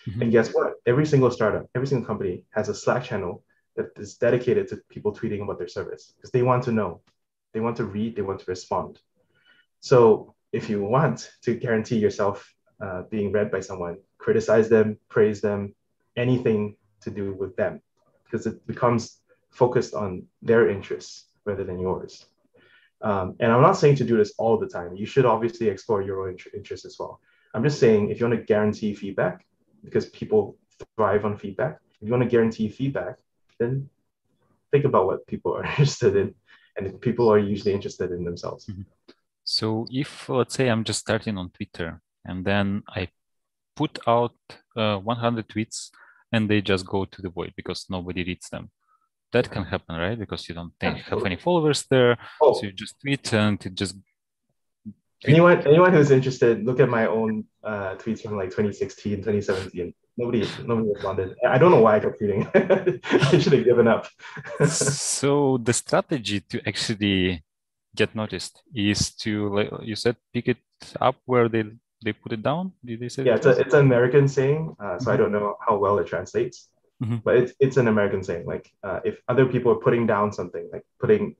Mm-hmm. 0.09 0.23
And 0.23 0.33
guess 0.33 0.51
what? 0.53 0.75
Every 0.87 1.07
single 1.07 1.31
startup, 1.31 1.69
every 1.75 1.89
single 1.89 2.07
company 2.07 2.45
has 2.51 2.69
a 2.69 2.75
Slack 2.75 3.05
channel 3.05 3.43
that 3.77 3.89
is 3.97 4.17
dedicated 4.17 4.69
to 4.69 4.77
people 4.89 5.13
tweeting 5.13 5.43
about 5.43 5.59
their 5.59 5.69
service 5.69 6.13
because 6.17 6.31
they 6.31 6.43
want 6.43 6.63
to 6.65 6.73
know, 6.73 7.01
they 7.53 7.61
want 7.61 7.77
to 7.77 7.85
read, 7.85 8.17
they 8.17 8.23
want 8.23 8.41
to 8.41 8.47
respond. 8.47 9.01
So 9.81 10.35
if 10.53 10.71
you 10.71 10.83
want 10.83 11.31
to 11.43 11.55
guarantee 11.55 11.99
yourself 11.99 12.55
uh, 12.81 13.03
being 13.11 13.33
read 13.33 13.51
by 13.51 13.61
someone, 13.61 13.99
criticize 14.19 14.69
them, 14.69 14.99
praise 15.09 15.41
them, 15.41 15.75
anything 16.17 16.77
to 17.03 17.11
do 17.11 17.35
with 17.35 17.57
them, 17.57 17.81
because 18.25 18.47
it 18.47 18.67
becomes 18.67 19.21
focused 19.51 19.95
on 19.95 20.27
their 20.43 20.69
interests 20.69 21.27
rather 21.45 21.65
than 21.65 21.79
yours. 21.79 22.27
Um, 23.03 23.37
and 23.41 23.53
I'm 23.53 23.63
not 23.63 23.77
saying 23.77 23.97
to 23.97 24.05
do 24.05 24.17
this 24.17 24.33
all 24.39 24.59
the 24.59 24.69
time. 24.69 24.97
You 24.97 25.07
should 25.07 25.27
obviously 25.27 25.69
explore 25.69 26.03
your 26.03 26.29
own 26.29 26.37
interests 26.55 26.87
as 26.87 26.97
well. 26.99 27.21
I'm 27.55 27.63
just 27.63 27.79
saying 27.79 28.11
if 28.11 28.21
you 28.21 28.27
want 28.27 28.39
to 28.39 28.45
guarantee 28.45 28.95
feedback, 28.95 29.45
because 29.85 30.07
people 30.07 30.57
thrive 30.97 31.25
on 31.25 31.37
feedback, 31.37 31.79
if 32.01 32.07
you 32.07 32.11
want 32.13 32.23
to 32.23 32.29
guarantee 32.29 32.69
feedback, 32.69 33.17
then 33.59 33.89
think 34.73 34.85
about 34.85 35.07
what 35.07 35.27
people 35.27 35.55
are 35.55 35.65
interested 35.71 36.17
in. 36.17 36.35
And 36.77 37.01
people 37.01 37.33
are 37.33 37.39
usually 37.39 37.73
interested 37.73 38.11
in 38.13 38.25
themselves. 38.25 38.67
Mm-hmm. 38.67 38.83
So 39.45 39.87
if 39.91 40.29
let's 40.29 40.55
say 40.55 40.69
I'm 40.69 40.85
just 40.85 41.01
starting 41.01 41.39
on 41.39 41.51
Twitter 41.51 42.03
and 42.25 42.45
then 42.45 42.83
I 42.89 43.09
put 43.77 43.99
out 44.07 44.35
uh, 44.77 44.99
100 44.99 45.49
tweets 45.49 45.91
and 46.33 46.51
they 46.51 46.61
just 46.61 46.85
go 46.85 47.05
to 47.05 47.23
the 47.23 47.31
void 47.31 47.53
because 47.57 47.87
nobody 47.89 48.25
reads 48.25 48.49
them. 48.51 48.71
That 49.33 49.51
can 49.51 49.65
happen, 49.65 49.97
right? 49.97 50.19
Because 50.19 50.49
you 50.49 50.55
don't 50.55 50.73
have 50.81 51.25
any 51.27 51.37
followers 51.37 51.85
there, 51.91 52.17
oh. 52.41 52.55
so 52.55 52.67
you 52.67 52.73
just 52.73 53.01
tweet 53.01 53.33
and 53.33 53.65
it 53.65 53.75
just. 53.75 53.97
Anyone, 55.25 55.67
anyone 55.67 55.93
who's 55.93 56.11
interested, 56.11 56.65
look 56.65 56.79
at 56.79 56.89
my 56.89 57.07
own 57.07 57.45
uh, 57.65 57.97
tweets 57.97 58.23
from 58.23 58.37
like 58.37 58.51
2016, 58.51 59.17
2017. 59.17 59.95
Nobody, 60.19 60.49
nobody 60.65 60.89
responded. 60.95 61.37
I 61.47 61.59
don't 61.59 61.71
know 61.71 61.81
why 61.81 61.97
I 61.97 62.01
kept 62.01 62.21
tweeting. 62.21 62.49
I 63.35 63.39
should 63.39 63.53
have 63.53 63.65
given 63.65 63.89
up. 63.89 64.07
so 64.67 65.59
the 65.59 65.73
strategy 65.73 66.41
to 66.41 66.67
actually 66.67 67.43
get 67.97 68.15
noticed 68.15 68.63
is 68.75 69.11
to 69.23 69.49
like 69.57 69.71
you 69.83 69.97
said 69.97 70.17
pick 70.33 70.47
it 70.49 70.59
up 71.01 71.17
where 71.25 71.49
they 71.49 71.65
they 72.05 72.13
put 72.13 72.33
it 72.33 72.43
down 72.43 72.73
did 72.85 73.01
they 73.01 73.09
say 73.09 73.25
yeah 73.25 73.35
it's, 73.35 73.47
a, 73.47 73.55
it's 73.63 73.75
an 73.75 73.81
american 73.81 74.29
saying 74.29 74.77
uh, 74.79 74.99
so 74.99 75.07
mm-hmm. 75.07 75.11
i 75.11 75.17
don't 75.17 75.33
know 75.33 75.57
how 75.67 75.77
well 75.77 75.99
it 75.99 76.07
translates 76.07 76.69
mm-hmm. 77.03 77.17
but 77.25 77.37
it's, 77.37 77.53
it's 77.61 77.77
an 77.77 77.89
american 77.89 78.23
saying 78.23 78.47
like 78.47 78.71
uh, 78.83 79.01
if 79.05 79.21
other 79.29 79.47
people 79.47 79.73
are 79.73 79.83
putting 79.87 80.07
down 80.07 80.33
something 80.33 80.69
like 80.73 80.85
putting 81.01 81.37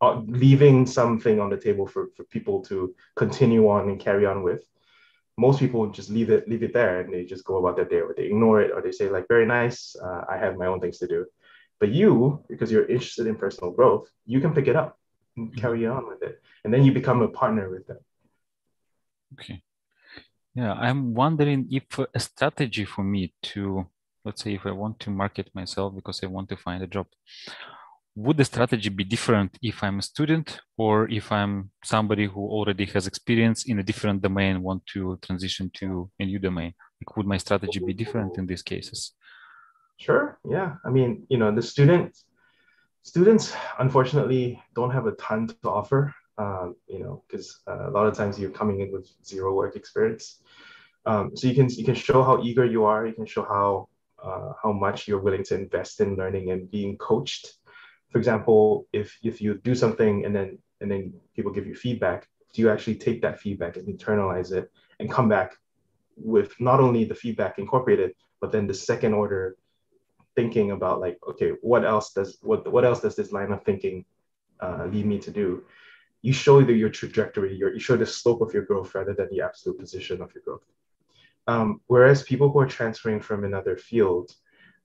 uh, 0.00 0.20
leaving 0.26 0.84
something 0.84 1.38
on 1.38 1.48
the 1.48 1.56
table 1.56 1.86
for, 1.86 2.08
for 2.16 2.24
people 2.24 2.60
to 2.60 2.92
continue 3.14 3.68
on 3.68 3.88
and 3.88 4.00
carry 4.00 4.26
on 4.26 4.42
with 4.42 4.64
most 5.38 5.60
people 5.60 5.86
just 5.88 6.10
leave 6.10 6.30
it 6.30 6.48
leave 6.48 6.62
it 6.62 6.74
there 6.74 7.00
and 7.00 7.12
they 7.12 7.24
just 7.24 7.44
go 7.44 7.56
about 7.56 7.76
their 7.76 7.86
day 7.86 8.00
or 8.00 8.14
they 8.16 8.24
ignore 8.24 8.60
it 8.60 8.70
or 8.74 8.82
they 8.82 8.92
say 8.92 9.08
like 9.08 9.26
very 9.28 9.46
nice 9.46 9.96
uh, 10.04 10.22
i 10.28 10.36
have 10.36 10.56
my 10.56 10.66
own 10.66 10.80
things 10.80 10.98
to 10.98 11.06
do 11.06 11.24
but 11.80 11.88
you 11.88 12.44
because 12.48 12.70
you're 12.70 12.86
interested 12.86 13.26
in 13.26 13.36
personal 13.36 13.70
growth 13.70 14.08
you 14.26 14.40
can 14.40 14.52
pick 14.52 14.66
it 14.66 14.76
up 14.76 14.98
and 15.36 15.48
mm-hmm. 15.48 15.60
carry 15.60 15.86
on 15.86 16.06
with 16.06 16.22
it 16.22 16.42
and 16.64 16.72
then 16.72 16.84
you 16.84 16.92
become 16.92 17.22
a 17.22 17.28
partner 17.28 17.70
with 17.70 17.86
them 17.86 17.98
okay 19.32 19.62
yeah 20.54 20.74
i'm 20.74 21.14
wondering 21.14 21.66
if 21.70 21.98
a 21.98 22.20
strategy 22.20 22.84
for 22.84 23.02
me 23.02 23.32
to 23.42 23.86
let's 24.24 24.42
say 24.42 24.54
if 24.54 24.66
i 24.66 24.70
want 24.70 24.98
to 25.00 25.10
market 25.10 25.48
myself 25.54 25.94
because 25.94 26.20
i 26.22 26.26
want 26.26 26.48
to 26.48 26.56
find 26.56 26.82
a 26.82 26.86
job 26.86 27.06
would 28.14 28.36
the 28.36 28.44
strategy 28.44 28.90
be 28.90 29.04
different 29.04 29.58
if 29.62 29.82
i'm 29.82 29.98
a 29.98 30.02
student 30.02 30.60
or 30.76 31.08
if 31.08 31.32
i'm 31.32 31.70
somebody 31.82 32.26
who 32.26 32.40
already 32.40 32.84
has 32.84 33.06
experience 33.06 33.64
in 33.64 33.78
a 33.78 33.82
different 33.82 34.20
domain 34.20 34.62
want 34.62 34.84
to 34.86 35.18
transition 35.22 35.70
to 35.74 36.10
a 36.20 36.24
new 36.24 36.38
domain? 36.38 36.74
Like 37.00 37.16
would 37.16 37.26
my 37.26 37.38
strategy 37.38 37.80
be 37.80 37.94
different 37.94 38.36
in 38.36 38.46
these 38.46 38.62
cases? 38.62 39.12
Sure 39.98 40.38
yeah. 40.48 40.74
I 40.84 40.90
mean 40.90 41.26
you 41.30 41.38
know 41.38 41.50
the 41.54 41.62
student 41.62 42.18
students 43.02 43.54
unfortunately 43.78 44.62
don't 44.74 44.90
have 44.90 45.06
a 45.06 45.12
ton 45.12 45.46
to 45.48 45.70
offer 45.70 46.14
um, 46.36 46.76
you 46.86 46.98
know 46.98 47.24
because 47.26 47.60
uh, 47.66 47.88
a 47.88 47.92
lot 47.92 48.06
of 48.06 48.14
times 48.14 48.38
you're 48.38 48.50
coming 48.50 48.80
in 48.80 48.92
with 48.92 49.08
zero 49.24 49.54
work 49.54 49.74
experience. 49.74 50.42
Um, 51.04 51.36
so 51.36 51.48
you 51.48 51.54
can 51.54 51.68
you 51.70 51.84
can 51.84 51.94
show 51.94 52.22
how 52.22 52.42
eager 52.42 52.64
you 52.64 52.84
are 52.84 53.06
you 53.06 53.14
can 53.14 53.26
show 53.26 53.42
how 53.42 53.88
uh, 54.22 54.52
how 54.62 54.72
much 54.72 55.08
you're 55.08 55.20
willing 55.20 55.44
to 55.44 55.54
invest 55.54 56.00
in 56.00 56.16
learning 56.16 56.50
and 56.50 56.70
being 56.70 56.96
coached 56.96 57.54
for 58.10 58.18
example 58.18 58.86
if 58.92 59.18
if 59.22 59.40
you 59.40 59.54
do 59.58 59.74
something 59.74 60.24
and 60.24 60.34
then 60.34 60.58
and 60.80 60.90
then 60.90 61.12
people 61.34 61.52
give 61.52 61.66
you 61.66 61.74
feedback 61.74 62.28
do 62.52 62.62
you 62.62 62.70
actually 62.70 62.94
take 62.94 63.22
that 63.22 63.40
feedback 63.40 63.76
and 63.76 63.86
internalize 63.86 64.52
it 64.52 64.70
and 65.00 65.10
come 65.10 65.28
back 65.28 65.56
with 66.16 66.52
not 66.60 66.80
only 66.80 67.04
the 67.04 67.14
feedback 67.14 67.58
incorporated 67.58 68.12
but 68.40 68.52
then 68.52 68.66
the 68.66 68.74
second 68.74 69.14
order 69.14 69.56
thinking 70.34 70.72
about 70.72 71.00
like, 71.00 71.18
okay, 71.28 71.52
what 71.60 71.84
else 71.84 72.12
does 72.12 72.38
what 72.42 72.70
what 72.70 72.84
else 72.84 73.00
does 73.00 73.16
this 73.16 73.32
line 73.32 73.52
of 73.52 73.64
thinking 73.64 74.04
uh, 74.60 74.86
lead 74.90 75.06
me 75.06 75.18
to 75.18 75.30
do? 75.30 75.64
You 76.22 76.32
show 76.32 76.62
the, 76.62 76.72
your 76.72 76.88
trajectory, 76.88 77.54
your, 77.54 77.72
you 77.72 77.80
show 77.80 77.96
the 77.96 78.06
slope 78.06 78.40
of 78.40 78.54
your 78.54 78.64
growth 78.64 78.94
rather 78.94 79.12
than 79.12 79.28
the 79.30 79.40
absolute 79.40 79.78
position 79.78 80.22
of 80.22 80.32
your 80.34 80.42
growth. 80.44 80.64
Um, 81.46 81.80
whereas 81.86 82.22
people 82.22 82.50
who 82.50 82.60
are 82.60 82.66
transferring 82.66 83.20
from 83.20 83.44
another 83.44 83.76
field, 83.76 84.32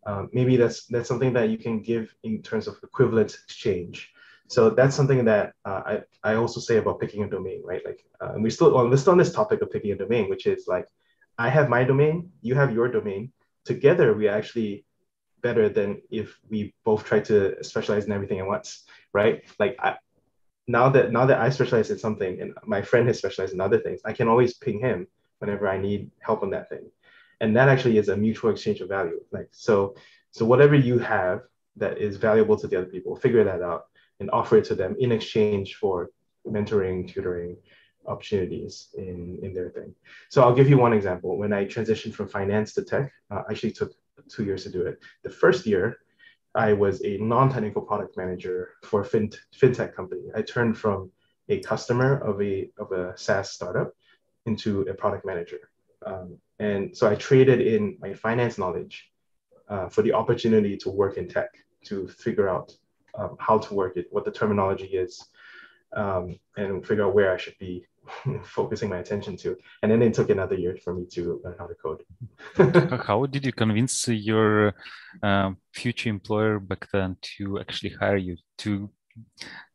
um, 0.05 0.29
maybe 0.33 0.57
that's 0.57 0.85
that's 0.85 1.07
something 1.07 1.33
that 1.33 1.49
you 1.49 1.57
can 1.57 1.81
give 1.81 2.13
in 2.23 2.41
terms 2.41 2.67
of 2.67 2.77
equivalent 2.83 3.37
exchange. 3.43 4.11
So 4.47 4.69
that's 4.69 4.95
something 4.95 5.25
that 5.25 5.53
uh, 5.65 5.81
I, 5.85 6.01
I 6.23 6.35
also 6.35 6.59
say 6.61 6.77
about 6.77 6.99
picking 6.99 7.23
a 7.23 7.29
domain, 7.29 7.61
right? 7.65 7.81
Like, 7.85 8.05
uh, 8.21 8.33
and 8.33 8.43
we 8.43 8.49
still 8.49 8.73
we're 8.73 8.97
still 8.97 9.11
on 9.11 9.17
this 9.19 9.33
topic 9.33 9.61
of 9.61 9.71
picking 9.71 9.91
a 9.91 9.97
domain, 9.97 10.29
which 10.29 10.45
is 10.47 10.65
like, 10.67 10.87
I 11.37 11.49
have 11.49 11.69
my 11.69 11.83
domain, 11.83 12.31
you 12.41 12.55
have 12.55 12.73
your 12.73 12.87
domain. 12.87 13.33
Together, 13.65 14.13
we 14.13 14.29
are 14.29 14.37
actually 14.37 14.85
better 15.41 15.67
than 15.69 16.01
if 16.09 16.39
we 16.49 16.73
both 16.85 17.03
try 17.03 17.19
to 17.19 17.61
specialize 17.63 18.05
in 18.05 18.13
everything 18.13 18.39
at 18.39 18.47
once, 18.47 18.85
right? 19.13 19.43
Like 19.59 19.75
I, 19.79 19.97
now 20.67 20.89
that 20.89 21.11
now 21.11 21.25
that 21.25 21.39
I 21.39 21.49
specialize 21.49 21.91
in 21.91 21.99
something 21.99 22.41
and 22.41 22.53
my 22.65 22.81
friend 22.81 23.07
has 23.07 23.17
specialized 23.17 23.53
in 23.53 23.61
other 23.61 23.79
things, 23.79 24.01
I 24.05 24.13
can 24.13 24.29
always 24.29 24.53
ping 24.53 24.79
him 24.79 25.07
whenever 25.39 25.67
I 25.67 25.77
need 25.77 26.11
help 26.19 26.43
on 26.43 26.49
that 26.51 26.69
thing, 26.69 26.89
and 27.41 27.55
that 27.55 27.69
actually 27.69 27.97
is 27.97 28.09
a 28.09 28.17
mutual 28.17 28.51
exchange 28.51 28.81
of 28.81 28.89
value. 28.89 29.19
Like 29.31 29.49
so, 29.51 29.95
so 30.31 30.45
whatever 30.45 30.75
you 30.75 30.99
have 30.99 31.41
that 31.75 31.97
is 31.97 32.17
valuable 32.17 32.57
to 32.57 32.67
the 32.67 32.77
other 32.77 32.87
people, 32.87 33.15
figure 33.15 33.43
that 33.43 33.61
out 33.61 33.85
and 34.19 34.29
offer 34.31 34.57
it 34.57 34.65
to 34.65 34.75
them 34.75 34.95
in 34.99 35.11
exchange 35.11 35.75
for 35.75 36.09
mentoring, 36.45 37.07
tutoring, 37.07 37.57
opportunities 38.07 38.89
in, 38.97 39.37
in 39.43 39.53
their 39.53 39.69
thing. 39.69 39.93
So 40.29 40.41
I'll 40.41 40.55
give 40.55 40.69
you 40.69 40.77
one 40.77 40.93
example. 40.93 41.37
When 41.37 41.53
I 41.53 41.65
transitioned 41.65 42.13
from 42.13 42.27
finance 42.27 42.73
to 42.73 42.83
tech, 42.83 43.11
uh, 43.29 43.43
I 43.47 43.51
actually 43.51 43.73
took 43.73 43.91
two 44.29 44.45
years 44.45 44.63
to 44.63 44.71
do 44.71 44.81
it. 44.81 44.99
The 45.23 45.29
first 45.29 45.65
year, 45.65 45.97
I 46.55 46.73
was 46.73 47.03
a 47.03 47.17
non-technical 47.17 47.83
product 47.83 48.17
manager 48.17 48.71
for 48.83 49.01
a 49.01 49.05
fin- 49.05 49.31
fintech 49.55 49.93
company. 49.93 50.23
I 50.35 50.41
turned 50.41 50.77
from 50.77 51.11
a 51.49 51.59
customer 51.59 52.17
of 52.17 52.41
a 52.41 52.69
of 52.77 52.91
a 52.91 53.17
SaaS 53.17 53.51
startup 53.51 53.93
into 54.47 54.81
a 54.81 54.93
product 54.93 55.25
manager, 55.25 55.59
um, 56.05 56.37
and 56.59 56.95
so 56.95 57.09
I 57.09 57.15
traded 57.15 57.61
in 57.61 57.97
my 57.99 58.13
finance 58.13 58.57
knowledge 58.57 59.09
uh, 59.69 59.89
for 59.89 60.01
the 60.01 60.13
opportunity 60.13 60.77
to 60.77 60.89
work 60.89 61.17
in 61.17 61.27
tech 61.27 61.49
to 61.85 62.07
figure 62.07 62.49
out 62.49 62.73
um, 63.17 63.35
how 63.39 63.57
to 63.57 63.73
work 63.73 63.97
it, 63.97 64.07
what 64.11 64.25
the 64.25 64.31
terminology 64.31 64.87
is, 64.87 65.23
um, 65.95 66.39
and 66.55 66.85
figure 66.85 67.05
out 67.05 67.13
where 67.13 67.33
I 67.33 67.37
should 67.37 67.57
be 67.59 67.85
focusing 68.43 68.89
my 68.89 68.97
attention 68.97 69.37
to. 69.37 69.57
And 69.81 69.91
then 69.91 70.01
it 70.01 70.13
took 70.13 70.29
another 70.29 70.55
year 70.55 70.77
for 70.83 70.93
me 70.93 71.05
to 71.11 71.41
learn 71.43 71.55
how 71.57 71.67
to 71.67 71.75
code. 71.75 72.03
how 73.05 73.25
did 73.25 73.45
you 73.45 73.51
convince 73.51 74.07
your 74.07 74.73
uh, 75.23 75.51
future 75.73 76.09
employer 76.09 76.59
back 76.59 76.87
then 76.91 77.17
to 77.37 77.59
actually 77.59 77.91
hire 77.91 78.17
you 78.17 78.37
to? 78.59 78.89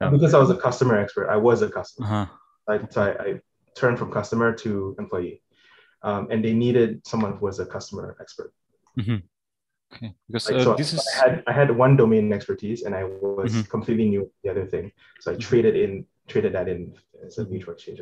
Um... 0.00 0.12
Because 0.12 0.34
I 0.34 0.38
was 0.38 0.50
a 0.50 0.56
customer 0.56 0.98
expert. 0.98 1.28
I 1.28 1.36
was 1.36 1.62
a 1.62 1.68
customer. 1.68 2.06
Uh-huh. 2.06 2.26
I, 2.68 2.80
so 2.90 3.02
I, 3.02 3.22
I, 3.22 3.40
turned 3.76 3.98
from 3.98 4.10
customer 4.10 4.52
to 4.54 4.96
employee. 4.98 5.42
Um, 6.02 6.28
and 6.30 6.44
they 6.44 6.52
needed 6.52 7.06
someone 7.06 7.36
who 7.36 7.46
was 7.46 7.60
a 7.60 7.66
customer 7.66 8.16
expert. 8.20 8.52
Mm-hmm. 8.98 9.18
Okay, 9.94 10.14
because 10.26 10.50
like, 10.50 10.60
uh, 10.60 10.64
so 10.64 10.74
this 10.74 10.92
is 10.94 11.06
I 11.16 11.28
had 11.28 11.44
I 11.46 11.52
had 11.52 11.70
one 11.70 11.96
domain 11.96 12.32
expertise 12.32 12.82
and 12.82 12.94
I 12.94 13.04
was 13.04 13.52
mm-hmm. 13.52 13.70
completely 13.70 14.08
new 14.08 14.22
to 14.22 14.30
the 14.42 14.50
other 14.50 14.66
thing, 14.66 14.90
so 15.20 15.30
I 15.30 15.34
mm-hmm. 15.34 15.42
traded 15.42 15.76
in 15.76 16.06
traded 16.28 16.54
that 16.54 16.66
in 16.68 16.94
as 17.26 17.38
a 17.38 17.44
mutual 17.44 17.74
exchange. 17.74 18.00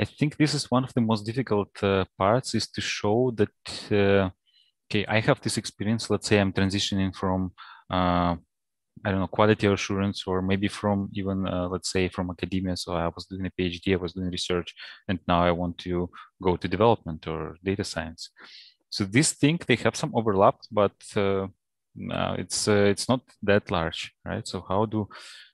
I 0.00 0.04
think 0.04 0.36
this 0.36 0.54
is 0.54 0.70
one 0.70 0.84
of 0.84 0.92
the 0.94 1.00
most 1.00 1.24
difficult 1.24 1.70
uh, 1.82 2.04
parts 2.18 2.54
is 2.54 2.66
to 2.68 2.80
show 2.80 3.32
that, 3.36 3.92
uh, 3.92 4.30
okay, 4.88 5.06
I 5.06 5.20
have 5.20 5.40
this 5.40 5.56
experience. 5.56 6.10
Let's 6.10 6.26
say 6.26 6.40
I'm 6.40 6.52
transitioning 6.52 7.14
from 7.14 7.52
uh, 7.88 8.36
I 9.04 9.10
don't 9.10 9.20
know, 9.20 9.26
quality 9.26 9.66
assurance, 9.66 10.24
or 10.26 10.40
maybe 10.42 10.68
from 10.68 11.10
even, 11.12 11.46
uh, 11.46 11.68
let's 11.68 11.90
say, 11.92 12.08
from 12.08 12.30
academia. 12.30 12.76
So 12.76 12.94
I 12.94 13.08
was 13.08 13.26
doing 13.26 13.46
a 13.46 13.50
PhD, 13.50 13.92
I 13.92 13.96
was 13.96 14.14
doing 14.14 14.30
research, 14.30 14.74
and 15.08 15.18
now 15.28 15.42
I 15.44 15.52
want 15.52 15.78
to 15.78 16.10
go 16.42 16.56
to 16.56 16.68
development 16.68 17.26
or 17.26 17.56
data 17.62 17.84
science. 17.84 18.30
So 18.90 19.04
this 19.04 19.32
thing, 19.32 19.60
they 19.66 19.76
have 19.76 19.96
some 19.96 20.12
overlap, 20.14 20.56
but 20.70 20.94
uh, 21.16 21.48
it's 22.38 22.68
uh, 22.68 22.86
it's 22.92 23.08
not 23.08 23.20
that 23.42 23.70
large, 23.70 24.12
right? 24.24 24.46
So 24.46 24.64
how 24.68 24.86
do, 24.86 25.08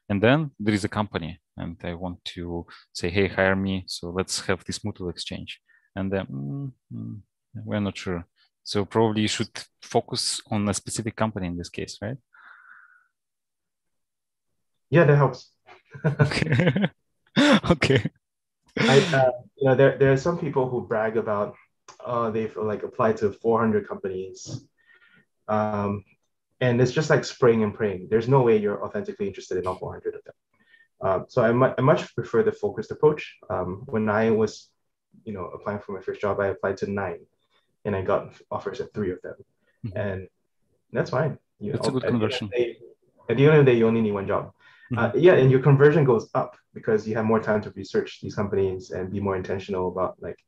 and 0.08 0.22
then 0.22 0.50
there 0.60 0.74
is 0.74 0.84
a 0.84 0.88
company, 0.88 1.40
and 1.56 1.76
I 1.82 1.94
want 1.94 2.24
to 2.34 2.66
say, 2.92 3.10
hey, 3.10 3.28
hire 3.28 3.56
me. 3.56 3.84
So 3.86 4.10
let's 4.10 4.40
have 4.46 4.64
this 4.64 4.84
mutual 4.84 5.08
exchange, 5.08 5.60
and 5.96 6.12
then 6.12 6.26
mm, 6.26 6.72
mm, 6.94 7.20
we're 7.54 7.80
not 7.80 7.98
sure. 7.98 8.24
So 8.64 8.84
probably 8.84 9.22
you 9.22 9.28
should 9.28 9.50
focus 9.82 10.40
on 10.50 10.68
a 10.68 10.74
specific 10.74 11.16
company 11.16 11.48
in 11.48 11.56
this 11.56 11.68
case, 11.68 11.98
right? 12.00 12.18
Yeah, 14.92 15.04
that 15.04 15.16
helps. 15.16 15.50
okay. 16.04 16.88
okay. 17.70 18.10
I, 18.78 18.98
uh, 19.14 19.30
you 19.56 19.66
know, 19.66 19.74
there, 19.74 19.96
there 19.96 20.12
are 20.12 20.18
some 20.18 20.38
people 20.38 20.68
who 20.68 20.86
brag 20.86 21.16
about, 21.16 21.54
uh, 22.04 22.28
they've 22.30 22.54
like 22.58 22.82
applied 22.82 23.16
to 23.18 23.32
400 23.32 23.88
companies. 23.88 24.66
Um, 25.48 26.04
and 26.60 26.78
it's 26.78 26.92
just 26.92 27.08
like 27.08 27.24
spraying 27.24 27.62
and 27.62 27.72
praying. 27.72 28.08
There's 28.10 28.28
no 28.28 28.42
way 28.42 28.58
you're 28.58 28.84
authentically 28.84 29.26
interested 29.26 29.56
in 29.56 29.66
all 29.66 29.76
400 29.76 30.14
of 30.14 30.24
them. 30.24 30.34
Um, 31.00 31.24
so 31.26 31.42
I, 31.42 31.52
mu- 31.52 31.74
I 31.78 31.80
much 31.80 32.14
prefer 32.14 32.42
the 32.42 32.52
focused 32.52 32.90
approach. 32.90 33.38
Um, 33.48 33.84
when 33.86 34.10
I 34.10 34.28
was, 34.30 34.68
you 35.24 35.32
know, 35.32 35.46
applying 35.46 35.78
for 35.78 35.92
my 35.92 36.02
first 36.02 36.20
job, 36.20 36.38
I 36.38 36.48
applied 36.48 36.76
to 36.78 36.90
nine, 36.90 37.20
and 37.86 37.96
I 37.96 38.02
got 38.02 38.34
offers 38.50 38.80
at 38.80 38.92
three 38.92 39.10
of 39.10 39.20
them, 39.22 39.34
mm-hmm. 39.84 39.98
and 39.98 40.28
that's 40.92 41.10
fine. 41.10 41.38
You 41.58 41.72
it's 41.72 41.88
know, 41.88 41.96
a 41.96 42.00
good 42.00 42.08
conversion. 42.08 42.50
The, 42.52 42.56
day, 42.56 42.78
at 43.28 43.36
the 43.36 43.46
end 43.46 43.58
of 43.58 43.64
the 43.64 43.72
day, 43.72 43.78
you 43.78 43.88
only 43.88 44.00
need 44.00 44.12
one 44.12 44.28
job. 44.28 44.52
Uh, 44.96 45.08
mm-hmm. 45.08 45.18
yeah, 45.18 45.34
and 45.34 45.50
your 45.50 45.60
conversion 45.60 46.04
goes 46.04 46.28
up 46.34 46.56
because 46.74 47.06
you 47.08 47.14
have 47.14 47.24
more 47.24 47.40
time 47.40 47.60
to 47.62 47.70
research 47.70 48.20
these 48.20 48.34
companies 48.34 48.90
and 48.90 49.10
be 49.10 49.20
more 49.20 49.36
intentional 49.36 49.88
about 49.88 50.16
like 50.20 50.38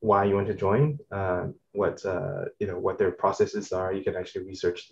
why 0.00 0.24
you 0.24 0.34
want 0.34 0.46
to 0.46 0.54
join, 0.54 0.98
uh, 1.10 1.46
what 1.72 2.04
uh, 2.04 2.46
you 2.58 2.66
know, 2.66 2.78
what 2.78 2.98
their 2.98 3.12
processes 3.12 3.72
are. 3.72 3.92
You 3.92 4.02
can 4.02 4.16
actually 4.16 4.44
research 4.46 4.90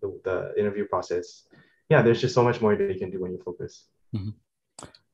the, 0.00 0.20
the 0.24 0.54
interview 0.58 0.86
process. 0.86 1.44
Yeah, 1.88 2.02
there's 2.02 2.20
just 2.20 2.34
so 2.34 2.44
much 2.44 2.60
more 2.60 2.76
that 2.76 2.92
you 2.92 2.98
can 2.98 3.10
do 3.10 3.20
when 3.20 3.32
you 3.32 3.40
focus. 3.44 3.86
Mm-hmm. 4.14 4.30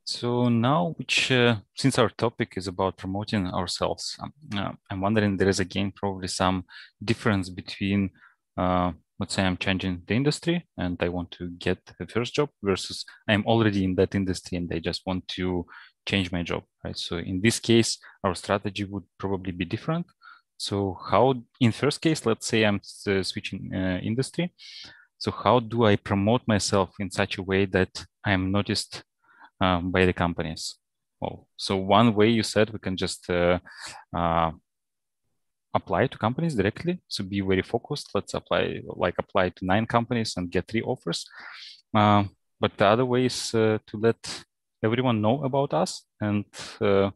So 0.06 0.48
now, 0.48 0.94
which 0.98 1.30
uh, 1.32 1.56
since 1.74 1.98
our 1.98 2.10
topic 2.10 2.54
is 2.56 2.66
about 2.66 2.98
promoting 2.98 3.46
ourselves, 3.48 4.16
um, 4.22 4.32
uh, 4.54 4.72
I'm 4.90 5.00
wondering 5.00 5.36
there 5.36 5.48
is 5.48 5.60
again 5.60 5.92
probably 5.92 6.28
some 6.28 6.64
difference 7.02 7.48
between 7.48 8.10
uh, 8.58 8.92
let's 9.20 9.34
say 9.34 9.44
I'm 9.44 9.56
changing 9.56 10.02
the 10.06 10.14
industry 10.14 10.66
and 10.76 10.96
I 11.00 11.08
want 11.08 11.30
to 11.32 11.50
get 11.50 11.78
a 12.00 12.06
first 12.06 12.34
job 12.34 12.50
versus 12.62 13.04
I'm 13.28 13.44
already 13.46 13.84
in 13.84 13.94
that 13.96 14.14
industry 14.14 14.58
and 14.58 14.70
I 14.72 14.80
just 14.80 15.02
want 15.06 15.28
to 15.28 15.66
change 16.06 16.32
my 16.32 16.42
job, 16.42 16.64
right? 16.84 16.96
So 16.96 17.18
in 17.18 17.40
this 17.40 17.60
case, 17.60 17.98
our 18.24 18.34
strategy 18.34 18.84
would 18.84 19.04
probably 19.18 19.52
be 19.52 19.64
different. 19.64 20.06
So 20.56 20.98
how, 21.10 21.34
in 21.60 21.72
first 21.72 22.00
case, 22.00 22.26
let's 22.26 22.46
say 22.46 22.64
I'm 22.64 22.80
uh, 23.06 23.22
switching 23.22 23.70
uh, 23.74 24.00
industry. 24.02 24.52
So 25.18 25.30
how 25.30 25.60
do 25.60 25.84
I 25.84 25.96
promote 25.96 26.42
myself 26.46 26.90
in 26.98 27.10
such 27.10 27.38
a 27.38 27.42
way 27.42 27.66
that 27.66 28.04
I'm 28.24 28.52
noticed 28.52 29.02
um, 29.60 29.90
by 29.90 30.04
the 30.04 30.12
companies? 30.12 30.76
Well, 31.20 31.46
so 31.56 31.76
one 31.76 32.14
way 32.14 32.28
you 32.28 32.42
said 32.42 32.70
we 32.70 32.78
can 32.78 32.96
just 32.96 33.30
uh, 33.30 33.58
uh 34.14 34.50
apply 35.74 36.06
to 36.06 36.18
companies 36.18 36.54
directly. 36.54 37.00
So 37.08 37.24
be 37.24 37.40
very 37.40 37.62
focused. 37.62 38.10
Let's 38.14 38.34
apply 38.34 38.80
like 38.84 39.16
apply 39.18 39.50
to 39.50 39.64
nine 39.64 39.86
companies 39.86 40.34
and 40.36 40.50
get 40.50 40.68
three 40.68 40.82
offers. 40.82 41.26
Uh, 41.94 42.24
but 42.60 42.76
the 42.76 42.86
other 42.86 43.04
way 43.04 43.26
is 43.26 43.54
uh, 43.54 43.78
to 43.86 43.96
let 43.98 44.44
everyone 44.82 45.20
know 45.20 45.42
about 45.44 45.74
us 45.74 46.06
and 46.20 46.44
uh, 46.80 47.10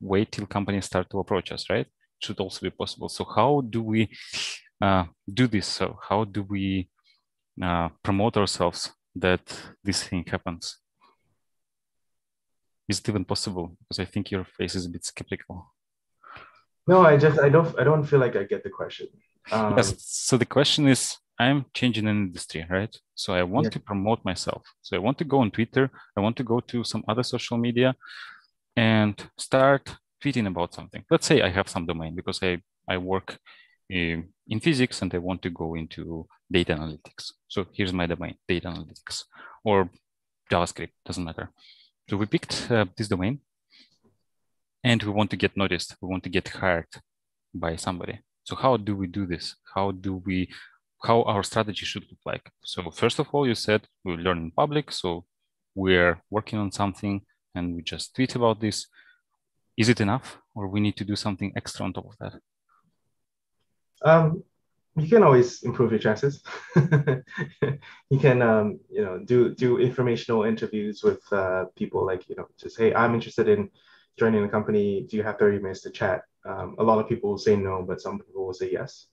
wait 0.00 0.32
till 0.32 0.46
companies 0.46 0.86
start 0.86 1.08
to 1.10 1.18
approach 1.18 1.52
us, 1.52 1.70
right? 1.70 1.86
It 1.86 2.24
should 2.24 2.40
also 2.40 2.60
be 2.62 2.70
possible. 2.70 3.08
So 3.08 3.24
how 3.24 3.62
do 3.68 3.82
we 3.82 4.08
uh, 4.80 5.04
do 5.32 5.46
this? 5.46 5.66
So 5.66 5.98
how 6.08 6.24
do 6.24 6.42
we 6.42 6.88
uh, 7.62 7.88
promote 8.02 8.36
ourselves 8.36 8.92
that 9.16 9.40
this 9.84 10.02
thing 10.02 10.24
happens? 10.26 10.78
Is 12.88 13.00
it 13.00 13.08
even 13.08 13.24
possible? 13.24 13.76
Because 13.80 13.98
I 14.00 14.06
think 14.06 14.30
your 14.30 14.44
face 14.44 14.74
is 14.74 14.86
a 14.86 14.90
bit 14.90 15.04
skeptical. 15.04 15.72
No, 16.88 17.02
I 17.02 17.16
just 17.16 17.38
I 17.38 17.48
don't 17.54 17.78
I 17.80 17.84
don't 17.84 18.04
feel 18.04 18.20
like 18.24 18.34
I 18.34 18.44
get 18.44 18.62
the 18.64 18.70
question. 18.70 19.06
Um, 19.52 19.76
yes. 19.76 19.94
So 19.98 20.36
the 20.36 20.46
question 20.46 20.88
is, 20.88 21.16
I'm 21.38 21.66
changing 21.74 22.06
an 22.08 22.16
industry, 22.26 22.66
right? 22.68 22.94
So 23.14 23.34
I 23.34 23.42
want 23.42 23.66
yeah. 23.66 23.74
to 23.74 23.80
promote 23.80 24.24
myself. 24.24 24.62
So 24.82 24.96
I 24.96 25.00
want 25.06 25.18
to 25.18 25.24
go 25.24 25.38
on 25.40 25.50
Twitter. 25.50 25.90
I 26.16 26.20
want 26.20 26.36
to 26.38 26.44
go 26.44 26.60
to 26.60 26.84
some 26.84 27.04
other 27.06 27.22
social 27.22 27.58
media, 27.58 27.94
and 28.76 29.14
start 29.36 29.84
tweeting 30.22 30.46
about 30.46 30.74
something. 30.74 31.04
Let's 31.10 31.26
say 31.26 31.42
I 31.42 31.50
have 31.50 31.68
some 31.68 31.84
domain 31.86 32.14
because 32.14 32.38
I 32.42 32.62
I 32.88 32.96
work 32.96 33.38
in, 33.90 34.28
in 34.46 34.60
physics 34.60 35.02
and 35.02 35.14
I 35.14 35.18
want 35.18 35.42
to 35.42 35.50
go 35.50 35.74
into 35.74 36.26
data 36.50 36.74
analytics. 36.74 37.32
So 37.48 37.66
here's 37.72 37.92
my 37.92 38.06
domain, 38.06 38.36
data 38.48 38.68
analytics, 38.68 39.24
or 39.64 39.90
JavaScript, 40.50 40.92
doesn't 41.04 41.24
matter. 41.24 41.50
So 42.08 42.16
we 42.16 42.26
picked 42.26 42.70
uh, 42.70 42.86
this 42.96 43.08
domain 43.08 43.40
and 44.88 45.02
we 45.02 45.12
want 45.18 45.30
to 45.30 45.36
get 45.36 45.56
noticed 45.56 45.96
we 46.00 46.08
want 46.08 46.24
to 46.24 46.30
get 46.30 46.48
hired 46.48 46.92
by 47.54 47.76
somebody. 47.76 48.16
So 48.44 48.56
how 48.56 48.78
do 48.78 48.96
we 48.96 49.06
do 49.06 49.26
this? 49.26 49.44
How 49.74 49.86
do 49.90 50.22
we 50.26 50.38
how 51.08 51.22
our 51.32 51.42
strategy 51.50 51.84
should 51.84 52.06
look 52.10 52.22
like? 52.24 52.44
So 52.72 52.90
first 52.90 53.18
of 53.18 53.26
all 53.32 53.46
you 53.46 53.54
said 53.54 53.80
we 54.04 54.12
learn 54.16 54.38
in 54.38 54.50
public 54.50 54.86
so 54.90 55.08
we're 55.74 56.14
working 56.30 56.58
on 56.58 56.72
something 56.72 57.14
and 57.54 57.64
we 57.74 57.82
just 57.82 58.14
tweet 58.14 58.34
about 58.34 58.60
this. 58.60 58.86
Is 59.76 59.88
it 59.88 60.00
enough 60.00 60.38
or 60.54 60.66
we 60.68 60.80
need 60.80 60.96
to 60.96 61.04
do 61.04 61.16
something 61.16 61.52
extra 61.54 61.84
on 61.84 61.92
top 61.92 62.06
of 62.10 62.16
that? 62.20 62.34
Um, 64.10 64.42
you 64.96 65.08
can 65.08 65.22
always 65.22 65.62
improve 65.62 65.90
your 65.92 66.00
chances. 66.00 66.42
You 68.10 68.18
can 68.18 68.40
um, 68.40 68.80
you 68.90 69.02
know 69.04 69.18
do 69.18 69.54
do 69.54 69.78
informational 69.88 70.44
interviews 70.44 71.02
with 71.08 71.22
uh, 71.30 71.64
people 71.76 72.06
like 72.10 72.22
you 72.28 72.36
know 72.36 72.48
just 72.62 72.78
hey 72.80 72.90
i'm 72.94 73.14
interested 73.14 73.48
in 73.54 73.70
joining 74.18 74.42
the 74.42 74.48
company, 74.48 75.06
do 75.08 75.16
you 75.16 75.22
have 75.22 75.38
30 75.38 75.58
minutes 75.58 75.82
to 75.82 75.90
chat? 75.90 76.22
Um, 76.44 76.74
a 76.78 76.82
lot 76.82 76.98
of 76.98 77.08
people 77.08 77.30
will 77.30 77.38
say 77.38 77.56
no, 77.56 77.82
but 77.82 78.00
some 78.00 78.18
people 78.18 78.46
will 78.46 78.54
say 78.54 78.70
yes. 78.70 79.06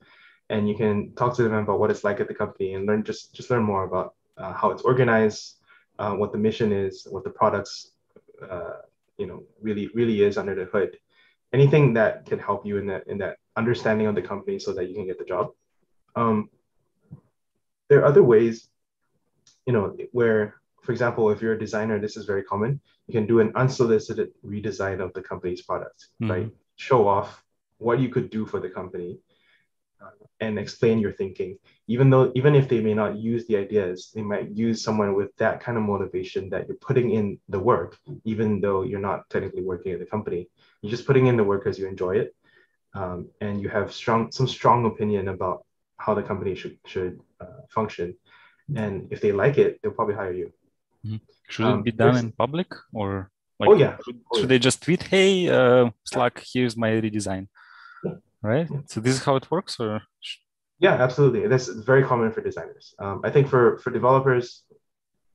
And 0.50 0.68
you 0.70 0.76
can 0.76 1.14
talk 1.16 1.36
to 1.36 1.44
them 1.44 1.54
about 1.54 1.80
what 1.80 1.92
it's 1.92 2.04
like 2.04 2.20
at 2.20 2.28
the 2.28 2.34
company 2.34 2.74
and 2.74 2.86
learn 2.86 3.04
just 3.04 3.34
just 3.34 3.50
learn 3.50 3.64
more 3.64 3.84
about 3.84 4.14
uh, 4.38 4.54
how 4.54 4.70
it's 4.70 4.84
organized, 4.84 5.56
uh, 5.98 6.14
what 6.14 6.32
the 6.32 6.38
mission 6.38 6.72
is, 6.72 7.08
what 7.10 7.24
the 7.24 7.30
products, 7.30 7.92
uh, 8.48 8.78
you 9.18 9.26
know, 9.26 9.44
really 9.62 9.90
really 9.94 10.22
is 10.22 10.38
under 10.38 10.54
the 10.54 10.66
hood. 10.66 10.98
Anything 11.52 11.94
that 11.94 12.26
can 12.26 12.38
help 12.38 12.66
you 12.66 12.78
in 12.78 12.88
that 12.88 13.08
in 13.08 13.18
that 13.20 13.38
understanding 13.56 14.08
of 14.08 14.16
the 14.16 14.22
company 14.22 14.60
so 14.60 14.74
that 14.74 14.88
you 14.88 14.96
can 14.96 15.08
get 15.08 15.18
the 15.18 15.26
job. 15.26 15.52
Um, 16.16 16.50
there 17.90 18.02
are 18.02 18.06
other 18.06 18.24
ways, 18.24 18.70
you 19.66 19.74
know, 19.74 19.96
where 20.12 20.56
for 20.86 20.92
example, 20.92 21.32
if 21.32 21.42
you're 21.42 21.54
a 21.54 21.60
designer, 21.60 22.00
this 22.00 22.16
is 22.16 22.26
very 22.26 22.44
common. 22.44 22.80
You 23.08 23.14
can 23.14 23.26
do 23.26 23.40
an 23.40 23.52
unsolicited 23.56 24.30
redesign 24.46 25.00
of 25.02 25.14
the 25.14 25.22
company's 25.22 25.62
product, 25.62 26.08
mm-hmm. 26.22 26.32
right? 26.32 26.50
Show 26.76 27.08
off 27.08 27.44
what 27.78 28.00
you 28.00 28.10
could 28.10 28.30
do 28.30 28.46
for 28.46 28.60
the 28.60 28.70
company 28.70 29.18
uh, 30.02 30.10
and 30.40 30.60
explain 30.60 31.00
your 31.00 31.12
thinking. 31.12 31.58
Even 31.88 32.10
though, 32.10 32.32
even 32.36 32.54
if 32.56 32.70
they 32.70 32.82
may 32.82 32.94
not 32.94 33.18
use 33.18 33.48
the 33.48 33.58
ideas, 33.58 34.12
they 34.14 34.22
might 34.22 34.52
use 34.52 34.84
someone 34.84 35.16
with 35.16 35.36
that 35.38 35.60
kind 35.60 35.78
of 35.78 35.84
motivation 35.84 36.50
that 36.50 36.68
you're 36.68 36.78
putting 36.78 37.12
in 37.12 37.40
the 37.50 37.60
work, 37.60 37.98
even 38.24 38.62
though 38.62 38.84
you're 38.84 39.00
not 39.00 39.30
technically 39.30 39.64
working 39.64 39.92
at 39.92 40.00
the 40.00 40.06
company. 40.06 40.48
You're 40.82 40.92
just 40.92 41.08
putting 41.08 41.26
in 41.26 41.38
the 41.38 41.44
work 41.44 41.64
because 41.64 41.80
you 41.80 41.88
enjoy 41.88 42.18
it, 42.18 42.36
um, 42.94 43.30
and 43.42 43.60
you 43.62 43.70
have 43.70 43.92
strong 43.92 44.32
some 44.32 44.48
strong 44.48 44.86
opinion 44.86 45.30
about 45.30 45.66
how 45.98 46.14
the 46.14 46.24
company 46.24 46.54
should 46.56 46.78
should 46.86 47.20
uh, 47.42 47.62
function. 47.70 48.16
And 48.76 49.08
if 49.12 49.22
they 49.22 49.32
like 49.32 49.58
it, 49.58 49.80
they'll 49.82 49.92
probably 49.92 50.16
hire 50.16 50.34
you. 50.34 50.52
Mm-hmm. 51.06 51.18
Should 51.50 51.66
um, 51.66 51.80
it 51.80 51.86
be 51.86 51.92
done 51.92 52.18
in 52.18 52.32
public 52.32 52.68
or 52.94 53.30
like, 53.60 53.70
oh 53.70 53.76
yeah 53.76 53.98
should, 54.04 54.20
oh, 54.32 54.40
should 54.40 54.50
they 54.50 54.60
just 54.60 54.82
tweet 54.84 55.04
hey 55.04 55.50
uh, 55.50 55.90
slack 56.04 56.44
here's 56.54 56.76
my 56.76 56.90
redesign 56.92 57.48
yeah. 58.04 58.14
right 58.42 58.68
yeah. 58.70 58.80
so 58.88 59.00
this 59.00 59.16
is 59.16 59.24
how 59.24 59.36
it 59.36 59.50
works 59.50 59.80
or 59.80 60.02
yeah 60.80 60.96
absolutely 60.96 61.48
that's 61.48 61.68
very 61.68 62.04
common 62.04 62.32
for 62.32 62.42
designers 62.42 62.94
um, 63.00 63.22
i 63.24 63.30
think 63.30 63.48
for 63.48 63.78
for 63.78 63.92
developers 63.92 64.64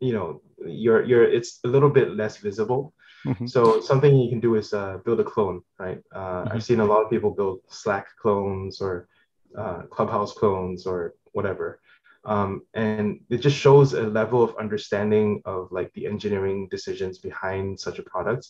you 0.01 0.13
know 0.13 0.43
you're 0.67 1.03
you're 1.05 1.25
it's 1.25 1.61
a 1.65 1.69
little 1.69 1.91
bit 1.91 2.17
less 2.17 2.37
visible 2.37 2.93
mm-hmm. 3.25 3.47
so 3.47 3.81
something 3.81 4.15
you 4.17 4.29
can 4.29 4.41
do 4.41 4.55
is 4.57 4.75
uh, 4.75 4.99
build 5.05 5.21
a 5.21 5.25
clone 5.25 5.63
right 5.79 6.01
uh, 6.15 6.19
mm-hmm. 6.19 6.53
i've 6.53 6.65
seen 6.65 6.81
a 6.81 6.85
lot 6.85 7.03
of 7.03 7.11
people 7.11 7.31
build 7.31 7.61
slack 7.69 8.07
clones 8.21 8.81
or 8.81 9.09
uh, 9.57 9.83
clubhouse 9.91 10.33
clones 10.33 10.87
or 10.87 11.15
whatever 11.33 11.81
um, 12.25 12.63
and 12.75 13.21
it 13.31 13.39
just 13.39 13.57
shows 13.57 13.95
a 13.95 14.03
level 14.03 14.43
of 14.43 14.57
understanding 14.57 15.43
of 15.45 15.73
like 15.73 15.93
the 15.95 16.07
engineering 16.07 16.69
decisions 16.71 17.19
behind 17.19 17.81
such 17.81 17.99
a 17.99 18.03
product 18.03 18.49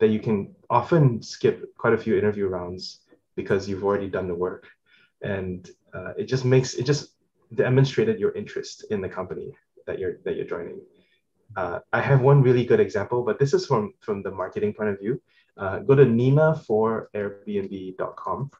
that 0.00 0.08
you 0.08 0.18
can 0.18 0.54
often 0.68 1.22
skip 1.22 1.74
quite 1.76 1.94
a 1.94 1.98
few 1.98 2.18
interview 2.18 2.46
rounds 2.48 3.00
because 3.36 3.68
you've 3.68 3.84
already 3.84 4.08
done 4.08 4.26
the 4.26 4.34
work 4.34 4.66
and 5.22 5.70
uh, 5.94 6.12
it 6.16 6.24
just 6.24 6.44
makes 6.44 6.74
it 6.74 6.84
just 6.84 7.14
demonstrated 7.54 8.18
your 8.18 8.32
interest 8.32 8.84
in 8.90 9.00
the 9.00 9.08
company 9.08 9.52
that 9.86 9.98
you're 9.98 10.18
that 10.24 10.36
you're 10.36 10.46
joining. 10.46 10.80
Uh, 11.56 11.80
I 11.92 12.00
have 12.00 12.22
one 12.22 12.42
really 12.42 12.64
good 12.64 12.80
example, 12.80 13.22
but 13.22 13.38
this 13.38 13.52
is 13.52 13.66
from 13.66 13.94
from 14.00 14.22
the 14.22 14.30
marketing 14.30 14.74
point 14.74 14.90
of 14.90 14.98
view. 14.98 15.20
Uh, 15.56 15.80
go 15.80 15.94
to 15.94 16.04
Nina 16.04 16.56
for 16.66 17.10
Airbnb.com, 17.14 18.50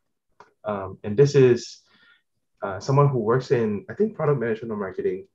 um, 0.65 0.99
and 1.03 1.17
this 1.17 1.35
is 1.35 1.81
uh, 2.63 2.81
someone 2.81 3.09
who 3.09 3.19
works 3.19 3.51
in 3.51 3.85
I 3.91 3.95
think 3.95 4.15
product 4.15 4.41
management 4.41 4.73
or 4.73 4.77
marketing, 4.77 5.27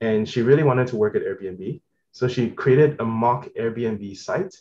and 0.00 0.28
she 0.28 0.42
really 0.42 0.62
wanted 0.62 0.86
to 0.88 0.96
work 0.96 1.16
at 1.16 1.22
Airbnb. 1.22 1.80
So 2.12 2.26
she 2.26 2.50
created 2.50 3.00
a 3.00 3.04
mock 3.04 3.48
Airbnb 3.58 4.16
site 4.16 4.54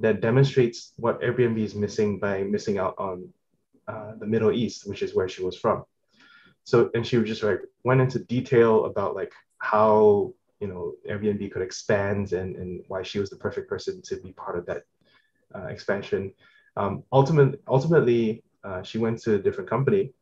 that 0.00 0.20
demonstrates 0.20 0.92
what 0.96 1.20
Airbnb 1.20 1.58
is 1.58 1.74
missing 1.74 2.18
by 2.18 2.42
missing 2.42 2.78
out 2.78 2.94
on 2.98 3.28
uh, 3.88 4.12
the 4.18 4.26
Middle 4.26 4.52
East, 4.52 4.88
which 4.88 5.02
is 5.02 5.14
where 5.14 5.28
she 5.28 5.42
was 5.42 5.56
from. 5.56 5.84
So, 6.64 6.90
and 6.94 7.06
she 7.06 7.22
just 7.22 7.42
like 7.42 7.60
went 7.84 8.00
into 8.00 8.18
detail 8.18 8.86
about 8.86 9.14
like 9.14 9.32
how 9.58 10.32
you 10.60 10.66
know 10.68 10.94
Airbnb 11.08 11.52
could 11.52 11.62
expand 11.62 12.32
and, 12.32 12.56
and 12.56 12.82
why 12.88 13.02
she 13.02 13.18
was 13.18 13.30
the 13.30 13.36
perfect 13.36 13.68
person 13.68 14.02
to 14.02 14.16
be 14.16 14.32
part 14.32 14.58
of 14.58 14.66
that 14.66 14.82
uh, 15.54 15.66
expansion. 15.66 16.32
Um, 16.76 17.04
ultimately, 17.12 17.58
ultimately, 17.68 18.42
uh, 18.64 18.82
she 18.82 18.98
went 18.98 19.22
to 19.22 19.34
a 19.34 19.38
different 19.38 19.70
company, 19.70 20.12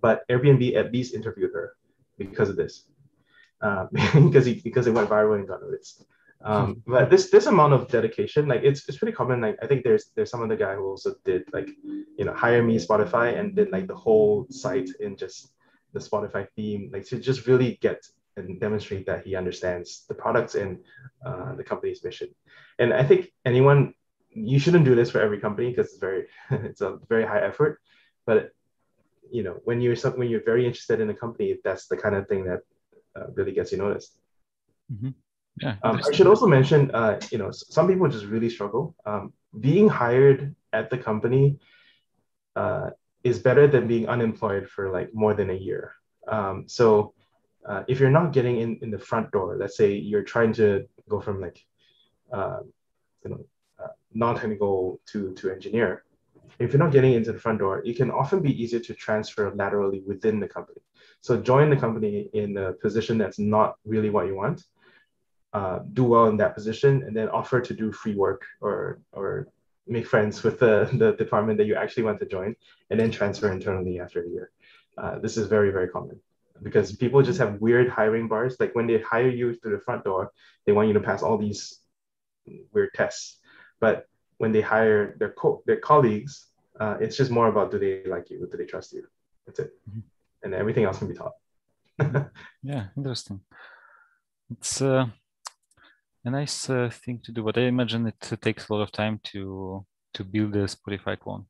but 0.00 0.26
Airbnb 0.28 0.76
at 0.76 0.92
least 0.92 1.14
interviewed 1.14 1.52
her 1.52 1.74
because 2.18 2.48
of 2.48 2.56
this, 2.56 2.84
uh, 3.62 3.86
because 4.14 4.46
he, 4.46 4.54
because 4.54 4.86
it 4.86 4.94
went 4.94 5.08
viral 5.08 5.36
and 5.36 5.48
got 5.48 5.62
noticed. 5.62 6.04
Um, 6.42 6.76
hmm. 6.86 6.92
but 6.92 7.10
this 7.10 7.30
this 7.30 7.46
amount 7.46 7.74
of 7.74 7.88
dedication, 7.88 8.48
like 8.48 8.62
it's 8.62 8.88
it's 8.88 8.98
pretty 8.98 9.12
common. 9.12 9.40
Like 9.40 9.58
I 9.62 9.66
think 9.66 9.84
there's 9.84 10.06
there's 10.16 10.30
some 10.30 10.42
other 10.42 10.56
guy 10.56 10.74
who 10.74 10.86
also 10.86 11.14
did 11.24 11.44
like, 11.52 11.68
you 11.84 12.24
know, 12.24 12.34
hire 12.34 12.62
me 12.62 12.78
Spotify 12.78 13.38
and 13.38 13.54
did 13.54 13.70
like 13.70 13.86
the 13.86 13.94
whole 13.94 14.46
site 14.50 14.88
in 15.00 15.16
just 15.16 15.52
the 15.92 16.00
Spotify 16.00 16.46
theme, 16.56 16.90
like 16.92 17.04
to 17.06 17.18
just 17.18 17.46
really 17.46 17.78
get 17.82 18.06
and 18.36 18.60
demonstrate 18.60 19.06
that 19.06 19.26
he 19.26 19.34
understands 19.34 20.04
the 20.08 20.14
products 20.14 20.54
and 20.54 20.78
uh, 21.26 21.54
the 21.56 21.64
company's 21.64 22.02
mission. 22.04 22.28
And 22.78 22.94
I 22.94 23.04
think 23.04 23.30
anyone 23.44 23.94
you 24.32 24.58
shouldn't 24.58 24.84
do 24.84 24.94
this 24.94 25.10
for 25.10 25.20
every 25.20 25.40
company 25.40 25.70
because 25.70 25.88
it's 25.88 25.98
very 25.98 26.26
it's 26.50 26.80
a 26.80 26.98
very 27.08 27.26
high 27.26 27.40
effort. 27.40 27.80
But 28.26 28.50
you 29.30 29.42
know 29.42 29.56
when 29.64 29.80
you're 29.80 29.96
when 30.16 30.28
you're 30.28 30.44
very 30.44 30.66
interested 30.66 31.00
in 31.00 31.10
a 31.10 31.14
company, 31.14 31.58
that's 31.64 31.86
the 31.86 31.96
kind 31.96 32.14
of 32.14 32.28
thing 32.28 32.44
that 32.44 32.60
uh, 33.16 33.26
really 33.34 33.52
gets 33.52 33.72
you 33.72 33.78
noticed. 33.78 34.18
Mm-hmm. 34.92 35.10
Yeah. 35.60 35.76
Um, 35.82 36.00
I 36.06 36.12
should 36.12 36.26
also 36.26 36.46
mention, 36.46 36.90
uh, 36.92 37.20
you 37.30 37.38
know, 37.38 37.50
some 37.50 37.88
people 37.88 38.08
just 38.08 38.24
really 38.26 38.48
struggle. 38.48 38.94
Um, 39.04 39.32
being 39.58 39.88
hired 39.88 40.54
at 40.72 40.90
the 40.90 40.98
company 40.98 41.58
uh, 42.56 42.90
is 43.24 43.38
better 43.38 43.66
than 43.66 43.86
being 43.86 44.08
unemployed 44.08 44.68
for 44.68 44.90
like 44.90 45.12
more 45.12 45.34
than 45.34 45.50
a 45.50 45.54
year. 45.54 45.94
Um, 46.28 46.64
so 46.66 47.14
uh, 47.68 47.82
if 47.88 48.00
you're 48.00 48.10
not 48.10 48.32
getting 48.32 48.60
in 48.60 48.78
in 48.82 48.90
the 48.90 48.98
front 48.98 49.30
door, 49.32 49.56
let's 49.58 49.76
say 49.76 49.94
you're 49.94 50.22
trying 50.22 50.52
to 50.54 50.86
go 51.08 51.20
from 51.20 51.40
like, 51.40 51.64
uh, 52.32 52.60
you 53.24 53.30
know, 53.30 53.44
uh, 53.82 53.92
non-technical 54.14 55.00
to 55.06 55.34
to 55.34 55.50
engineer, 55.50 56.04
if 56.60 56.72
you're 56.72 56.78
not 56.78 56.92
getting 56.92 57.14
into 57.14 57.32
the 57.32 57.38
front 57.38 57.58
door, 57.58 57.82
it 57.84 57.96
can 57.96 58.10
often 58.10 58.40
be 58.40 58.62
easier 58.62 58.80
to 58.80 58.94
transfer 58.94 59.52
laterally 59.54 60.02
within 60.06 60.38
the 60.40 60.48
company. 60.48 60.80
So 61.20 61.40
join 61.40 61.70
the 61.70 61.76
company 61.76 62.28
in 62.32 62.56
a 62.56 62.72
position 62.72 63.18
that's 63.18 63.38
not 63.38 63.76
really 63.84 64.10
what 64.10 64.26
you 64.26 64.36
want 64.36 64.62
uh, 65.52 65.80
do 65.92 66.04
well 66.04 66.26
in 66.26 66.36
that 66.36 66.54
position 66.54 67.02
and 67.02 67.16
then 67.16 67.28
offer 67.28 67.60
to 67.60 67.74
do 67.74 67.90
free 67.90 68.14
work 68.14 68.44
or 68.60 69.00
or 69.12 69.48
make 69.86 70.06
friends 70.06 70.42
with 70.44 70.60
the, 70.60 70.88
the 70.92 71.12
department 71.12 71.58
that 71.58 71.66
you 71.66 71.74
actually 71.74 72.04
want 72.04 72.20
to 72.20 72.26
join 72.26 72.54
and 72.90 73.00
then 73.00 73.10
transfer 73.10 73.50
internally 73.50 73.98
after 73.98 74.22
a 74.22 74.28
year. 74.28 74.50
Uh, 74.96 75.18
this 75.18 75.36
is 75.36 75.48
very, 75.48 75.72
very 75.72 75.88
common 75.88 76.20
because 76.62 76.94
people 76.94 77.20
just 77.22 77.40
have 77.40 77.60
weird 77.60 77.88
hiring 77.88 78.28
bars. 78.28 78.56
Like 78.60 78.74
when 78.76 78.86
they 78.86 79.00
hire 79.00 79.28
you 79.28 79.54
through 79.54 79.72
the 79.72 79.82
front 79.82 80.04
door, 80.04 80.30
they 80.64 80.72
want 80.72 80.86
you 80.86 80.94
to 80.94 81.00
pass 81.00 81.22
all 81.22 81.38
these 81.38 81.80
weird 82.72 82.90
tests. 82.94 83.38
But 83.80 84.06
when 84.38 84.52
they 84.52 84.60
hire 84.60 85.16
their 85.18 85.30
co- 85.32 85.62
their 85.66 85.80
colleagues, 85.80 86.46
uh, 86.78 86.96
it's 87.00 87.16
just 87.16 87.30
more 87.30 87.48
about 87.48 87.70
do 87.70 87.78
they 87.78 88.08
like 88.08 88.30
you, 88.30 88.48
do 88.50 88.56
they 88.56 88.64
trust 88.64 88.92
you? 88.92 89.06
That's 89.46 89.58
it, 89.58 89.72
mm-hmm. 89.88 90.00
and 90.42 90.54
everything 90.54 90.84
else 90.84 90.98
can 90.98 91.08
be 91.08 91.14
taught. 91.14 91.32
yeah, 92.62 92.86
interesting. 92.96 93.40
It's 94.50 94.82
uh, 94.82 95.06
a 96.24 96.30
nice 96.30 96.68
uh, 96.70 96.90
thing 96.92 97.20
to 97.24 97.32
do, 97.32 97.42
but 97.42 97.58
I 97.58 97.62
imagine 97.62 98.06
it 98.06 98.40
takes 98.40 98.68
a 98.68 98.74
lot 98.74 98.82
of 98.82 98.92
time 98.92 99.20
to 99.32 99.84
to 100.14 100.24
build 100.24 100.56
a 100.56 100.66
Spotify 100.66 101.18
clone. 101.18 101.46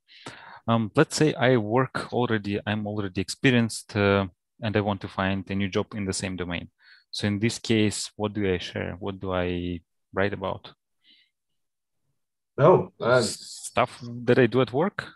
Um, 0.68 0.90
let's 0.94 1.16
say 1.16 1.34
I 1.34 1.56
work 1.56 2.12
already, 2.12 2.60
I'm 2.66 2.86
already 2.86 3.20
experienced, 3.20 3.96
uh, 3.96 4.26
and 4.62 4.76
I 4.76 4.80
want 4.80 5.00
to 5.00 5.08
find 5.08 5.48
a 5.50 5.54
new 5.54 5.68
job 5.68 5.86
in 5.94 6.04
the 6.04 6.12
same 6.12 6.36
domain. 6.36 6.68
So 7.10 7.26
in 7.26 7.38
this 7.38 7.58
case, 7.58 8.10
what 8.16 8.34
do 8.34 8.52
I 8.52 8.58
share? 8.58 8.96
What 8.98 9.18
do 9.18 9.32
I 9.32 9.80
write 10.12 10.32
about? 10.32 10.72
No 12.58 12.92
oh, 13.00 13.04
uh, 13.04 13.22
stuff 13.22 13.98
that 14.24 14.38
I 14.38 14.46
do 14.46 14.60
at 14.60 14.72
work. 14.72 15.06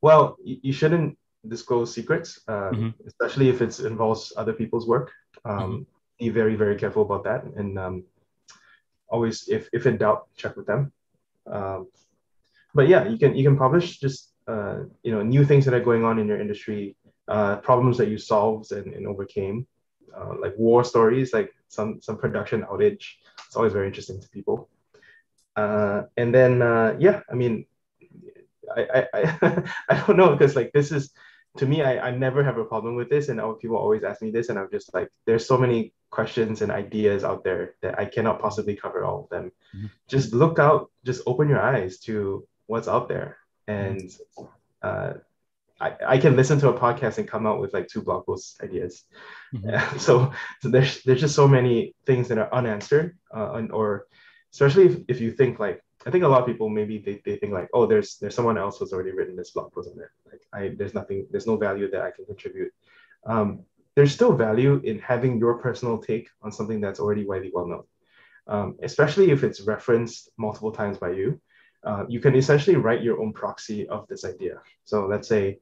Well, 0.00 0.36
you 0.44 0.72
shouldn't 0.72 1.18
disclose 1.46 1.92
secrets, 1.92 2.40
uh, 2.48 2.70
mm-hmm. 2.70 2.90
especially 3.06 3.48
if 3.48 3.62
it 3.62 3.80
involves 3.80 4.32
other 4.36 4.52
people's 4.52 4.86
work. 4.86 5.12
Um, 5.44 5.58
mm-hmm. 5.58 5.82
Be 6.18 6.28
very, 6.30 6.56
very 6.56 6.76
careful 6.76 7.02
about 7.02 7.24
that, 7.24 7.44
and 7.44 7.78
um, 7.78 8.04
always 9.08 9.48
if 9.48 9.68
if 9.72 9.86
in 9.86 9.96
doubt 9.96 10.28
check 10.36 10.56
with 10.56 10.66
them 10.66 10.92
um, 11.50 11.88
but 12.74 12.88
yeah 12.88 13.04
you 13.08 13.18
can 13.18 13.36
you 13.36 13.44
can 13.44 13.56
publish 13.56 13.98
just 13.98 14.32
uh, 14.48 14.78
you 15.02 15.12
know 15.12 15.22
new 15.22 15.44
things 15.44 15.64
that 15.64 15.74
are 15.74 15.80
going 15.80 16.04
on 16.04 16.18
in 16.18 16.26
your 16.26 16.40
industry 16.40 16.96
uh, 17.28 17.56
problems 17.56 17.98
that 17.98 18.08
you 18.08 18.18
solved 18.18 18.72
and, 18.72 18.94
and 18.94 19.06
overcame 19.06 19.66
uh, 20.16 20.34
like 20.40 20.54
war 20.56 20.84
stories 20.84 21.32
like 21.32 21.52
some 21.68 22.00
some 22.00 22.16
production 22.16 22.62
outage 22.62 23.04
it's 23.46 23.56
always 23.56 23.72
very 23.72 23.86
interesting 23.86 24.20
to 24.20 24.28
people 24.28 24.68
uh, 25.56 26.02
and 26.16 26.34
then 26.34 26.62
uh, 26.62 26.96
yeah 26.98 27.20
i 27.30 27.34
mean 27.34 27.66
I, 28.76 28.82
I, 28.94 29.06
I, 29.14 29.62
I 29.88 30.06
don't 30.06 30.16
know 30.16 30.34
because 30.34 30.56
like 30.56 30.72
this 30.72 30.90
is 30.92 31.12
to 31.58 31.66
me, 31.66 31.82
I, 31.82 32.08
I 32.08 32.10
never 32.10 32.42
have 32.44 32.58
a 32.58 32.64
problem 32.64 32.96
with 32.96 33.10
this. 33.10 33.28
And 33.28 33.40
people 33.58 33.76
always 33.76 34.04
ask 34.04 34.22
me 34.22 34.30
this. 34.30 34.48
And 34.48 34.58
I'm 34.58 34.70
just 34.70 34.92
like, 34.94 35.08
there's 35.26 35.46
so 35.46 35.58
many 35.58 35.92
questions 36.10 36.62
and 36.62 36.70
ideas 36.70 37.24
out 37.24 37.44
there 37.44 37.74
that 37.82 37.98
I 37.98 38.04
cannot 38.04 38.40
possibly 38.40 38.76
cover 38.76 39.04
all 39.04 39.24
of 39.24 39.30
them. 39.30 39.52
Mm-hmm. 39.74 39.86
Just 40.08 40.32
look 40.32 40.58
out, 40.58 40.90
just 41.04 41.22
open 41.26 41.48
your 41.48 41.60
eyes 41.60 41.98
to 42.00 42.46
what's 42.66 42.88
out 42.88 43.08
there. 43.08 43.38
And 43.66 44.10
uh, 44.82 45.14
I, 45.80 45.92
I 46.06 46.18
can 46.18 46.36
listen 46.36 46.58
to 46.60 46.68
a 46.68 46.78
podcast 46.78 47.18
and 47.18 47.28
come 47.28 47.46
out 47.46 47.60
with 47.60 47.74
like 47.74 47.88
two 47.88 48.02
blog 48.02 48.26
post 48.26 48.60
ideas. 48.62 49.04
Mm-hmm. 49.54 49.98
so, 50.06 50.32
so 50.60 50.68
there's, 50.68 51.02
there's 51.02 51.20
just 51.20 51.34
so 51.34 51.48
many 51.48 51.94
things 52.06 52.28
that 52.28 52.38
are 52.38 52.52
unanswered 52.52 53.18
uh, 53.34 53.62
or 53.70 54.06
especially 54.56 54.86
if, 54.90 54.94
if 55.12 55.18
you 55.20 55.30
think 55.38 55.52
like, 55.66 55.78
I 56.06 56.10
think 56.10 56.24
a 56.24 56.28
lot 56.28 56.40
of 56.40 56.46
people 56.50 56.68
maybe 56.80 56.96
they, 57.06 57.20
they 57.26 57.36
think 57.36 57.52
like, 57.52 57.68
oh, 57.76 57.84
there's 57.90 58.16
there's 58.18 58.36
someone 58.38 58.58
else 58.64 58.74
who's 58.78 58.92
already 58.94 59.14
written 59.16 59.36
this 59.36 59.50
blog 59.54 59.68
post 59.72 59.90
on 59.92 59.98
it. 60.06 60.12
Like 60.28 60.42
I 60.58 60.60
there's 60.78 60.94
nothing, 61.00 61.18
there's 61.30 61.48
no 61.52 61.56
value 61.66 61.90
that 61.92 62.02
I 62.08 62.10
can 62.16 62.24
contribute. 62.32 62.72
Um, 63.32 63.48
there's 63.94 64.14
still 64.18 64.34
value 64.46 64.74
in 64.90 64.96
having 65.12 65.38
your 65.42 65.54
personal 65.66 65.96
take 65.98 66.28
on 66.44 66.50
something 66.58 66.80
that's 66.80 67.00
already 67.00 67.24
widely 67.30 67.50
well 67.56 67.68
known. 67.72 67.84
Um, 68.54 68.68
especially 68.88 69.30
if 69.30 69.40
it's 69.46 69.60
referenced 69.74 70.30
multiple 70.38 70.72
times 70.80 70.96
by 71.04 71.10
you. 71.20 71.28
Uh, 71.88 72.04
you 72.08 72.20
can 72.24 72.34
essentially 72.34 72.76
write 72.84 73.02
your 73.02 73.20
own 73.22 73.32
proxy 73.32 73.80
of 73.88 74.06
this 74.08 74.24
idea. 74.24 74.54
So 74.84 75.06
let's 75.12 75.28
say 75.28 75.58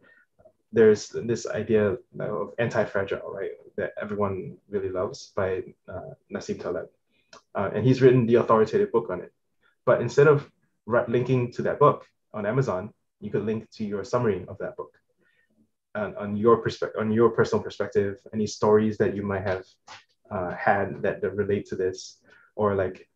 there's 0.73 1.03
this 1.09 1.47
idea 1.63 1.97
of 2.21 2.53
anti-fragile, 2.59 3.31
right, 3.39 3.53
that 3.77 3.93
everyone 4.01 4.57
really 4.69 4.93
loves 5.01 5.33
by 5.41 5.49
uh, 5.93 6.13
Nassim 6.33 6.59
Taleb. 6.63 6.89
Uh, 7.55 7.71
and 7.75 7.87
he's 7.87 8.03
written 8.03 8.27
the 8.27 8.37
authoritative 8.37 8.91
book 8.91 9.09
on 9.11 9.21
it. 9.21 9.33
But 9.87 10.01
instead 10.01 10.27
of 10.27 10.51
linking 10.87 11.53
to 11.53 11.63
that 11.63 11.79
book 11.79 12.05
on 12.33 12.47
Amazon, 12.47 12.93
you 13.21 13.31
could 13.31 13.45
link 13.45 13.71
to 13.73 13.85
your 13.85 14.05
summary 14.05 14.45
of 14.49 14.59
that 14.59 14.77
book 14.77 14.93
and 15.95 16.17
on 16.17 16.37
your 16.37 16.57
perspective, 16.59 17.01
on 17.01 17.13
your 17.13 17.31
personal 17.31 17.63
perspective, 17.63 18.19
any 18.33 18.47
stories 18.47 18.99
that 18.99 19.15
you 19.15 19.23
might 19.23 19.43
have 19.43 19.65
uh, 20.31 20.53
had 20.55 21.03
that, 21.03 21.21
that 21.23 21.31
relate 21.35 21.67
to 21.67 21.77
this, 21.77 22.19
or 22.57 22.75
like, 22.75 23.09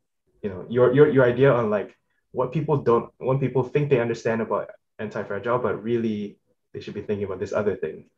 you 0.43 0.51
know, 0.51 0.65
your, 0.69 0.95
your, 0.95 1.09
your 1.09 1.25
idea 1.25 1.53
on 1.53 1.71
like 1.71 1.97
what 2.31 2.53
people 2.53 2.77
don't, 2.77 3.11
what 3.19 3.41
people 3.41 3.65
think 3.65 3.91
they 3.91 4.01
understand 4.01 4.41
about 4.41 4.71
anti-fragile, 4.99 5.59
but 5.59 5.83
really 5.83 6.39
they 6.73 6.81
should 6.81 6.95
be 6.95 7.03
thinking 7.03 7.25
about 7.25 7.41
this 7.41 7.53
other 7.53 7.77
thing. 7.77 8.09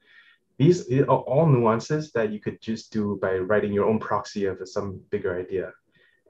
These 0.59 0.93
are 0.93 1.07
all 1.07 1.47
nuances 1.47 2.12
that 2.12 2.31
you 2.31 2.39
could 2.39 2.61
just 2.61 2.93
do 2.93 3.18
by 3.23 3.39
writing 3.39 3.73
your 3.73 3.87
own 3.87 3.99
proxy 3.99 4.45
of 4.45 4.59
some 4.68 5.01
bigger 5.11 5.39
idea. 5.39 5.73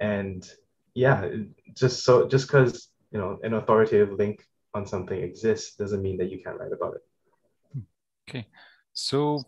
And 0.01 0.49
yeah, 0.95 1.29
just 1.75 2.05
so 2.05 2.27
just 2.27 2.47
because 2.49 2.89
you 3.13 3.19
know 3.19 3.39
an 3.43 3.55
authoritative 3.55 4.13
link 4.13 4.45
on 4.75 4.87
something 4.87 5.21
exists 5.21 5.77
doesn't 5.77 6.03
mean 6.03 6.17
that 6.19 6.31
you 6.31 6.43
can't 6.43 6.59
write 6.59 6.73
about 6.73 6.95
it. 6.95 7.83
Okay, 8.29 8.47
so 8.93 9.43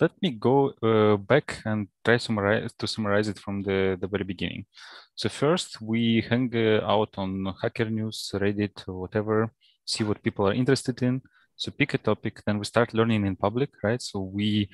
let 0.00 0.10
me 0.22 0.30
go 0.30 0.72
uh, 0.82 1.16
back 1.16 1.62
and 1.64 1.88
try 2.04 2.16
summarize, 2.16 2.72
to 2.78 2.86
summarize 2.86 3.28
it 3.28 3.38
from 3.38 3.62
the, 3.62 3.96
the 4.00 4.06
very 4.06 4.24
beginning. 4.24 4.66
So 5.14 5.28
first, 5.28 5.80
we 5.80 6.24
hang 6.28 6.50
uh, 6.54 6.84
out 6.84 7.14
on 7.16 7.54
Hacker 7.62 7.90
News, 7.90 8.30
Reddit, 8.34 8.86
whatever, 8.86 9.50
see 9.84 10.04
what 10.04 10.22
people 10.22 10.48
are 10.48 10.54
interested 10.54 11.02
in. 11.02 11.22
So 11.56 11.70
pick 11.70 11.94
a 11.94 11.98
topic, 11.98 12.42
then 12.44 12.58
we 12.58 12.64
start 12.64 12.94
learning 12.94 13.26
in 13.26 13.36
public, 13.36 13.70
right? 13.82 14.02
So 14.02 14.20
we 14.20 14.68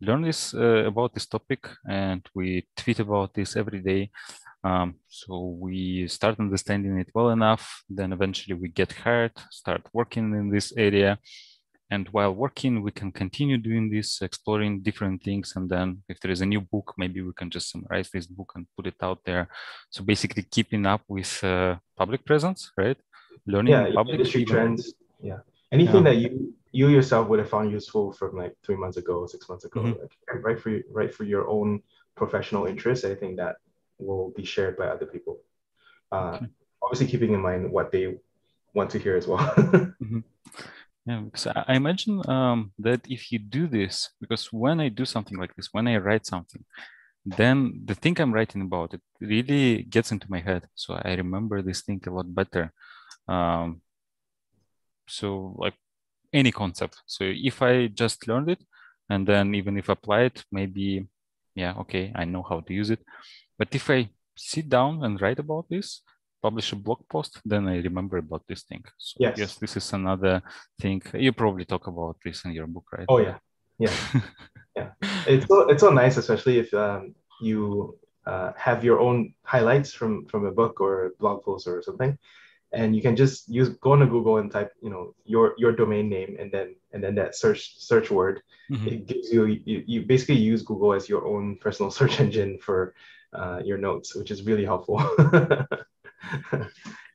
learn 0.00 0.22
this 0.22 0.54
uh, 0.54 0.84
about 0.86 1.14
this 1.14 1.26
topic 1.26 1.68
and 1.88 2.24
we 2.34 2.66
tweet 2.76 3.00
about 3.00 3.34
this 3.34 3.56
every 3.56 3.80
day. 3.80 4.10
Um, 4.62 4.96
so 5.08 5.56
we 5.58 6.06
start 6.08 6.38
understanding 6.38 6.98
it 6.98 7.10
well 7.14 7.30
enough. 7.30 7.82
Then 7.88 8.12
eventually 8.12 8.54
we 8.54 8.68
get 8.68 8.92
hired, 8.92 9.32
start 9.50 9.82
working 9.92 10.34
in 10.34 10.50
this 10.50 10.72
area. 10.76 11.18
And 11.92 12.08
while 12.10 12.32
working, 12.32 12.82
we 12.82 12.92
can 12.92 13.10
continue 13.10 13.58
doing 13.58 13.90
this, 13.90 14.22
exploring 14.22 14.80
different 14.80 15.24
things. 15.24 15.54
And 15.56 15.68
then 15.68 16.02
if 16.08 16.20
there 16.20 16.30
is 16.30 16.40
a 16.40 16.46
new 16.46 16.60
book, 16.60 16.94
maybe 16.96 17.20
we 17.20 17.32
can 17.32 17.50
just 17.50 17.70
summarize 17.70 18.10
this 18.10 18.26
book 18.26 18.52
and 18.54 18.66
put 18.76 18.86
it 18.86 18.94
out 19.02 19.18
there. 19.24 19.48
So 19.90 20.04
basically 20.04 20.44
keeping 20.44 20.86
up 20.86 21.02
with 21.08 21.42
uh, 21.42 21.76
public 21.96 22.24
presence, 22.24 22.70
right? 22.76 22.96
Learning 23.46 23.72
yeah, 23.72 23.90
public 23.94 24.20
industry 24.20 24.44
trends. 24.44 24.94
Yeah. 25.20 25.38
Anything 25.72 26.04
yeah. 26.04 26.10
that 26.12 26.16
you 26.16 26.54
you 26.72 26.88
yourself 26.88 27.28
would 27.28 27.40
have 27.40 27.48
found 27.48 27.72
useful 27.72 28.12
from 28.12 28.36
like 28.36 28.54
three 28.64 28.76
months 28.76 28.96
ago, 28.96 29.26
six 29.26 29.48
months 29.48 29.64
ago, 29.64 29.80
mm-hmm. 29.82 30.00
like, 30.00 30.44
right 30.44 30.60
for 30.60 30.80
right 30.92 31.12
for 31.12 31.24
your 31.24 31.48
own 31.48 31.82
professional 32.16 32.66
interests. 32.66 33.04
I 33.04 33.14
think 33.14 33.36
that 33.38 33.56
will 34.00 34.32
be 34.36 34.44
shared 34.44 34.76
by 34.76 34.86
other 34.86 35.06
people. 35.06 35.40
Uh, 36.12 36.34
okay. 36.34 36.46
Obviously, 36.82 37.06
keeping 37.06 37.34
in 37.34 37.40
mind 37.40 37.70
what 37.70 37.92
they 37.92 38.16
want 38.74 38.90
to 38.90 38.98
hear 38.98 39.16
as 39.16 39.26
well. 39.26 39.38
mm-hmm. 39.56 40.20
Yeah, 41.06 41.20
because 41.20 41.46
I 41.46 41.74
imagine 41.74 42.22
um, 42.28 42.72
that 42.78 43.00
if 43.08 43.32
you 43.32 43.38
do 43.38 43.66
this, 43.66 44.10
because 44.20 44.52
when 44.52 44.80
I 44.80 44.88
do 44.88 45.04
something 45.04 45.38
like 45.38 45.54
this, 45.56 45.68
when 45.72 45.88
I 45.88 45.96
write 45.96 46.26
something, 46.26 46.64
then 47.24 47.80
the 47.84 47.94
thing 47.94 48.20
I'm 48.20 48.32
writing 48.32 48.62
about 48.62 48.94
it 48.94 49.00
really 49.20 49.82
gets 49.82 50.12
into 50.12 50.26
my 50.30 50.40
head. 50.40 50.68
So 50.74 51.00
I 51.02 51.14
remember 51.14 51.62
this 51.62 51.82
thing 51.82 52.00
a 52.06 52.10
lot 52.10 52.34
better. 52.34 52.72
Um, 53.28 53.80
so 55.06 55.54
like 55.58 55.74
any 56.32 56.52
concept. 56.52 57.02
So 57.06 57.24
if 57.24 57.62
I 57.62 57.88
just 57.88 58.28
learned 58.28 58.50
it 58.50 58.62
and 59.08 59.26
then 59.26 59.54
even 59.54 59.76
if 59.76 59.90
I 59.90 59.94
apply 59.94 60.20
it, 60.22 60.44
maybe, 60.52 61.08
yeah, 61.54 61.74
okay, 61.80 62.12
I 62.14 62.24
know 62.24 62.42
how 62.42 62.60
to 62.60 62.72
use 62.72 62.90
it. 62.90 63.00
But 63.60 63.74
if 63.74 63.90
I 63.90 64.08
sit 64.34 64.70
down 64.70 65.04
and 65.04 65.20
write 65.20 65.38
about 65.38 65.66
this, 65.68 66.00
publish 66.40 66.72
a 66.72 66.76
blog 66.76 67.00
post, 67.10 67.42
then 67.44 67.68
I 67.68 67.76
remember 67.80 68.16
about 68.16 68.42
this 68.48 68.62
thing. 68.62 68.82
So 68.96 69.16
yes. 69.20 69.36
yes, 69.36 69.54
this 69.56 69.76
is 69.76 69.92
another 69.92 70.42
thing. 70.80 71.02
You 71.12 71.32
probably 71.32 71.66
talk 71.66 71.86
about 71.86 72.16
this 72.24 72.42
in 72.46 72.52
your 72.52 72.66
book, 72.66 72.86
right? 72.90 73.04
Oh 73.06 73.18
yeah, 73.18 73.36
yeah, 73.78 73.96
yeah. 74.76 74.88
It's 75.26 75.46
so 75.46 75.68
it's 75.68 75.82
so 75.82 75.90
nice, 75.90 76.16
especially 76.16 76.58
if 76.58 76.72
um, 76.72 77.14
you 77.42 77.98
uh, 78.24 78.52
have 78.56 78.82
your 78.82 78.98
own 78.98 79.34
highlights 79.42 79.92
from 79.92 80.24
from 80.24 80.46
a 80.46 80.52
book 80.52 80.80
or 80.80 80.92
a 81.04 81.10
blog 81.20 81.44
post 81.44 81.68
or 81.68 81.82
something, 81.82 82.16
and 82.72 82.96
you 82.96 83.02
can 83.02 83.14
just 83.14 83.46
use 83.46 83.68
go 83.84 83.92
on 83.92 84.00
to 84.00 84.06
Google 84.06 84.38
and 84.38 84.50
type 84.50 84.72
you 84.80 84.88
know 84.88 85.14
your 85.26 85.52
your 85.58 85.72
domain 85.72 86.08
name 86.08 86.38
and 86.40 86.50
then 86.50 86.76
and 86.92 87.04
then 87.04 87.14
that 87.16 87.36
search 87.36 87.76
search 87.76 88.10
word. 88.10 88.40
Mm-hmm. 88.72 88.88
It 88.88 89.06
gives 89.06 89.30
you, 89.30 89.44
you 89.44 89.84
you 89.86 89.98
basically 90.06 90.40
use 90.40 90.62
Google 90.62 90.94
as 90.94 91.10
your 91.10 91.26
own 91.26 91.58
personal 91.60 91.90
search 91.98 92.20
engine 92.20 92.56
for 92.56 92.94
uh, 93.32 93.60
your 93.64 93.78
notes, 93.78 94.14
which 94.14 94.30
is 94.30 94.42
really 94.42 94.64
helpful. 94.64 95.02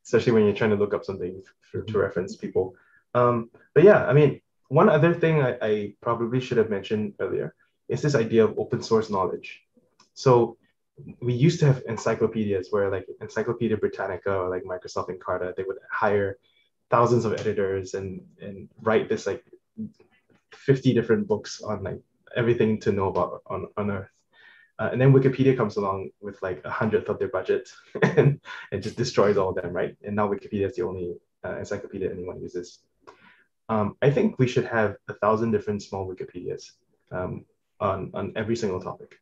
especially 0.06 0.34
when 0.34 0.46
you're 0.46 0.56
trying 0.56 0.70
to 0.70 0.76
look 0.76 0.94
up 0.94 1.04
something 1.04 1.42
for, 1.62 1.82
to 1.82 1.98
reference 1.98 2.36
people. 2.36 2.76
Um, 3.14 3.50
but 3.74 3.84
yeah, 3.84 4.06
I 4.06 4.14
mean, 4.14 4.42
one 4.68 4.90
other 4.90 5.14
thing 5.14 5.42
I, 5.42 5.58
I, 5.62 5.94
probably 6.02 6.40
should 6.40 6.58
have 6.58 6.70
mentioned 6.70 7.14
earlier 7.20 7.56
is 7.88 8.02
this 8.02 8.16
idea 8.16 8.44
of 8.46 8.58
open 8.60 8.82
source 8.82 9.10
knowledge. 9.10 9.62
So 10.14 10.58
we 11.22 11.34
used 11.34 11.60
to 11.60 11.66
have 11.66 11.84
encyclopedias 11.88 12.70
where 12.72 12.90
like 12.90 13.06
Encyclopedia 13.22 13.78
Britannica 13.78 14.34
or 14.34 14.50
like 14.50 14.64
Microsoft 14.64 15.10
Encarta, 15.10 15.56
they 15.56 15.64
would 15.64 15.78
hire 15.92 16.38
thousands 16.90 17.26
of 17.26 17.34
editors 17.34 17.96
and 17.96 18.22
and 18.42 18.70
write 18.82 19.10
this 19.10 19.28
like 19.28 19.44
50 20.54 20.94
different 20.94 21.28
books 21.28 21.62
on 21.62 21.84
like 21.84 22.00
everything 22.36 22.80
to 22.82 22.92
know 22.92 23.08
about 23.08 23.42
on, 23.48 23.68
on 23.76 23.92
earth 23.92 24.15
uh, 24.78 24.90
and 24.92 25.00
then 25.00 25.14
Wikipedia 25.14 25.56
comes 25.56 25.78
along 25.78 26.10
with 26.22 26.42
like 26.42 26.62
a 26.66 26.70
hundredth 26.70 27.08
of 27.08 27.18
their 27.18 27.30
budget 27.30 27.70
and, 28.02 28.40
and 28.72 28.84
just 28.84 28.98
destroys 28.98 29.38
all 29.38 29.50
of 29.50 29.56
them, 29.56 29.72
right? 29.72 29.96
And 30.04 30.16
now 30.16 30.28
Wikipedia 30.28 30.68
is 30.68 30.76
the 30.76 30.84
only 30.84 31.16
uh, 31.46 31.58
encyclopedia 31.58 32.12
anyone 32.12 32.42
uses. 32.42 32.80
Um, 33.70 33.96
I 34.02 34.12
think 34.12 34.38
we 34.38 34.48
should 34.48 34.66
have 34.66 34.98
a 35.08 35.14
thousand 35.14 35.52
different 35.52 35.82
small 35.82 36.08
Wikipedias 36.08 36.72
um, 37.12 37.46
on, 37.80 38.12
on 38.14 38.34
every 38.36 38.56
single 38.56 38.82
topic. 38.82 39.16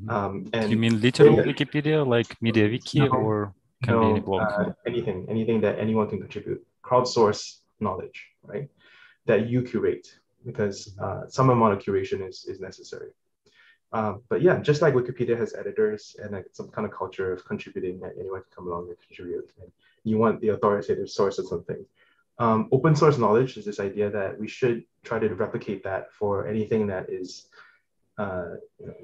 Mm-hmm. 0.00 0.10
Um, 0.10 0.50
and 0.52 0.70
you 0.70 0.78
mean 0.78 1.00
literal 1.00 1.36
Wikipedia 1.36 2.06
like 2.06 2.28
MediaWiki 2.40 3.08
no, 3.08 3.08
or 3.08 3.54
can 3.82 3.94
no, 3.94 4.00
be 4.00 4.06
any 4.06 4.20
blog? 4.20 4.42
Uh, 4.42 4.72
anything, 4.86 5.26
anything 5.28 5.60
that 5.60 5.78
anyone 5.78 6.08
can 6.08 6.20
contribute. 6.20 6.66
Crowdsource 6.82 7.58
knowledge, 7.80 8.26
right? 8.42 8.68
That 9.26 9.48
you 9.48 9.62
curate 9.62 10.08
because 10.44 10.96
uh, 10.98 11.26
some 11.28 11.50
amount 11.50 11.74
of 11.74 11.78
curation 11.80 12.26
is, 12.26 12.44
is 12.48 12.60
necessary. 12.60 13.10
Um, 13.92 14.22
but 14.28 14.42
yeah, 14.42 14.58
just 14.60 14.82
like 14.82 14.94
Wikipedia 14.94 15.38
has 15.38 15.54
editors 15.54 16.16
and 16.22 16.44
some 16.52 16.68
kind 16.68 16.86
of 16.86 16.92
culture 16.92 17.32
of 17.32 17.44
contributing 17.44 18.00
that 18.00 18.14
anyone 18.18 18.42
can 18.42 18.50
come 18.54 18.66
along 18.66 18.88
and 18.88 18.96
contribute, 19.06 19.52
and 19.60 19.70
you 20.04 20.18
want 20.18 20.40
the 20.40 20.48
authoritative 20.48 21.08
source 21.08 21.38
of 21.38 21.46
something. 21.46 21.84
Um, 22.38 22.68
open 22.72 22.94
source 22.94 23.16
knowledge 23.16 23.56
is 23.56 23.64
this 23.64 23.80
idea 23.80 24.10
that 24.10 24.38
we 24.38 24.48
should 24.48 24.84
try 25.04 25.18
to 25.18 25.28
replicate 25.34 25.82
that 25.84 26.12
for 26.12 26.46
anything 26.46 26.86
that 26.88 27.08
is 27.08 27.48
uh, 28.18 28.56
you 28.78 28.88
know, 28.88 28.94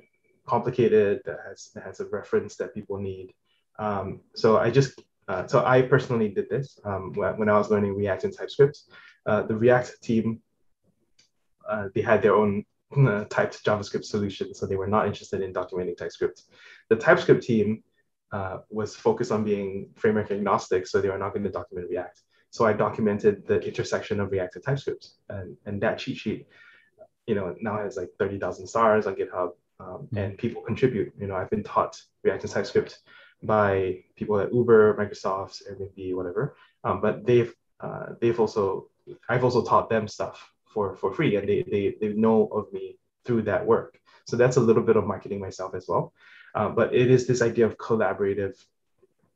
complicated, 0.47 1.23
that 1.25 1.39
has, 1.49 1.71
that 1.75 1.85
has 1.85 2.01
a 2.01 2.07
reference 2.07 2.57
that 2.57 2.75
people 2.75 2.99
need. 2.99 3.33
Um, 3.79 4.21
so 4.35 4.59
I 4.59 4.71
just, 4.71 5.01
uh, 5.29 5.47
so 5.47 5.65
I 5.65 5.83
personally 5.83 6.29
did 6.29 6.51
this 6.51 6.79
um, 6.85 7.13
when 7.15 7.49
I 7.49 7.57
was 7.57 7.71
learning 7.71 7.97
React 7.97 8.25
and 8.25 8.37
TypeScript. 8.37 8.81
Uh, 9.25 9.43
the 9.43 9.57
React 9.57 10.03
team, 10.03 10.43
uh, 11.69 11.89
they 11.95 12.03
had 12.03 12.21
their 12.21 12.35
own 12.35 12.67
uh, 12.97 13.25
typed 13.25 13.65
JavaScript 13.65 14.05
solution, 14.05 14.55
so 14.55 14.67
they 14.67 14.77
were 14.77 14.87
not 14.87 15.07
interested 15.07 15.43
in 15.43 15.53
documenting 15.53 15.97
TypeScript. 15.97 16.43
The 16.89 16.97
TypeScript 16.97 17.43
team 17.43 17.83
uh, 18.33 18.59
was 18.71 18.95
focused 18.95 19.33
on 19.33 19.45
being 19.45 19.91
framework 19.97 20.31
agnostic, 20.31 20.87
so 20.87 21.01
they 21.01 21.09
were 21.09 21.19
not 21.19 21.33
going 21.33 21.45
to 21.45 21.51
document 21.51 21.89
React. 21.91 22.21
So 22.51 22.67
I 22.67 22.73
documented 22.73 23.47
the 23.47 23.61
intersection 23.61 24.21
of 24.21 24.31
React 24.31 24.57
and 24.57 24.65
TypeScript, 24.65 25.09
and, 25.29 25.57
and 25.67 25.81
that 25.83 25.99
cheat 25.99 26.19
sheet, 26.19 26.47
you 27.27 27.35
know, 27.35 27.55
now 27.61 27.79
has 27.79 27.97
like 27.97 28.11
30,000 28.19 28.67
stars 28.67 29.07
on 29.07 29.15
GitHub, 29.15 29.53
um, 29.81 29.87
mm-hmm. 29.87 30.19
and 30.19 30.39
people 30.39 30.63
contribute. 30.63 31.13
You 31.19 31.27
know, 31.27 31.37
I've 31.37 31.51
been 31.51 31.63
taught 31.63 32.01
React 32.25 32.45
and 32.45 32.53
TypeScript 32.53 32.99
by 33.43 34.05
people 34.17 34.39
at 34.39 34.53
Uber, 34.53 34.95
Microsoft, 34.95 35.63
Airbnb, 35.71 36.15
whatever. 36.15 36.57
Um, 36.85 37.01
but 37.01 37.27
they've 37.27 37.53
uh, 37.81 38.15
they've 38.21 38.39
also 38.39 38.89
I've 39.29 39.45
also 39.45 39.65
taught 39.65 39.91
them 39.91 40.07
stuff 40.07 40.52
for 40.73 40.97
for 40.97 41.13
free 41.13 41.37
and 41.37 41.49
they 41.49 41.63
they, 41.71 41.95
they 42.01 42.09
know 42.15 42.47
of 42.47 42.73
me 42.73 42.97
through 43.25 43.43
that 43.43 43.65
work 43.65 43.99
so 44.27 44.37
that's 44.37 44.57
a 44.57 44.61
little 44.61 44.83
bit 44.83 44.97
of 44.97 45.07
marketing 45.07 45.41
myself 45.41 45.75
as 45.75 45.87
well 45.89 46.13
uh, 46.55 46.69
but 46.69 46.95
it 46.95 47.11
is 47.11 47.27
this 47.27 47.43
idea 47.43 47.67
of 47.67 47.77
collaborative 47.79 48.55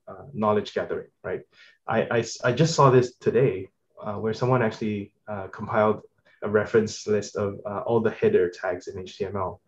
uh, 0.09 0.25
knowledge 0.33 0.75
gathering 0.75 1.09
right 1.23 1.43
I, 1.87 2.03
I, 2.11 2.25
I 2.45 2.53
just 2.53 2.75
saw 2.75 2.91
this 2.91 3.17
today 3.17 3.69
uh, 4.03 4.15
where 4.15 4.35
someone 4.35 4.63
actually 4.63 5.13
uh, 5.29 5.49
compiled 5.49 6.03
a 6.43 6.49
reference 6.49 7.07
list 7.07 7.37
of 7.37 7.61
uh, 7.65 7.81
all 7.81 8.01
the 8.01 8.11
header 8.11 8.51
tags 8.51 8.89
in 8.89 9.03
html 9.05 9.59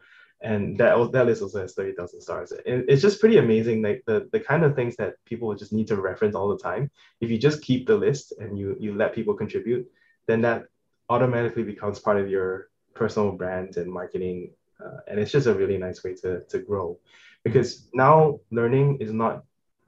and 0.40 0.78
that 0.78 0.94
that 1.12 1.26
list 1.26 1.42
also 1.42 1.60
has 1.60 1.74
30,000 1.74 2.20
stars. 2.20 2.52
And 2.52 2.84
it's 2.88 3.02
just 3.02 3.18
pretty 3.20 3.38
amazing, 3.38 3.82
like 3.82 4.02
the, 4.06 4.28
the 4.30 4.38
kind 4.38 4.62
of 4.62 4.76
things 4.76 4.94
that 4.96 5.14
people 5.24 5.52
just 5.54 5.72
need 5.72 5.88
to 5.88 5.96
reference 5.96 6.36
all 6.36 6.48
the 6.48 6.62
time. 6.62 6.90
If 7.20 7.30
you 7.30 7.38
just 7.38 7.60
keep 7.62 7.86
the 7.86 7.96
list 7.96 8.32
and 8.38 8.56
you 8.56 8.76
you 8.78 8.94
let 8.94 9.14
people 9.14 9.34
contribute, 9.34 9.90
then 10.28 10.42
that 10.42 10.66
automatically 11.08 11.62
becomes 11.62 11.98
part 11.98 12.18
of 12.18 12.28
your 12.28 12.68
personal 12.94 13.32
brand 13.32 13.76
and 13.76 13.90
marketing. 13.90 14.52
Uh, 14.82 14.98
and 15.08 15.18
it's 15.18 15.32
just 15.32 15.46
a 15.46 15.54
really 15.54 15.78
nice 15.78 16.04
way 16.04 16.14
to, 16.14 16.40
to 16.44 16.58
grow. 16.58 16.98
Because 17.44 17.88
now 17.94 18.40
learning 18.50 18.98
is 19.00 19.12
not 19.12 19.44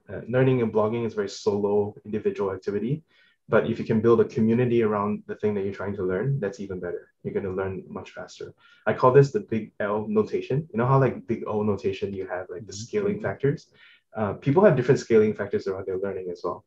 uh, 0.09 0.21
learning 0.27 0.61
and 0.61 0.73
blogging 0.73 1.05
is 1.05 1.13
very 1.13 1.29
solo 1.29 1.95
individual 2.05 2.51
activity 2.51 3.03
but 3.51 3.69
if 3.69 3.77
you 3.77 3.85
can 3.85 3.99
build 3.99 4.21
a 4.21 4.25
community 4.25 4.81
around 4.81 5.23
the 5.27 5.35
thing 5.35 5.53
that 5.53 5.63
you're 5.65 5.73
trying 5.73 5.95
to 5.95 6.03
learn 6.03 6.39
that's 6.39 6.61
even 6.61 6.79
better. 6.79 7.09
You're 7.21 7.33
going 7.33 7.49
to 7.51 7.51
learn 7.51 7.83
much 7.87 8.11
faster. 8.11 8.53
I 8.87 8.93
call 8.93 9.11
this 9.11 9.31
the 9.31 9.41
big 9.41 9.73
l 9.81 10.05
notation. 10.07 10.67
You 10.71 10.77
know 10.79 10.87
how 10.87 10.99
like 10.99 11.27
big 11.27 11.43
o 11.45 11.61
notation 11.61 12.13
you 12.13 12.25
have 12.27 12.45
like 12.49 12.65
the 12.65 12.73
scaling 12.73 13.15
mm-hmm. 13.15 13.25
factors? 13.25 13.67
Uh, 14.15 14.33
people 14.33 14.63
have 14.63 14.77
different 14.77 15.01
scaling 15.01 15.33
factors 15.33 15.67
around 15.67 15.85
their 15.85 15.97
learning 15.97 16.29
as 16.31 16.41
well. 16.43 16.63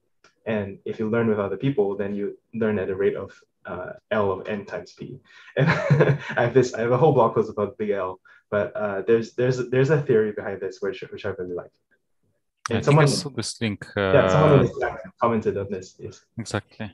And 0.47 0.79
if 0.85 0.99
you 0.99 1.09
learn 1.09 1.27
with 1.29 1.41
other 1.41 1.57
people 1.57 1.97
then 1.97 2.15
you 2.15 2.37
learn 2.53 2.79
at 2.79 2.91
a 2.91 2.97
rate 3.05 3.17
of 3.17 3.31
uh, 3.67 3.93
L 4.11 4.33
of 4.33 4.49
n 4.49 4.65
times 4.65 4.93
p. 4.93 5.21
And 5.57 5.69
I 5.69 6.43
have 6.45 6.55
this, 6.55 6.75
I 6.75 6.81
have 6.81 6.93
a 6.93 6.99
whole 6.99 7.13
blog 7.13 7.35
post 7.35 7.51
about 7.51 7.79
big 7.79 7.91
L, 7.91 8.21
but 8.51 8.75
uh, 8.77 9.03
there's 9.07 9.35
there's 9.35 9.59
there's 9.71 9.91
a 9.91 10.03
theory 10.03 10.33
behind 10.33 10.61
this 10.61 10.79
which 10.81 11.03
which 11.13 11.25
I 11.27 11.31
really 11.39 11.55
like. 11.55 11.73
And 12.71 12.79
I 12.79 12.83
someone, 12.83 13.09
saw 13.09 13.31
this 13.31 13.61
link. 13.61 13.85
Uh, 13.97 14.13
yeah, 14.13 14.29
someone 14.29 14.69
commented 15.21 15.57
on 15.59 15.71
this. 15.71 15.97
Yes. 15.99 16.25
Exactly. 16.39 16.91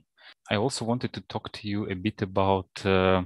I 0.51 0.57
also 0.57 0.85
wanted 0.85 1.13
to 1.13 1.21
talk 1.23 1.53
to 1.53 1.69
you 1.69 1.89
a 1.89 1.95
bit 1.95 2.23
about 2.23 2.71
uh, 2.85 3.23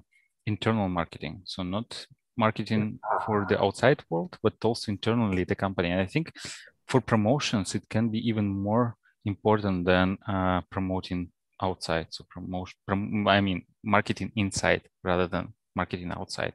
internal 0.47 0.89
marketing. 0.89 1.43
So 1.45 1.63
not 1.63 2.07
marketing 2.37 2.99
for 3.25 3.47
the 3.49 3.63
outside 3.63 4.03
world, 4.11 4.39
but 4.43 4.55
also 4.63 4.93
internally 4.93 5.45
the 5.45 5.55
company. 5.55 5.91
And 5.91 6.01
I 6.01 6.07
think 6.07 6.33
for 6.87 7.01
promotions, 7.01 7.75
it 7.75 7.89
can 7.89 8.09
be 8.11 8.19
even 8.29 8.47
more 8.47 8.97
important 9.25 9.87
than 9.87 10.19
uh, 10.29 10.61
promoting 10.71 11.31
outside 11.63 12.07
so 12.11 12.25
promotion 12.31 12.77
prom, 12.87 13.29
i 13.29 13.41
mean 13.41 13.63
marketing 13.85 14.33
inside 14.37 14.83
rather 15.03 15.27
than 15.27 15.53
marketing 15.75 16.13
outside. 16.13 16.55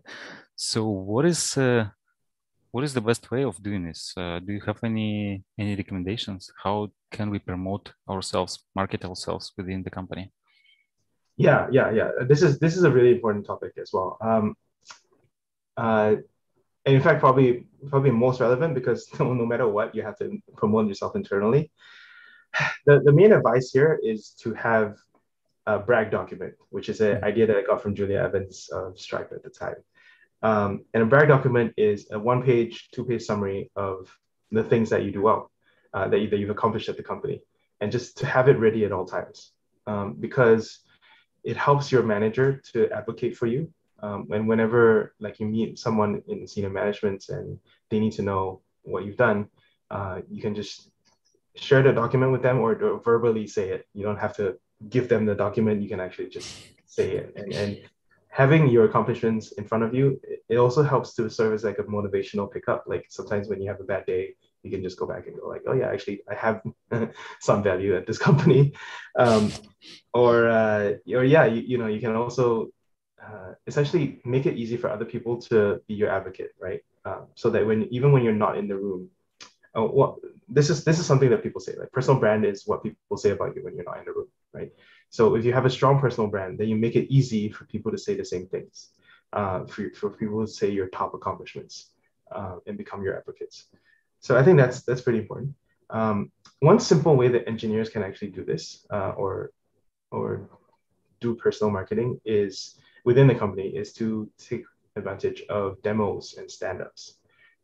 So 0.55 0.87
what 0.87 1.25
is 1.25 1.57
uh, 1.57 1.89
what 2.71 2.83
is 2.83 2.93
the 2.93 3.01
best 3.01 3.31
way 3.31 3.43
of 3.43 3.61
doing 3.61 3.85
this? 3.85 4.13
Uh, 4.15 4.39
do 4.39 4.53
you 4.53 4.61
have 4.65 4.79
any 4.83 5.43
any 5.57 5.75
recommendations? 5.75 6.51
How 6.63 6.91
can 7.11 7.29
we 7.29 7.39
promote 7.39 7.93
ourselves, 8.09 8.59
market 8.75 9.05
ourselves 9.05 9.53
within 9.57 9.83
the 9.83 9.89
company? 9.89 10.31
Yeah, 11.37 11.67
yeah, 11.71 11.91
yeah. 11.91 12.09
This 12.27 12.41
is 12.41 12.59
this 12.59 12.75
is 12.77 12.83
a 12.83 12.91
really 12.91 13.11
important 13.11 13.45
topic 13.45 13.73
as 13.81 13.91
well. 13.93 14.17
Um, 14.21 14.55
uh, 15.77 16.15
and 16.85 16.95
in 16.95 17.01
fact, 17.01 17.19
probably 17.19 17.65
probably 17.89 18.11
most 18.11 18.41
relevant 18.41 18.75
because 18.75 19.07
no, 19.19 19.33
no 19.33 19.45
matter 19.45 19.67
what, 19.67 19.95
you 19.95 20.03
have 20.03 20.17
to 20.17 20.37
promote 20.57 20.87
yourself 20.87 21.15
internally. 21.15 21.71
The, 22.85 23.01
the 23.01 23.11
main 23.11 23.31
advice 23.31 23.71
here 23.71 23.99
is 24.01 24.29
to 24.41 24.53
have 24.53 24.97
a 25.65 25.79
brag 25.79 26.09
document, 26.11 26.55
which 26.69 26.89
is 26.89 27.01
an 27.01 27.15
mm-hmm. 27.15 27.25
idea 27.25 27.47
that 27.47 27.57
I 27.57 27.61
got 27.61 27.81
from 27.81 27.93
Julia 27.95 28.17
Evans 28.17 28.69
of 28.69 28.99
Stripe 28.99 29.31
at 29.31 29.43
the 29.43 29.49
time. 29.49 29.75
Um, 30.41 30.85
and 30.93 31.03
a 31.03 31.05
brag 31.05 31.27
document 31.27 31.73
is 31.77 32.07
a 32.11 32.19
one 32.19 32.41
page, 32.43 32.89
two 32.91 33.05
page 33.05 33.23
summary 33.23 33.69
of 33.75 34.09
the 34.51 34.63
things 34.63 34.89
that 34.89 35.03
you 35.03 35.11
do 35.11 35.21
well, 35.21 35.51
uh, 35.93 36.07
that, 36.07 36.19
you, 36.19 36.29
that 36.29 36.39
you've 36.39 36.49
accomplished 36.49 36.89
at 36.89 36.97
the 36.97 37.03
company, 37.03 37.41
and 37.81 37.91
just 37.91 38.17
to 38.19 38.25
have 38.25 38.47
it 38.47 38.57
ready 38.57 38.85
at 38.85 38.91
all 38.91 39.05
times. 39.05 39.51
Um, 39.85 40.15
because 40.19 40.79
it 41.43 41.57
helps 41.57 41.91
your 41.91 42.03
manager 42.03 42.61
to 42.73 42.89
advocate 42.91 43.35
for 43.35 43.47
you. 43.47 43.71
Um, 44.01 44.27
and 44.31 44.47
whenever 44.47 45.13
like 45.19 45.39
you 45.39 45.45
meet 45.47 45.77
someone 45.77 46.21
in 46.27 46.47
senior 46.47 46.69
management 46.69 47.29
and 47.29 47.59
they 47.89 47.99
need 47.99 48.13
to 48.13 48.21
know 48.21 48.61
what 48.83 49.03
you've 49.05 49.17
done, 49.17 49.49
uh, 49.91 50.21
you 50.29 50.41
can 50.41 50.55
just 50.55 50.91
share 51.55 51.83
the 51.83 51.91
document 51.91 52.31
with 52.31 52.41
them 52.41 52.59
or, 52.59 52.75
verbally 53.03 53.47
say 53.47 53.69
it. 53.69 53.87
You 53.93 54.03
don't 54.03 54.19
have 54.19 54.35
to 54.37 54.57
give 54.89 55.09
them 55.09 55.25
the 55.25 55.35
document. 55.35 55.81
You 55.81 55.89
can 55.89 55.99
actually 55.99 56.29
just 56.29 56.57
say 56.85 57.17
it. 57.17 57.33
And, 57.35 57.53
and 57.53 57.77
having 58.29 58.67
your 58.69 58.85
accomplishments 58.85 59.51
in 59.53 59.65
front 59.65 59.83
of 59.83 59.93
you, 59.93 60.19
it 60.47 60.57
also 60.57 60.83
helps 60.83 61.13
to 61.15 61.29
serve 61.29 61.53
as 61.53 61.63
like 61.63 61.79
a 61.79 61.83
motivational 61.83 62.51
pickup. 62.51 62.85
Like 62.87 63.05
sometimes 63.09 63.49
when 63.49 63.61
you 63.61 63.67
have 63.69 63.79
a 63.79 63.83
bad 63.83 64.05
day, 64.05 64.35
you 64.63 64.71
can 64.71 64.83
just 64.83 64.99
go 64.99 65.05
back 65.05 65.27
and 65.27 65.35
go 65.39 65.47
like, 65.47 65.63
oh 65.67 65.73
yeah, 65.73 65.89
actually 65.89 66.21
I 66.29 66.35
have 66.35 66.61
some 67.39 67.63
value 67.63 67.95
at 67.95 68.05
this 68.05 68.17
company, 68.17 68.73
um, 69.17 69.51
or 70.13 70.49
uh, 70.49 70.93
or 71.13 71.23
yeah, 71.23 71.45
you, 71.45 71.61
you 71.61 71.77
know 71.77 71.87
you 71.87 71.99
can 71.99 72.15
also 72.15 72.69
uh, 73.23 73.53
essentially 73.67 74.21
make 74.25 74.45
it 74.45 74.57
easy 74.57 74.77
for 74.77 74.89
other 74.89 75.05
people 75.05 75.41
to 75.43 75.81
be 75.87 75.93
your 75.93 76.09
advocate, 76.09 76.51
right? 76.59 76.81
Um, 77.05 77.27
so 77.35 77.49
that 77.51 77.65
when 77.65 77.87
even 77.91 78.11
when 78.11 78.23
you're 78.23 78.33
not 78.33 78.57
in 78.57 78.67
the 78.67 78.75
room, 78.75 79.09
uh, 79.77 79.83
what 79.83 80.15
this 80.47 80.69
is 80.69 80.83
this 80.83 80.99
is 80.99 81.05
something 81.05 81.29
that 81.29 81.43
people 81.43 81.61
say 81.61 81.75
like 81.77 81.91
personal 81.91 82.19
brand 82.19 82.45
is 82.45 82.65
what 82.65 82.83
people 82.83 83.17
say 83.17 83.31
about 83.31 83.55
you 83.55 83.63
when 83.63 83.75
you're 83.75 83.85
not 83.85 83.99
in 83.99 84.05
the 84.05 84.11
room, 84.11 84.27
right? 84.53 84.71
So 85.09 85.35
if 85.35 85.45
you 85.45 85.53
have 85.53 85.65
a 85.65 85.69
strong 85.69 85.99
personal 85.99 86.29
brand, 86.29 86.57
then 86.57 86.67
you 86.67 86.75
make 86.75 86.95
it 86.95 87.11
easy 87.11 87.49
for 87.49 87.65
people 87.65 87.91
to 87.91 87.97
say 87.97 88.15
the 88.15 88.25
same 88.25 88.47
things, 88.47 88.89
uh, 89.33 89.65
for, 89.65 89.89
for 89.95 90.09
people 90.11 90.45
to 90.45 90.51
say 90.51 90.69
your 90.69 90.87
top 90.87 91.13
accomplishments 91.13 91.91
uh, 92.31 92.57
and 92.67 92.77
become 92.77 93.03
your 93.03 93.17
advocates. 93.17 93.65
So 94.21 94.37
I 94.37 94.43
think 94.43 94.57
that's 94.57 94.81
that's 94.81 95.01
pretty 95.01 95.19
important. 95.19 95.55
Um, 95.89 96.31
one 96.59 96.79
simple 96.79 97.15
way 97.15 97.29
that 97.29 97.47
engineers 97.47 97.89
can 97.89 98.03
actually 98.03 98.29
do 98.29 98.43
this 98.43 98.85
uh, 98.91 99.13
or 99.17 99.51
or 100.11 100.49
do 101.19 101.35
personal 101.35 101.71
marketing 101.71 102.19
is 102.25 102.75
within 103.05 103.27
the 103.27 103.35
company 103.35 103.67
is 103.67 103.93
to 103.93 104.29
take 104.37 104.63
advantage 104.95 105.43
of 105.49 105.81
demos 105.81 106.35
and 106.37 106.49
stand-ups. 106.49 107.15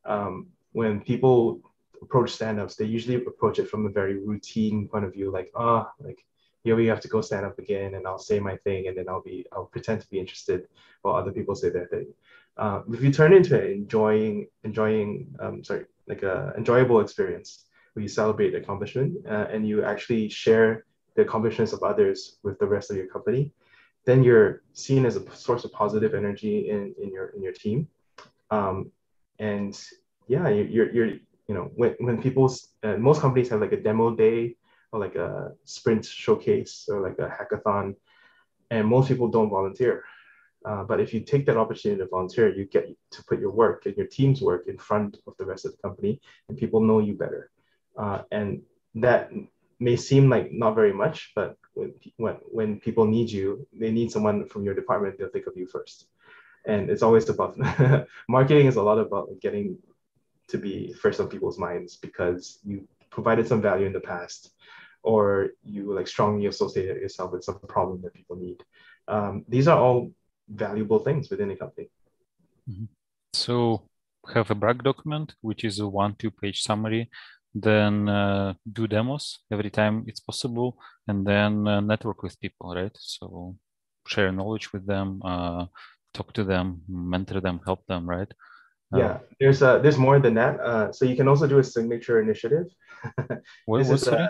Um, 0.06 0.47
when 0.72 1.01
people 1.01 1.62
approach 2.06 2.32
stand-ups, 2.32 2.76
they 2.76 2.86
usually 2.86 3.16
approach 3.16 3.58
it 3.60 3.70
from 3.70 3.86
a 3.86 3.89
very 3.99 4.16
routine 4.18 4.88
point 4.88 5.06
of 5.06 5.14
view, 5.14 5.32
like, 5.32 5.49
oh, 5.56 5.84
like 5.99 6.20
here 6.66 6.76
we 6.76 6.88
have 6.88 6.99
to 6.99 7.08
go 7.08 7.22
stand 7.22 7.45
up 7.45 7.58
again 7.60 7.93
and 7.93 8.08
I'll 8.08 8.28
say 8.30 8.39
my 8.39 8.56
thing 8.66 8.88
and 8.88 8.97
then 8.97 9.08
I'll 9.08 9.22
be 9.22 9.45
I'll 9.53 9.72
pretend 9.76 10.01
to 10.01 10.10
be 10.10 10.20
interested 10.20 10.68
while 11.03 11.16
other 11.16 11.32
people 11.32 11.56
say 11.56 11.70
their 11.70 11.86
thing. 11.93 12.08
Uh, 12.58 12.82
if 12.91 13.01
you 13.03 13.12
turn 13.12 13.34
into 13.34 13.53
an 13.62 13.72
enjoying 13.72 14.47
enjoying 14.64 15.08
um, 15.39 15.64
sorry 15.64 15.86
like 16.08 16.24
a 16.24 16.53
enjoyable 16.58 16.99
experience 17.01 17.66
where 17.93 18.01
you 18.01 18.10
celebrate 18.10 18.56
accomplishment 18.56 19.12
uh, 19.30 19.45
and 19.53 19.68
you 19.70 19.84
actually 19.84 20.28
share 20.28 20.86
the 21.16 21.22
accomplishments 21.22 21.72
of 21.72 21.84
others 21.84 22.38
with 22.43 22.58
the 22.60 22.68
rest 22.76 22.91
of 22.91 22.97
your 22.97 23.08
company, 23.08 23.53
then 24.06 24.24
you're 24.24 24.64
seen 24.74 25.06
as 25.06 25.16
a 25.16 25.36
source 25.36 25.64
of 25.66 25.72
positive 25.72 26.14
energy 26.14 26.70
in, 26.70 26.93
in 27.01 27.10
your 27.16 27.28
in 27.36 27.41
your 27.43 27.53
team. 27.53 27.88
Um, 28.49 28.91
and 29.39 29.74
yeah, 30.28 30.49
you're, 30.49 30.91
you're 30.91 31.12
you 31.47 31.55
know 31.55 31.71
when, 31.75 31.95
when 31.99 32.21
people 32.21 32.53
uh, 32.83 32.97
most 32.97 33.21
companies 33.21 33.49
have 33.49 33.61
like 33.61 33.73
a 33.73 33.81
demo 33.81 34.15
day 34.15 34.55
or 34.91 34.99
like 34.99 35.15
a 35.15 35.51
sprint 35.63 36.05
showcase 36.05 36.87
or 36.89 37.01
like 37.01 37.19
a 37.19 37.29
hackathon, 37.29 37.95
and 38.71 38.87
most 38.87 39.07
people 39.07 39.27
don't 39.27 39.49
volunteer. 39.49 40.03
Uh, 40.65 40.83
but 40.83 40.99
if 40.99 41.13
you 41.13 41.19
take 41.19 41.45
that 41.45 41.57
opportunity 41.57 41.99
to 41.99 42.07
volunteer, 42.07 42.51
you 42.51 42.65
get 42.65 42.87
to 43.11 43.23
put 43.25 43.39
your 43.39 43.51
work 43.51 43.85
and 43.85 43.95
your 43.95 44.07
team's 44.07 44.41
work 44.41 44.67
in 44.67 44.77
front 44.77 45.17
of 45.27 45.33
the 45.37 45.45
rest 45.45 45.65
of 45.65 45.71
the 45.71 45.77
company, 45.77 46.19
and 46.49 46.57
people 46.57 46.81
know 46.81 46.99
you 46.99 47.13
better. 47.13 47.51
Uh, 47.97 48.23
and 48.31 48.63
that 48.95 49.31
may 49.79 49.95
seem 49.95 50.29
like 50.29 50.51
not 50.51 50.73
very 50.73 50.93
much, 50.93 51.33
but 51.35 51.57
when, 51.73 51.93
when, 52.17 52.35
when 52.51 52.79
people 52.79 53.05
need 53.05 53.29
you, 53.29 53.67
they 53.73 53.91
need 53.91 54.11
someone 54.11 54.47
from 54.47 54.63
your 54.63 54.73
department, 54.73 55.17
they'll 55.17 55.29
think 55.29 55.47
of 55.47 55.55
you 55.55 55.67
first. 55.67 56.07
And 56.65 56.89
it's 56.89 57.03
always 57.03 57.29
about 57.29 57.57
marketing 58.27 58.65
is 58.65 58.77
a 58.77 58.81
lot 58.81 58.97
about 58.97 59.29
getting 59.41 59.77
to 60.47 60.57
be 60.57 60.93
first 60.93 61.19
on 61.19 61.27
people's 61.27 61.57
minds 61.57 61.97
because 61.97 62.59
you 62.63 62.87
provided 63.09 63.47
some 63.47 63.61
value 63.61 63.85
in 63.85 63.93
the 63.93 63.99
past 63.99 64.51
or 65.03 65.49
you 65.63 65.93
like 65.93 66.07
strongly 66.07 66.47
associate 66.47 67.01
yourself 67.01 67.31
with 67.31 67.43
some 67.43 67.59
problem 67.67 68.01
that 68.01 68.13
people 68.13 68.35
need. 68.35 68.63
Um, 69.07 69.45
these 69.47 69.67
are 69.67 69.79
all 69.79 70.11
valuable 70.49 70.99
things 70.99 71.29
within 71.29 71.51
a 71.51 71.55
company. 71.55 71.89
Mm-hmm. 72.69 72.85
So 73.33 73.83
have 74.33 74.49
a 74.49 74.55
brag 74.55 74.83
document, 74.83 75.35
which 75.41 75.63
is 75.63 75.79
a 75.79 75.87
one, 75.87 76.15
two 76.15 76.31
page 76.31 76.63
summary, 76.63 77.09
then 77.53 78.09
uh, 78.09 78.53
do 78.71 78.87
demos 78.87 79.39
every 79.51 79.69
time 79.69 80.03
it's 80.07 80.19
possible, 80.19 80.77
and 81.07 81.25
then 81.25 81.67
uh, 81.67 81.79
network 81.79 82.23
with 82.23 82.39
people, 82.41 82.75
right? 82.75 82.95
So 82.99 83.55
share 84.07 84.31
knowledge 84.31 84.73
with 84.73 84.85
them, 84.85 85.21
uh, 85.23 85.65
talk 86.13 86.33
to 86.33 86.43
them, 86.43 86.81
mentor 86.87 87.41
them, 87.41 87.61
help 87.65 87.85
them, 87.87 88.09
right? 88.09 88.31
Yeah, 88.93 89.05
uh, 89.05 89.19
there's 89.39 89.61
uh, 89.61 89.79
there's 89.79 89.97
more 89.97 90.19
than 90.19 90.36
that. 90.36 90.59
Uh, 90.59 90.91
so 90.91 91.05
you 91.05 91.15
can 91.15 91.27
also 91.27 91.47
do 91.47 91.59
a 91.59 91.63
signature 91.63 92.21
initiative. 92.21 92.67
what, 93.65 93.79
this 93.79 93.89
is, 93.89 94.07
uh, 94.07 94.27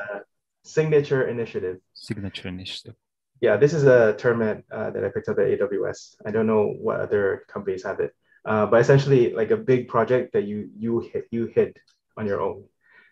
signature 0.63 1.27
initiative. 1.27 1.77
Signature 1.93 2.47
initiative. 2.47 2.95
Yeah, 3.41 3.57
this 3.57 3.73
is 3.73 3.83
a 3.83 4.15
term 4.15 4.41
at, 4.41 4.63
uh, 4.71 4.91
that 4.91 5.03
I 5.03 5.09
picked 5.09 5.27
up 5.27 5.39
at 5.39 5.47
AWS. 5.47 6.15
I 6.25 6.31
don't 6.31 6.47
know 6.47 6.73
what 6.79 7.01
other 7.01 7.43
companies 7.49 7.83
have 7.83 7.99
it, 7.99 8.15
uh, 8.45 8.65
but 8.65 8.79
essentially 8.79 9.33
like 9.33 9.51
a 9.51 9.57
big 9.57 9.87
project 9.87 10.33
that 10.33 10.45
you 10.45 10.69
you 10.77 10.99
hit 10.99 11.27
you 11.31 11.47
hit 11.47 11.77
on 12.17 12.25
your 12.25 12.41
own, 12.41 12.63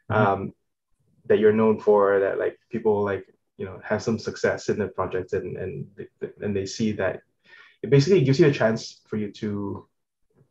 mm-hmm. 0.09 0.13
um, 0.13 0.53
that 1.25 1.39
you're 1.39 1.53
known 1.53 1.79
for. 1.79 2.19
That 2.19 2.39
like 2.39 2.57
people 2.71 3.03
like 3.03 3.25
you 3.57 3.65
know 3.65 3.81
have 3.83 4.01
some 4.01 4.17
success 4.17 4.69
in 4.69 4.79
the 4.79 4.87
project 4.87 5.33
and 5.33 5.57
and 5.57 5.85
and 6.41 6.55
they 6.55 6.65
see 6.65 6.93
that 6.93 7.21
it 7.83 7.89
basically 7.89 8.23
gives 8.23 8.39
you 8.39 8.47
a 8.47 8.51
chance 8.51 9.01
for 9.07 9.17
you 9.17 9.31
to 9.33 9.87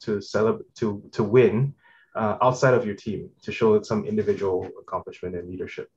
to 0.05 0.21
celebrate 0.21 0.75
to 0.77 1.03
to 1.13 1.23
win 1.23 1.75
uh, 2.15 2.37
outside 2.43 2.75
of 2.75 2.85
your 2.85 2.95
team 2.95 3.31
to 3.43 3.53
show 3.53 3.81
some 3.83 4.05
individual 4.05 4.69
accomplishment 4.81 5.35
and 5.35 5.49
leadership. 5.49 5.89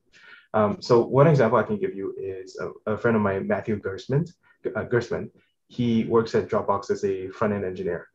Um, 0.53 0.81
so 0.81 1.05
one 1.05 1.27
example 1.27 1.57
I 1.57 1.63
can 1.63 1.77
give 1.77 1.93
you 1.93 2.15
is 2.17 2.57
a, 2.59 2.93
a 2.93 2.97
friend 2.97 3.17
of 3.17 3.21
mine, 3.21 3.47
Matthew 3.47 3.79
Gerstman. 3.79 4.31
Uh, 4.65 4.85
Gerstman. 4.85 5.29
He 5.67 6.05
works 6.05 6.33
at 6.35 6.47
Dropbox 6.47 6.89
as 6.91 7.03
a 7.03 7.29
front 7.29 7.53
end 7.53 7.65
engineer, 7.65 8.07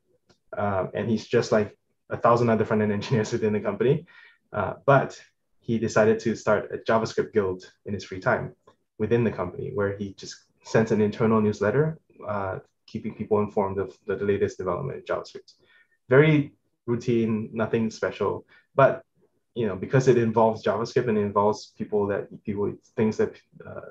um, 0.56 0.90
and 0.94 1.08
he's 1.08 1.26
just 1.26 1.52
like 1.52 1.76
a 2.08 2.16
thousand 2.16 2.48
other 2.48 2.64
front 2.64 2.82
end 2.82 2.92
engineers 2.98 3.32
within 3.32 3.52
the 3.52 3.60
company. 3.60 4.06
Uh, 4.52 4.74
but 4.86 5.20
he 5.60 5.78
decided 5.78 6.18
to 6.20 6.34
start 6.34 6.72
a 6.72 6.78
JavaScript 6.78 7.32
guild 7.32 7.70
in 7.86 7.94
his 7.94 8.04
free 8.04 8.20
time 8.20 8.54
within 8.98 9.22
the 9.24 9.30
company, 9.30 9.70
where 9.74 9.96
he 9.96 10.14
just 10.14 10.36
sends 10.64 10.90
an 10.92 11.00
internal 11.00 11.40
newsletter, 11.40 11.98
uh, 12.26 12.58
keeping 12.86 13.14
people 13.14 13.40
informed 13.40 13.78
of 13.78 13.96
the, 14.06 14.16
the 14.16 14.24
latest 14.24 14.58
development 14.58 14.98
in 14.98 15.04
JavaScript. 15.04 15.54
Very 16.10 16.52
routine, 16.86 17.48
nothing 17.52 17.90
special, 17.90 18.44
but 18.74 18.92
you 19.54 19.66
know, 19.66 19.76
because 19.76 20.08
it 20.08 20.18
involves 20.18 20.62
JavaScript 20.62 21.08
and 21.08 21.18
it 21.18 21.22
involves 21.22 21.72
people 21.78 22.06
that 22.08 22.22
people 22.44 22.74
things 22.96 23.16
that 23.16 23.32
uh, 23.66 23.90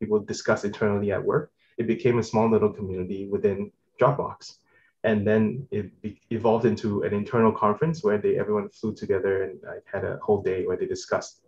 people 0.00 0.18
discuss 0.20 0.64
internally 0.64 1.12
at 1.12 1.24
work, 1.24 1.50
it 1.76 1.86
became 1.86 2.18
a 2.18 2.22
small 2.22 2.50
little 2.50 2.72
community 2.78 3.26
within 3.26 3.70
Dropbox. 4.00 4.56
And 5.04 5.26
then 5.26 5.66
it 5.70 5.86
be, 6.02 6.20
evolved 6.30 6.66
into 6.66 7.02
an 7.02 7.14
internal 7.14 7.52
conference 7.52 8.02
where 8.02 8.18
they 8.18 8.38
everyone 8.38 8.68
flew 8.68 8.94
together 8.94 9.44
and 9.44 9.60
had 9.92 10.04
a 10.04 10.18
whole 10.22 10.42
day 10.42 10.66
where 10.66 10.76
they 10.76 10.86
discussed 10.86 11.42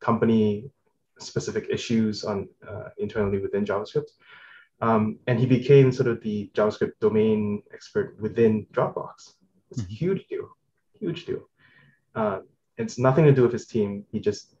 company 0.00 0.70
specific 1.18 1.66
issues 1.70 2.24
on 2.24 2.48
uh, 2.68 2.88
internally 2.98 3.38
within 3.38 3.64
JavaScript. 3.64 4.10
Um, 4.80 5.18
and 5.26 5.38
he 5.38 5.46
became 5.46 5.92
sort 5.92 6.08
of 6.08 6.20
the 6.22 6.50
JavaScript 6.54 6.94
domain 7.00 7.62
expert 7.72 8.16
within 8.20 8.66
Dropbox. 8.72 9.34
It's 9.72 9.80
a 9.80 9.84
mm-hmm. 9.84 9.94
huge 9.94 10.26
deal, 10.26 10.48
huge 11.00 11.24
deal. 11.24 11.48
Uh, 12.14 12.40
it's 12.76 12.98
nothing 12.98 13.24
to 13.24 13.32
do 13.32 13.42
with 13.42 13.52
his 13.52 13.66
team. 13.66 14.04
He 14.12 14.20
just 14.20 14.54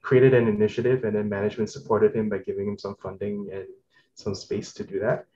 created 0.00 0.34
an 0.34 0.48
initiative 0.48 1.04
and 1.04 1.14
then 1.14 1.28
management 1.28 1.70
supported 1.70 2.14
him 2.14 2.28
by 2.28 2.38
giving 2.38 2.66
him 2.66 2.76
some 2.76 2.96
funding 2.96 3.48
and 3.52 3.66
some 4.14 4.34
space 4.34 4.72
to 4.74 4.82
do 4.82 4.98
that. 4.98 5.26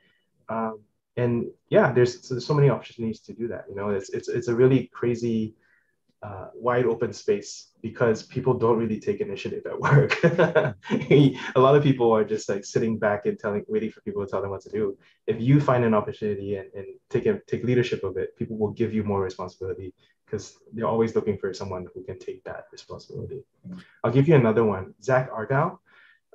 Um, 0.49 0.81
and 1.17 1.47
yeah, 1.69 1.93
there's, 1.93 2.29
there's 2.29 2.45
so 2.45 2.53
many 2.55 2.69
opportunities 2.69 3.21
to 3.21 3.33
do 3.33 3.47
that. 3.47 3.67
You 3.69 3.77
know, 3.77 3.91
it's 3.91 4.11
it's 4.11 4.29
it's 4.29 4.49
a 4.49 4.55
really 4.55 4.91
crazy, 4.93 5.55
uh, 6.23 6.49
wide 6.55 6.87
open 6.87 7.13
space 7.13 7.73
because 7.83 8.23
people 8.23 8.55
don't 8.55 8.79
really 8.79 8.99
take 8.99 9.21
initiative 9.21 9.65
at 9.67 9.79
work. 9.79 10.23
a 10.25 11.35
lot 11.57 11.77
of 11.77 11.83
people 11.83 12.11
are 12.13 12.25
just 12.25 12.49
like 12.49 12.65
sitting 12.65 12.99
back 12.99 13.27
and 13.27 13.39
telling, 13.39 13.65
waiting 13.69 13.91
for 13.91 14.01
people 14.01 14.25
to 14.25 14.31
tell 14.31 14.43
them 14.43 14.51
what 14.51 14.63
to 14.63 14.71
do. 14.71 14.97
If 15.27 15.41
you 15.41 15.61
find 15.61 15.85
an 15.85 15.95
opportunity 15.95 16.57
and, 16.57 16.69
and 16.75 16.87
take 17.11 17.27
a, 17.27 17.41
take 17.47 17.65
leadership 17.65 18.03
of 18.03 18.17
it, 18.17 18.37
people 18.37 18.57
will 18.57 18.73
give 18.73 18.95
you 18.95 19.05
more 19.05 19.21
responsibility 19.21 19.93
because 20.25 20.59
they're 20.73 20.87
always 20.87 21.15
looking 21.15 21.39
for 21.39 21.53
someone 21.55 21.87
who 21.95 22.03
can 22.03 22.19
take 22.19 22.43
that 22.45 22.65
responsibility. 22.73 23.43
I'll 24.03 24.11
give 24.11 24.27
you 24.27 24.35
another 24.35 24.65
one. 24.65 24.95
Zack 25.03 25.31
Argyle 25.33 25.81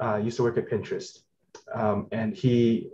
uh, 0.01 0.17
used 0.17 0.37
to 0.37 0.43
work 0.43 0.57
at 0.57 0.69
Pinterest, 0.69 1.19
um, 1.73 2.07
and 2.11 2.35
he 2.35 2.89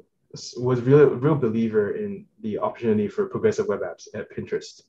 was 0.60 0.82
real 0.82 1.10
real 1.10 1.36
believer 1.36 1.92
in 1.92 2.26
the 2.42 2.60
opportunity 2.60 3.08
for 3.08 3.28
progressive 3.28 3.68
web 3.68 3.82
apps 3.82 4.08
at 4.14 4.32
Pinterest. 4.32 4.82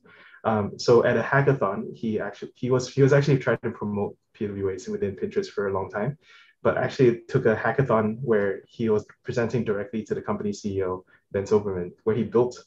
Um, 0.43 0.79
so 0.79 1.03
at 1.05 1.17
a 1.17 1.21
hackathon, 1.21 1.95
he 1.95 2.19
actually 2.19 2.51
he 2.55 2.71
was 2.71 2.87
he 2.87 3.01
was 3.01 3.13
actually 3.13 3.39
trying 3.39 3.59
to 3.63 3.71
promote 3.71 4.15
PWAs 4.35 4.87
within 4.89 5.15
Pinterest 5.15 5.47
for 5.47 5.67
a 5.67 5.73
long 5.73 5.89
time, 5.89 6.17
but 6.63 6.77
actually 6.77 7.21
took 7.27 7.45
a 7.45 7.55
hackathon 7.55 8.19
where 8.21 8.61
he 8.67 8.89
was 8.89 9.05
presenting 9.23 9.63
directly 9.63 10.03
to 10.03 10.15
the 10.15 10.21
company 10.21 10.51
CEO 10.51 11.03
Ben 11.31 11.43
Silbermann, 11.43 11.91
where 12.03 12.15
he 12.15 12.23
built 12.23 12.63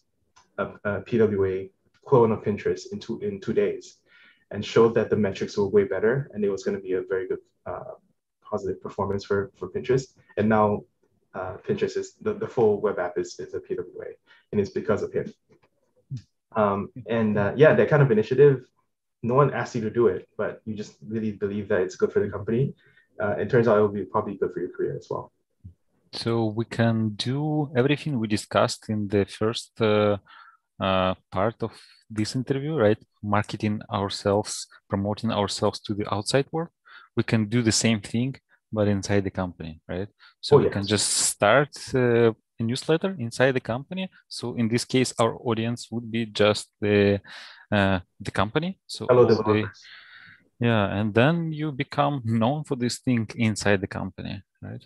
a, 0.59 0.67
a 0.85 1.01
PWA 1.03 1.71
clone 2.05 2.33
of 2.33 2.43
Pinterest 2.43 2.93
in 2.93 2.99
two 3.01 3.19
in 3.21 3.41
two 3.41 3.53
days, 3.53 3.99
and 4.51 4.65
showed 4.65 4.95
that 4.95 5.11
the 5.11 5.17
metrics 5.17 5.57
were 5.57 5.69
way 5.69 5.85
better 5.85 6.31
and 6.35 6.45
it 6.45 6.51
was 6.51 6.63
going 6.63 6.77
to 6.77 6.83
be 6.83 6.93
a 6.95 7.03
very 7.03 7.27
good 7.27 7.41
uh, 7.67 7.95
positive 8.43 8.81
performance 8.83 9.25
for 9.25 9.51
for 9.57 9.69
Pinterest. 9.69 10.15
And 10.37 10.49
now 10.49 10.83
uh, 11.35 11.57
Pinterest 11.67 11.97
is 11.97 12.15
the, 12.21 12.35
the 12.35 12.47
full 12.47 12.81
web 12.81 12.99
app 12.99 13.19
is, 13.19 13.39
is 13.39 13.55
a 13.55 13.61
PWA, 13.61 14.13
and 14.51 14.61
it's 14.61 14.71
because 14.71 15.03
of 15.03 15.13
him. 15.13 15.33
Um, 16.57 16.91
and 17.09 17.39
uh, 17.39 17.53
yeah, 17.57 17.75
that 17.75 17.89
kind 17.89 18.03
of 18.03 18.11
initiative, 18.11 18.65
no 19.23 19.35
one 19.35 19.53
asked 19.53 19.75
you 19.75 19.83
to 19.83 19.91
do 19.91 20.09
it, 20.09 20.29
but 20.37 20.61
you 20.65 20.75
just 20.75 20.97
really 21.07 21.33
believe 21.33 21.69
that 21.69 21.81
it's 21.81 21.97
good 21.97 22.13
for 22.13 22.21
the 22.21 22.31
company. 22.31 22.75
Uh, 23.21 23.35
it 23.39 23.51
turns 23.51 23.69
out 23.69 23.79
it 23.79 23.81
will 23.81 23.89
be 23.89 24.05
probably 24.05 24.35
good 24.35 24.53
for 24.53 24.61
your 24.61 24.71
career 24.71 24.97
as 24.97 25.07
well. 25.11 25.33
So 26.13 26.47
we 26.47 26.65
can 26.65 27.11
do 27.11 27.71
everything 27.77 28.19
we 28.19 28.29
discussed 28.29 28.89
in 28.89 29.09
the 29.09 29.25
first 29.25 29.81
uh, 29.81 30.19
uh, 30.81 31.15
part 31.31 31.63
of 31.63 31.73
this 32.11 32.35
interview, 32.35 32.75
right? 32.77 32.99
Marketing 33.23 33.81
ourselves, 33.91 34.67
promoting 34.89 35.31
ourselves 35.31 35.81
to 35.81 35.95
the 35.95 36.13
outside 36.13 36.47
world. 36.53 36.71
We 37.17 37.23
can 37.23 37.47
do 37.47 37.63
the 37.63 37.73
same 37.73 38.01
thing 38.01 38.37
but 38.73 38.89
inside 38.89 39.25
the 39.25 39.31
company, 39.31 39.81
right? 39.89 40.09
So 40.41 40.57
oh, 40.57 40.61
we 40.61 40.71
can 40.71 40.87
just 40.87 41.09
start 41.09 41.71
uh, 41.95 42.33
a 42.63 42.67
newsletter 42.69 43.13
inside 43.19 43.53
the 43.53 43.67
company. 43.75 44.05
So 44.29 44.45
in 44.61 44.69
this 44.69 44.85
case, 44.85 45.11
our 45.19 45.35
audience 45.49 45.89
would 45.91 46.09
be 46.17 46.27
just 46.27 46.65
the 46.81 47.21
uh, 47.77 47.99
the 48.27 48.31
company. 48.31 48.79
So 48.87 49.07
Hello, 49.09 49.25
the, 49.25 49.69
yeah, 50.61 50.85
and 50.99 51.15
then 51.15 51.53
you 51.53 51.73
become 51.73 52.23
known 52.25 52.65
for 52.65 52.77
this 52.77 52.97
thing 52.99 53.29
inside 53.35 53.81
the 53.81 53.93
company, 54.01 54.43
right? 54.61 54.85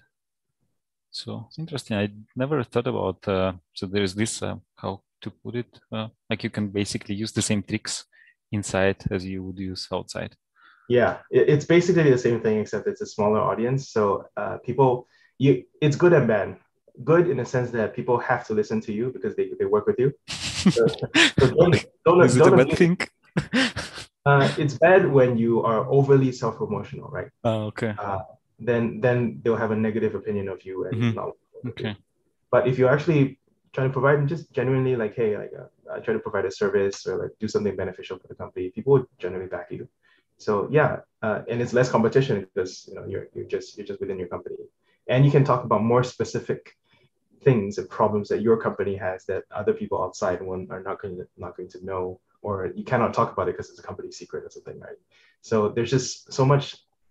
So 1.11 1.49
interesting. 1.59 1.97
I 1.97 2.09
never 2.35 2.63
thought 2.65 2.87
about. 2.87 3.19
Uh, 3.29 3.53
so 3.75 3.87
there's 3.87 4.15
this 4.15 4.43
uh, 4.43 4.57
how 4.77 5.03
to 5.23 5.31
put 5.31 5.55
it. 5.57 5.71
Uh, 5.93 6.09
like 6.31 6.45
you 6.45 6.51
can 6.51 6.69
basically 6.69 7.15
use 7.15 7.33
the 7.33 7.43
same 7.43 7.63
tricks 7.63 8.05
inside 8.53 8.97
as 9.11 9.25
you 9.25 9.43
would 9.45 9.59
use 9.59 9.89
outside. 9.93 10.37
Yeah, 10.89 11.19
it's 11.31 11.65
basically 11.65 12.11
the 12.11 12.19
same 12.27 12.41
thing 12.41 12.61
except 12.61 12.87
it's 12.87 13.01
a 13.01 13.07
smaller 13.07 13.41
audience. 13.41 13.91
So 13.91 14.27
uh, 14.37 14.59
people, 14.65 15.09
you, 15.37 15.65
it's 15.83 15.97
good 15.97 16.13
and 16.13 16.29
bad. 16.29 16.57
Good 17.05 17.29
in 17.29 17.37
the 17.37 17.45
sense 17.45 17.71
that 17.73 17.95
people 17.95 18.19
have 18.19 18.47
to 18.47 18.55
listen 18.55 18.81
to 18.83 18.93
you 18.93 19.11
because 19.11 19.37
they, 19.37 19.51
they 19.59 19.65
work 19.65 19.87
with 19.87 19.99
you. 19.99 20.13
So, 20.67 20.85
so 20.89 21.07
don't, 21.39 21.87
don't, 22.05 22.25
Is 22.25 22.35
don't, 22.35 22.59
it 22.59 22.61
a 22.61 22.67
bad 22.67 22.77
thing? 22.77 22.99
uh, 24.27 24.53
it's 24.59 24.75
bad 24.75 25.09
when 25.09 25.39
you 25.39 25.63
are 25.63 25.87
overly 25.89 26.33
self 26.33 26.57
promotional, 26.57 27.09
right? 27.09 27.29
Oh, 27.45 27.67
okay. 27.67 27.95
Uh, 27.97 28.19
then 28.59 29.01
then 29.01 29.41
they'll 29.43 29.57
have 29.57 29.71
a 29.71 29.77
negative 29.77 30.17
opinion 30.17 30.49
of 30.49 30.65
you 30.65 30.87
and 30.87 30.95
mm-hmm. 30.95 31.15
not. 31.15 31.33
Okay. 31.69 31.97
But 32.51 32.67
if 32.67 32.79
you're 32.79 32.91
actually 32.91 33.39
try 33.73 33.85
to 33.85 33.91
provide 33.91 34.27
just 34.27 34.51
genuinely 34.53 34.97
like, 34.97 35.15
hey, 35.15 35.37
like 35.37 35.53
uh, 35.57 35.95
I 35.95 36.01
try 36.01 36.15
to 36.15 36.21
provide 36.21 36.47
a 36.47 36.51
service 36.51 37.07
or 37.07 37.17
like 37.23 37.33
do 37.39 37.49
something 37.49 37.77
beneficial 37.77 38.19
for 38.19 38.27
the 38.27 38.35
company, 38.35 38.71
people 38.71 38.93
will 38.95 39.07
generally 39.19 39.47
back 39.47 39.71
you. 39.71 39.89
So 40.39 40.69
yeah, 40.71 41.01
uh, 41.23 41.43
and 41.49 41.61
it's 41.63 41.73
less 41.73 41.91
competition 41.91 42.41
because 42.41 42.87
you 42.89 42.95
know 42.95 43.07
you're 43.07 43.29
you're 43.35 43.51
just 43.57 43.77
you're 43.77 43.87
just 43.87 44.01
within 44.01 44.19
your 44.19 44.29
company, 44.29 44.57
and 45.09 45.25
you 45.25 45.31
can 45.31 45.45
talk 45.45 45.65
about 45.65 45.83
more 45.83 46.05
specific 46.05 46.77
things 47.47 47.79
and 47.79 47.89
problems 47.89 48.29
that 48.29 48.43
your 48.43 48.57
company 48.67 48.95
has 48.97 49.25
that 49.27 49.45
other 49.61 49.73
people 49.73 50.03
outside 50.03 50.43
one 50.43 50.67
are 50.71 50.83
not 50.83 51.01
going 51.01 51.17
to 51.17 51.27
not 51.45 51.57
going 51.57 51.71
to 51.71 51.85
know, 51.91 52.21
or 52.43 52.55
you 52.75 52.85
cannot 52.85 53.15
talk 53.15 53.33
about 53.33 53.49
it 53.49 53.53
because 53.53 53.71
it's 53.71 53.79
a 53.79 53.89
company 53.91 54.11
secret 54.11 54.45
or 54.45 54.51
something, 54.51 54.79
right? 54.81 55.01
So 55.41 55.57
there's 55.69 55.91
just 55.91 56.33
so 56.33 56.45
much 56.45 56.65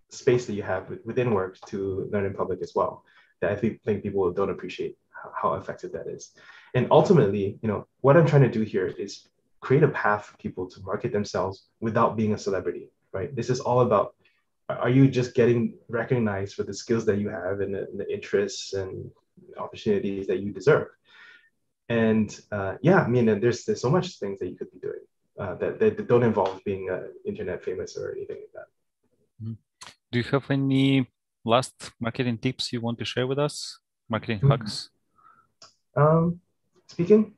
space 0.10 0.46
that 0.46 0.54
you 0.54 0.64
have 0.64 0.84
within 1.10 1.34
work 1.34 1.54
to 1.72 2.08
learn 2.12 2.26
in 2.26 2.34
public 2.34 2.60
as 2.62 2.74
well 2.76 3.04
that 3.42 3.52
I 3.52 3.56
think, 3.56 3.82
think 3.84 4.04
people 4.04 4.32
don't 4.32 4.52
appreciate 4.56 4.98
how, 5.42 5.56
effective 5.56 5.92
that 5.94 6.08
is. 6.08 6.32
And 6.76 6.88
ultimately, 6.92 7.58
you 7.62 7.70
know, 7.70 7.88
what 8.02 8.16
I'm 8.16 8.28
trying 8.28 8.44
to 8.44 8.56
do 8.60 8.62
here 8.62 8.88
is 8.88 9.28
create 9.62 9.84
a 9.84 9.88
path 10.04 10.26
for 10.26 10.38
people 10.38 10.70
to 10.70 10.80
market 10.82 11.12
themselves 11.12 11.68
without 11.80 12.16
being 12.16 12.34
a 12.34 12.38
celebrity 12.38 12.92
right? 13.16 13.36
This 13.36 13.50
is 13.50 13.60
all 13.62 13.82
about 13.82 14.14
are 14.68 14.90
you 14.90 15.08
just 15.08 15.36
getting 15.36 15.76
recognized 15.90 16.56
for 16.56 16.64
the 16.64 16.74
skills 16.74 17.06
that 17.06 17.20
you 17.20 17.30
have 17.30 17.62
and 17.62 17.74
the, 17.74 17.84
and 17.88 18.00
the 18.00 18.12
interests 18.12 18.74
and 18.74 19.12
opportunities 19.58 20.28
that 20.28 20.40
you 20.40 20.52
deserve? 20.52 20.88
And 21.90 22.38
uh, 22.52 22.76
yeah, 22.82 23.02
I 23.02 23.08
mean, 23.08 23.26
there's 23.40 23.66
there's 23.66 23.82
so 23.82 23.90
much 23.90 24.20
things 24.20 24.40
that 24.40 24.50
you 24.50 24.56
could 24.56 24.72
be 24.72 24.80
doing 24.80 25.06
uh, 25.40 25.56
that, 25.56 25.80
that 25.80 26.08
don't 26.08 26.24
involve 26.24 26.64
being 26.64 26.90
uh, 26.90 27.08
internet 27.26 27.64
famous 27.64 27.98
or 27.98 28.12
anything 28.16 28.38
like 28.38 28.54
that. 28.54 28.68
Mm-hmm. 29.44 29.54
Do 30.12 30.20
you 30.20 30.26
have 30.32 30.50
any 30.50 31.08
last 31.44 31.92
marketing 32.00 32.38
tips 32.40 32.74
you 32.74 32.82
want 32.82 32.98
to 33.00 33.06
share 33.06 33.28
with 33.28 33.38
us? 33.38 33.80
Marketing 34.10 34.40
mm-hmm. 34.40 34.52
hacks? 34.52 34.90
Um, 35.96 36.40
speaking, 36.88 37.34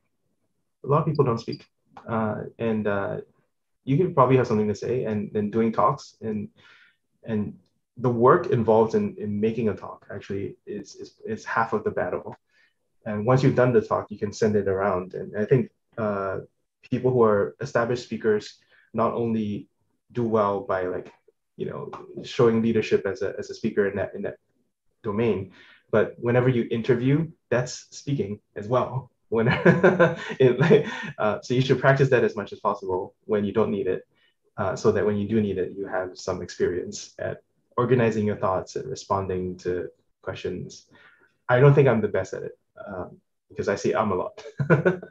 a 0.83 0.87
lot 0.87 0.99
of 0.99 1.05
people 1.05 1.25
don't 1.25 1.39
speak, 1.39 1.65
uh, 2.07 2.43
and 2.57 2.87
uh, 2.87 3.17
you 3.83 3.97
could 3.97 4.13
probably 4.15 4.37
have 4.37 4.47
something 4.47 4.67
to 4.67 4.75
say 4.75 5.05
and 5.05 5.29
then 5.33 5.49
doing 5.49 5.71
talks 5.71 6.15
and 6.21 6.49
and 7.23 7.57
the 7.97 8.09
work 8.09 8.47
involved 8.47 8.95
in, 8.95 9.15
in 9.17 9.39
making 9.39 9.69
a 9.69 9.75
talk 9.75 10.05
actually 10.11 10.55
is, 10.65 10.95
is 10.95 11.15
is 11.25 11.45
half 11.45 11.73
of 11.73 11.83
the 11.83 11.91
battle. 11.91 12.35
And 13.05 13.25
once 13.25 13.41
you've 13.41 13.55
done 13.55 13.73
the 13.73 13.81
talk 13.81 14.11
you 14.11 14.19
can 14.19 14.33
send 14.33 14.55
it 14.55 14.67
around. 14.67 15.13
And 15.13 15.37
i 15.37 15.45
think 15.45 15.71
uh, 15.97 16.39
people 16.89 17.11
who 17.11 17.23
are 17.23 17.55
established 17.59 18.03
speakers 18.03 18.59
not 18.93 19.13
only 19.13 19.67
do 20.11 20.23
well 20.23 20.61
by 20.61 20.83
like 20.83 21.11
you 21.57 21.65
know 21.69 21.91
showing 22.23 22.61
leadership 22.61 23.05
as 23.05 23.21
a, 23.21 23.33
as 23.37 23.49
a 23.49 23.53
speaker 23.53 23.87
in 23.87 23.95
that 23.97 24.13
in 24.15 24.21
that 24.21 24.37
domain 25.03 25.51
but 25.91 26.15
whenever 26.19 26.49
you 26.49 26.67
interview 26.69 27.27
that's 27.49 27.87
speaking 27.91 28.39
as 28.55 28.67
well. 28.67 29.11
When 29.29 29.49
it, 30.39 30.87
uh, 31.17 31.41
so 31.41 31.53
you 31.53 31.59
should 31.59 31.81
practice 31.81 32.09
that 32.11 32.23
as 32.23 32.37
much 32.37 32.53
as 32.53 32.61
possible 32.61 33.13
when 33.25 33.43
you 33.43 33.51
don't 33.51 33.71
need 33.71 33.87
it 33.87 34.07
uh, 34.55 34.77
so 34.77 34.93
that 34.93 35.05
when 35.05 35.17
you 35.17 35.27
do 35.27 35.41
need 35.41 35.57
it 35.57 35.73
you 35.75 35.85
have 35.85 36.17
some 36.17 36.41
experience 36.41 37.13
at 37.19 37.41
organizing 37.77 38.25
your 38.25 38.35
thoughts 38.37 38.75
and 38.75 38.89
responding 38.89 39.57
to 39.57 39.89
questions. 40.21 40.87
I 41.47 41.59
don't 41.59 41.73
think 41.73 41.87
i'm 41.87 42.01
the 42.01 42.07
best 42.07 42.33
at 42.33 42.43
it 42.43 42.57
um, 42.85 43.17
because 43.49 43.69
i 43.69 43.75
say 43.75 43.93
i'm 43.93 44.11
a 44.11 44.15
lot. 44.15 44.43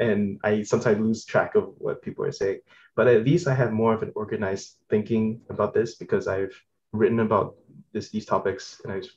And 0.00 0.40
i 0.42 0.62
sometimes 0.62 0.98
lose 1.00 1.24
track 1.24 1.54
of 1.54 1.74
what 1.78 2.02
people 2.02 2.24
are 2.24 2.32
saying. 2.32 2.60
But 2.96 3.08
at 3.08 3.24
least 3.24 3.46
i 3.46 3.54
have 3.54 3.72
more 3.72 3.94
of 3.94 4.02
an 4.02 4.12
organized 4.14 4.76
thinking 4.90 5.42
about 5.48 5.74
this 5.74 5.94
because 5.94 6.26
i've 6.26 6.56
written 6.92 7.20
about 7.20 7.56
this 7.92 8.08
these 8.10 8.26
topics 8.26 8.80
and 8.82 8.92
i've 8.92 9.10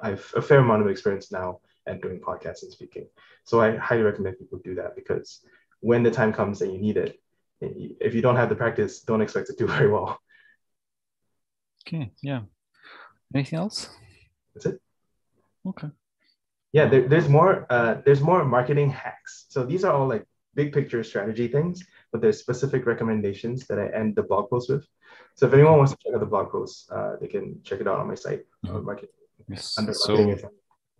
i've 0.00 0.32
a 0.34 0.42
fair 0.42 0.58
amount 0.58 0.82
of 0.82 0.88
experience 0.88 1.30
now 1.30 1.60
at 1.86 2.02
doing 2.02 2.20
podcasts 2.20 2.62
and 2.62 2.72
speaking. 2.72 3.06
So 3.44 3.60
I 3.60 3.76
highly 3.76 4.02
recommend 4.02 4.38
people 4.38 4.60
do 4.62 4.74
that 4.76 4.94
because 4.94 5.40
when 5.80 6.02
the 6.02 6.10
time 6.10 6.32
comes 6.32 6.62
and 6.62 6.72
you 6.72 6.78
need 6.78 6.96
it, 6.96 7.20
if 7.60 8.14
you 8.14 8.22
don't 8.22 8.36
have 8.36 8.48
the 8.48 8.54
practice, 8.54 9.00
don't 9.00 9.22
expect 9.22 9.48
to 9.48 9.54
do 9.58 9.66
very 9.66 9.90
well. 9.90 10.20
Okay, 11.86 12.12
yeah. 12.22 12.42
Anything 13.34 13.58
else? 13.58 13.88
That's 14.54 14.66
it. 14.66 14.80
Okay. 15.66 15.88
Yeah, 16.72 16.86
there, 16.86 17.08
there's 17.08 17.28
more. 17.28 17.66
Uh, 17.68 17.96
there's 18.04 18.20
more 18.20 18.44
marketing 18.44 18.90
hacks. 18.90 19.46
So 19.48 19.64
these 19.64 19.84
are 19.84 19.92
all 19.92 20.08
like 20.08 20.26
big 20.54 20.72
picture 20.72 21.02
strategy 21.02 21.48
things, 21.48 21.84
but 22.10 22.20
there's 22.20 22.38
specific 22.38 22.86
recommendations 22.86 23.66
that 23.66 23.78
I 23.78 23.88
end 23.88 24.16
the 24.16 24.22
blog 24.22 24.50
post 24.50 24.70
with. 24.70 24.86
So 25.34 25.46
if 25.46 25.52
anyone 25.54 25.78
wants 25.78 25.92
to 25.92 25.98
check 26.02 26.14
out 26.14 26.20
the 26.20 26.26
blog 26.26 26.50
post, 26.50 26.90
uh, 26.90 27.16
they 27.20 27.28
can 27.28 27.60
check 27.64 27.80
it 27.80 27.88
out 27.88 28.00
on 28.00 28.08
my 28.08 28.14
site. 28.14 28.44
Mm-hmm. 28.64 28.84
Market, 28.84 29.10
yes. 29.48 29.76
So 29.92 30.36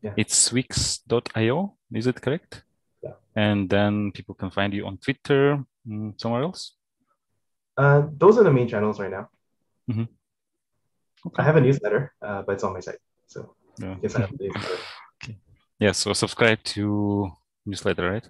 yeah. 0.02 0.14
It's 0.16 0.50
swyx.io, 0.50 1.76
is 1.94 2.06
it 2.06 2.20
correct? 2.20 2.64
Yeah. 3.02 3.12
And 3.36 3.70
then 3.70 4.10
people 4.12 4.34
can 4.34 4.50
find 4.50 4.74
you 4.74 4.84
on 4.86 4.98
Twitter, 4.98 5.64
mm, 5.86 6.20
somewhere 6.20 6.42
else? 6.42 6.72
Uh, 7.76 8.02
those 8.16 8.36
are 8.36 8.42
the 8.42 8.52
main 8.52 8.68
channels 8.68 8.98
right 8.98 9.10
now. 9.10 9.28
Mm-hmm. 9.88 10.04
I 11.36 11.42
have 11.42 11.56
a 11.56 11.60
newsletter, 11.60 12.12
uh, 12.22 12.42
but 12.42 12.52
it's 12.54 12.64
on 12.64 12.72
my 12.72 12.80
site. 12.80 12.98
So 13.26 13.54
yeah. 13.78 13.96
yes, 14.02 14.14
I 14.16 14.20
have 14.22 14.32
newsletter. 14.40 14.78
okay. 15.22 15.38
Yeah, 15.78 15.92
so 15.92 16.12
subscribe 16.12 16.62
to 16.74 17.30
newsletter, 17.66 18.10
right? 18.10 18.28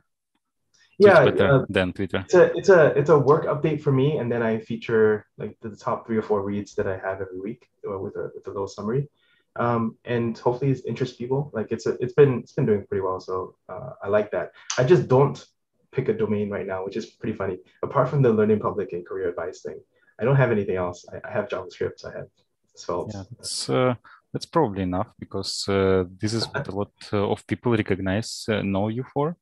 yeah, 0.98 1.24
uh, 1.24 1.64
than 1.68 1.92
Twitter. 1.92 2.20
It's 2.20 2.34
a 2.34 2.56
it's 2.56 2.68
a 2.68 2.86
it's 2.98 3.10
a 3.10 3.18
work 3.18 3.46
update 3.46 3.80
for 3.82 3.92
me, 3.92 4.18
and 4.18 4.30
then 4.30 4.42
I 4.42 4.58
feature 4.58 5.26
like 5.38 5.56
the 5.60 5.74
top 5.76 6.06
three 6.06 6.16
or 6.16 6.22
four 6.22 6.42
reads 6.42 6.74
that 6.74 6.86
I 6.86 6.96
have 6.98 7.20
every 7.20 7.40
week 7.40 7.68
uh, 7.88 7.98
with 7.98 8.16
a 8.16 8.30
with 8.34 8.46
a 8.46 8.50
little 8.50 8.68
summary, 8.68 9.08
um, 9.56 9.96
and 10.04 10.36
hopefully 10.38 10.70
it 10.70 10.80
interests 10.86 11.16
people. 11.16 11.50
Like 11.52 11.72
it's 11.72 11.86
a, 11.86 11.96
it's 12.00 12.12
been 12.12 12.40
it's 12.40 12.52
been 12.52 12.66
doing 12.66 12.86
pretty 12.86 13.02
well, 13.02 13.20
so 13.20 13.56
uh, 13.68 13.90
I 14.02 14.08
like 14.08 14.30
that. 14.32 14.52
I 14.78 14.84
just 14.84 15.08
don't 15.08 15.44
pick 15.92 16.08
a 16.08 16.12
domain 16.12 16.48
right 16.50 16.66
now, 16.66 16.84
which 16.84 16.96
is 16.96 17.06
pretty 17.06 17.36
funny. 17.36 17.58
Apart 17.82 18.08
from 18.08 18.22
the 18.22 18.32
learning 18.32 18.60
public 18.60 18.92
and 18.92 19.06
career 19.06 19.28
advice 19.28 19.60
thing, 19.62 19.80
I 20.20 20.24
don't 20.24 20.36
have 20.36 20.52
anything 20.52 20.76
else. 20.76 21.04
I, 21.12 21.28
I 21.28 21.32
have 21.32 21.48
JavaScript, 21.48 22.04
I 22.06 22.16
have 22.16 22.28
Svelte. 22.74 23.14
Yeah, 23.14 23.24
that's 23.36 23.68
uh, 23.68 23.94
that's 24.32 24.46
probably 24.46 24.82
enough 24.82 25.08
because 25.18 25.68
uh, 25.68 26.04
this 26.20 26.32
is 26.32 26.46
what 26.46 26.68
a 26.68 26.74
lot 26.74 26.92
uh, 27.12 27.30
of 27.30 27.46
people 27.46 27.72
recognize 27.72 28.46
uh, 28.48 28.62
know 28.62 28.88
you 28.88 29.04
for. 29.12 29.36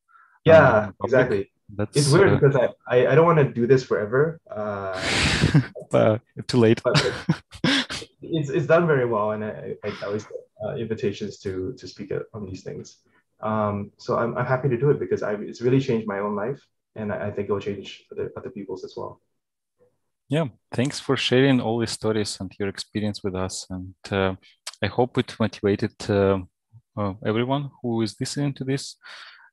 Yeah, 0.44 0.86
Um, 0.86 0.94
exactly. 1.04 1.52
That's 1.76 1.96
It's 1.96 2.10
weird 2.10 2.32
uh, 2.32 2.34
because 2.38 2.56
I, 2.56 2.68
I, 2.88 3.06
I 3.12 3.14
don't 3.14 3.26
want 3.26 3.38
to 3.38 3.44
do 3.44 3.66
this 3.66 3.84
forever. 3.84 4.40
Uh, 5.92 6.18
too 6.46 6.58
late. 6.58 6.80
it's, 8.22 8.48
it's 8.48 8.66
done 8.66 8.86
very 8.86 9.06
well, 9.06 9.32
and 9.32 9.42
I, 9.44 9.74
I 9.82 9.92
always 10.04 10.22
get 10.22 10.38
uh, 10.64 10.76
invitations 10.76 11.38
to 11.38 11.74
to 11.78 11.88
speak 11.88 12.12
on 12.32 12.46
these 12.46 12.62
things. 12.62 12.98
Um, 13.40 13.90
so 13.96 14.16
I'm, 14.16 14.36
I'm 14.38 14.46
happy 14.46 14.68
to 14.68 14.78
do 14.78 14.90
it 14.90 15.00
because 15.00 15.24
I, 15.24 15.32
it's 15.32 15.60
really 15.60 15.80
changed 15.80 16.06
my 16.06 16.20
own 16.20 16.36
life, 16.36 16.60
and 16.94 17.12
I, 17.12 17.26
I 17.26 17.30
think 17.32 17.48
it 17.48 17.52
will 17.52 17.58
change 17.58 18.04
other, 18.12 18.30
other 18.36 18.50
people's 18.50 18.84
as 18.84 18.94
well. 18.96 19.20
Yeah, 20.30 20.46
thanks 20.72 21.00
for 21.00 21.16
sharing 21.16 21.60
all 21.60 21.80
these 21.80 21.90
stories 21.90 22.38
and 22.40 22.52
your 22.58 22.68
experience 22.68 23.22
with 23.24 23.34
us. 23.34 23.66
And 23.68 23.94
uh, 24.12 24.34
I 24.80 24.86
hope 24.86 25.18
it 25.18 25.34
motivated 25.40 25.92
uh, 26.08 26.38
uh, 26.96 27.14
everyone 27.26 27.70
who 27.82 28.00
is 28.02 28.14
listening 28.20 28.54
to 28.54 28.64
this. 28.64 28.96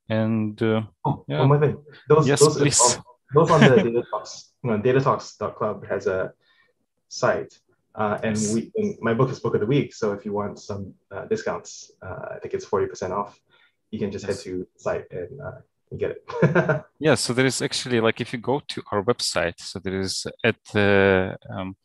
And 0.08 0.62
uh, 0.62 0.82
Oh, 1.04 1.24
Yeah. 1.28 1.40
one 1.40 1.48
more 1.48 1.58
thing. 1.60 1.76
Those, 2.08 2.28
Yes, 2.28 2.38
those, 2.40 2.56
please. 2.58 2.78
those 3.34 3.50
on 3.50 3.60
the 3.60 3.76
Data 3.82 4.02
Talks, 4.08 4.52
you 4.62 4.70
know, 4.70 4.78
datatalks.club 4.78 5.84
has 5.88 6.06
a 6.06 6.32
site. 7.08 7.58
Uh, 7.96 8.18
and 8.22 8.36
Yes. 8.36 8.54
we, 8.54 8.70
and 8.76 8.96
my 9.00 9.14
book 9.14 9.30
is 9.30 9.40
book 9.40 9.54
of 9.54 9.60
the 9.60 9.66
week. 9.66 9.92
So 9.92 10.12
if 10.12 10.24
you 10.24 10.32
want 10.32 10.60
some 10.60 10.94
uh, 11.10 11.24
discounts, 11.24 11.90
uh, 12.06 12.36
I 12.36 12.38
think 12.40 12.54
it's 12.54 12.64
40% 12.64 13.10
off. 13.10 13.36
You 13.90 13.98
can 13.98 14.12
just 14.12 14.24
Yes. 14.28 14.36
head 14.44 14.44
to 14.44 14.58
the 14.74 14.80
site 14.80 15.06
and, 15.10 15.40
uh, 15.40 15.50
and 15.56 15.64
get 15.96 16.10
it. 16.10 16.84
yeah, 16.98 17.14
so 17.14 17.32
there 17.32 17.46
is 17.46 17.62
actually 17.62 18.00
like 18.00 18.20
if 18.20 18.32
you 18.32 18.38
go 18.38 18.60
to 18.68 18.82
our 18.92 19.02
website, 19.02 19.58
so 19.58 19.78
there 19.78 20.00
is 20.00 20.26
at 20.44 20.56
the 20.72 21.36
um, 21.50 21.76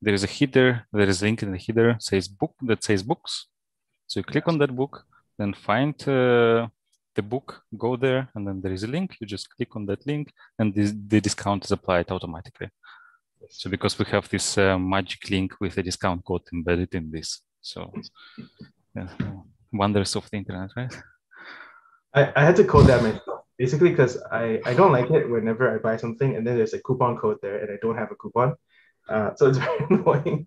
there 0.00 0.14
is 0.14 0.24
a 0.24 0.26
header, 0.26 0.86
there 0.92 1.08
is 1.08 1.22
a 1.22 1.24
link 1.24 1.42
in 1.42 1.52
the 1.52 1.58
header 1.58 1.96
says 2.00 2.28
book 2.28 2.54
that 2.62 2.82
says 2.82 3.02
books. 3.02 3.46
So 4.08 4.20
you 4.20 4.24
click 4.24 4.48
on 4.48 4.58
that 4.58 4.74
book, 4.74 5.04
then 5.38 5.54
find 5.54 5.94
uh, 6.08 6.68
the 7.14 7.22
book, 7.22 7.62
go 7.78 7.96
there, 7.96 8.28
and 8.34 8.46
then 8.46 8.60
there 8.60 8.72
is 8.72 8.82
a 8.82 8.88
link. 8.88 9.16
You 9.20 9.26
just 9.26 9.48
click 9.54 9.76
on 9.76 9.86
that 9.86 10.06
link, 10.06 10.32
and 10.58 10.74
this, 10.74 10.92
the 10.92 11.20
discount 11.20 11.64
is 11.64 11.72
applied 11.72 12.10
automatically. 12.10 12.68
So 13.50 13.70
because 13.70 13.98
we 13.98 14.04
have 14.06 14.28
this 14.28 14.58
uh, 14.58 14.78
magic 14.78 15.30
link 15.30 15.54
with 15.60 15.76
a 15.78 15.82
discount 15.82 16.24
code 16.24 16.42
embedded 16.52 16.94
in 16.94 17.10
this, 17.10 17.42
so 17.60 17.92
yeah, 18.96 19.08
wonders 19.72 20.16
of 20.16 20.28
the 20.30 20.36
internet, 20.36 20.70
right? 20.76 20.94
I, 22.14 22.32
I 22.36 22.44
had 22.44 22.56
to 22.56 22.64
code 22.64 22.86
that 22.88 23.02
myself, 23.02 23.41
basically 23.62 23.90
because 23.90 24.14
I, 24.42 24.60
I 24.66 24.74
don't 24.74 24.90
like 24.98 25.10
it 25.18 25.24
whenever 25.30 25.64
I 25.72 25.78
buy 25.78 25.96
something 25.96 26.30
and 26.34 26.42
then 26.44 26.56
there's 26.58 26.74
a 26.74 26.82
coupon 26.86 27.16
code 27.16 27.38
there 27.42 27.58
and 27.62 27.70
I 27.74 27.78
don't 27.80 27.96
have 28.02 28.10
a 28.10 28.16
coupon. 28.16 28.48
Uh, 29.08 29.30
so 29.36 29.42
it's 29.48 29.58
very 29.66 29.80
annoying. 29.88 30.38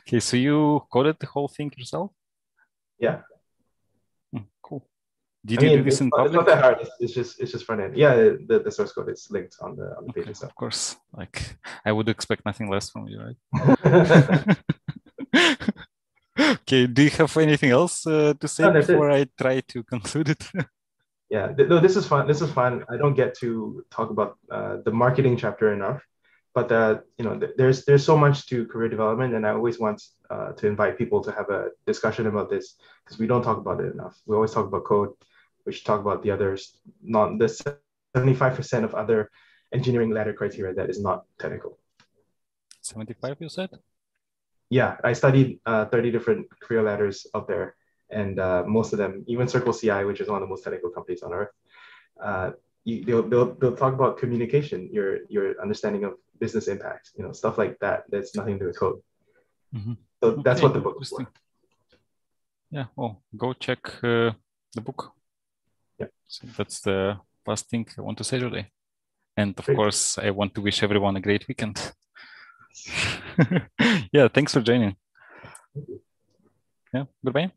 Okay, 0.00 0.20
so 0.20 0.34
you 0.38 0.56
coded 0.90 1.16
the 1.20 1.26
whole 1.26 1.48
thing 1.56 1.70
yourself? 1.76 2.10
yeah. 2.98 3.18
Hmm, 4.32 4.46
cool. 4.62 4.82
Did 5.44 5.58
I 5.58 5.62
you 5.62 5.68
mean, 5.68 5.78
do 5.78 5.84
this 5.84 5.94
it's, 5.94 6.00
in 6.00 6.08
not, 6.08 6.26
it's 6.26 6.34
not 6.34 6.46
that 6.46 6.62
hard. 6.64 6.78
It's, 6.80 6.90
it's 7.04 7.14
just 7.18 7.32
it's 7.40 7.52
just 7.52 7.64
front 7.66 7.82
end. 7.82 7.94
Yeah, 8.04 8.14
the, 8.50 8.62
the 8.64 8.72
source 8.72 8.92
code 8.92 9.10
is 9.10 9.28
linked 9.30 9.56
on 9.60 9.76
the 9.76 9.88
on 9.98 10.06
the 10.06 10.12
page 10.14 10.28
itself. 10.28 10.52
of 10.52 10.56
course. 10.56 10.96
Like 11.20 11.36
I 11.84 11.92
would 11.92 12.08
expect 12.08 12.46
nothing 12.46 12.68
less 12.74 12.86
from 12.92 13.06
you, 13.12 13.18
right? 13.26 13.38
okay, 16.56 16.82
do 16.86 17.02
you 17.02 17.10
have 17.20 17.36
anything 17.36 17.70
else 17.80 18.06
uh, 18.06 18.32
to 18.40 18.48
say 18.48 18.62
No, 18.64 18.72
that's 18.72 18.88
it. 18.88 18.92
before 18.92 19.10
I 19.10 19.26
try 19.42 19.60
to 19.72 19.82
conclude 19.94 20.30
it? 20.30 20.42
Yeah, 21.30 21.52
no, 21.56 21.80
this 21.80 21.96
is 21.96 22.06
fun. 22.06 22.26
This 22.26 22.40
is 22.40 22.50
fun. 22.50 22.84
I 22.88 22.96
don't 22.96 23.14
get 23.14 23.36
to 23.38 23.84
talk 23.90 24.10
about 24.10 24.38
uh, 24.50 24.78
the 24.84 24.90
marketing 24.90 25.36
chapter 25.36 25.72
enough, 25.72 26.02
but 26.54 26.72
uh, 26.72 27.00
you 27.18 27.24
know, 27.24 27.38
th- 27.38 27.52
there's 27.56 27.84
there's 27.84 28.04
so 28.04 28.16
much 28.16 28.46
to 28.46 28.66
career 28.66 28.88
development, 28.88 29.34
and 29.34 29.46
I 29.46 29.50
always 29.50 29.78
want 29.78 30.02
uh, 30.30 30.52
to 30.52 30.66
invite 30.66 30.96
people 30.96 31.22
to 31.24 31.32
have 31.32 31.50
a 31.50 31.68
discussion 31.86 32.26
about 32.26 32.48
this 32.48 32.76
because 33.04 33.18
we 33.18 33.26
don't 33.26 33.42
talk 33.42 33.58
about 33.58 33.80
it 33.80 33.92
enough. 33.92 34.18
We 34.26 34.36
always 34.36 34.52
talk 34.52 34.66
about 34.66 34.84
code. 34.84 35.10
We 35.66 35.72
should 35.72 35.84
talk 35.84 36.00
about 36.00 36.22
the 36.22 36.30
others, 36.30 36.78
not 37.02 37.38
the 37.38 37.48
seventy-five 38.14 38.54
percent 38.54 38.84
of 38.84 38.94
other 38.94 39.30
engineering 39.72 40.10
ladder 40.10 40.32
criteria 40.32 40.72
that 40.74 40.88
is 40.88 40.98
not 40.98 41.24
technical. 41.38 41.78
75, 42.80 43.36
you 43.40 43.48
said? 43.50 43.68
yeah, 44.70 44.96
I 45.04 45.12
studied 45.12 45.60
uh, 45.66 45.86
30 45.86 46.10
different 46.10 46.46
career 46.60 46.82
ladders 46.82 47.26
out 47.34 47.48
there, 47.48 47.74
and 48.10 48.38
uh, 48.40 48.64
most 48.66 48.92
of 48.92 48.98
them, 48.98 49.24
even 49.26 49.48
Circle 49.48 49.72
CI, 49.72 50.04
which 50.04 50.20
is 50.20 50.28
one 50.28 50.42
of 50.42 50.48
the 50.48 50.50
most 50.50 50.64
technical 50.64 50.90
companies 50.90 51.22
on 51.22 51.32
earth, 51.32 51.50
uh, 52.22 52.50
you, 52.84 53.04
they'll, 53.04 53.22
they'll, 53.22 53.54
they'll 53.54 53.76
talk 53.76 53.94
about 53.94 54.18
communication, 54.18 54.88
your 54.92 55.26
your 55.28 55.60
understanding 55.60 56.04
of 56.04 56.14
business 56.40 56.68
impact, 56.68 57.10
you 57.16 57.24
know, 57.24 57.32
stuff 57.32 57.58
like 57.58 57.78
that. 57.80 58.04
That's 58.08 58.34
nothing 58.34 58.54
to 58.54 58.60
do 58.60 58.66
with 58.66 58.78
code. 58.78 59.00
Mhm. 59.74 59.96
So 60.22 60.30
that's 60.44 60.62
what 60.62 60.72
the 60.72 60.80
book 60.80 60.96
is 61.00 61.10
for. 61.10 61.26
Yeah, 62.70 62.86
well, 62.96 63.22
go 63.36 63.52
check 63.52 63.86
uh, 64.02 64.32
the 64.74 64.80
book. 64.80 65.12
Yeah. 65.98 66.06
So 66.26 66.46
that's 66.56 66.80
the 66.80 67.18
last 67.46 67.68
thing 67.68 67.86
I 67.96 68.02
want 68.02 68.18
to 68.18 68.24
say 68.24 68.38
today. 68.38 68.70
And 69.36 69.58
of 69.58 69.64
Great. 69.66 69.76
course, 69.76 70.18
I 70.18 70.30
want 70.30 70.54
to 70.54 70.60
wish 70.60 70.82
everyone 70.82 71.16
a 71.16 71.20
great 71.20 71.46
weekend. 71.48 71.76
yeah, 74.12 74.28
thanks 74.28 74.52
for 74.52 74.60
joining. 74.60 74.96
Yeah, 76.92 77.04
goodbye. 77.24 77.52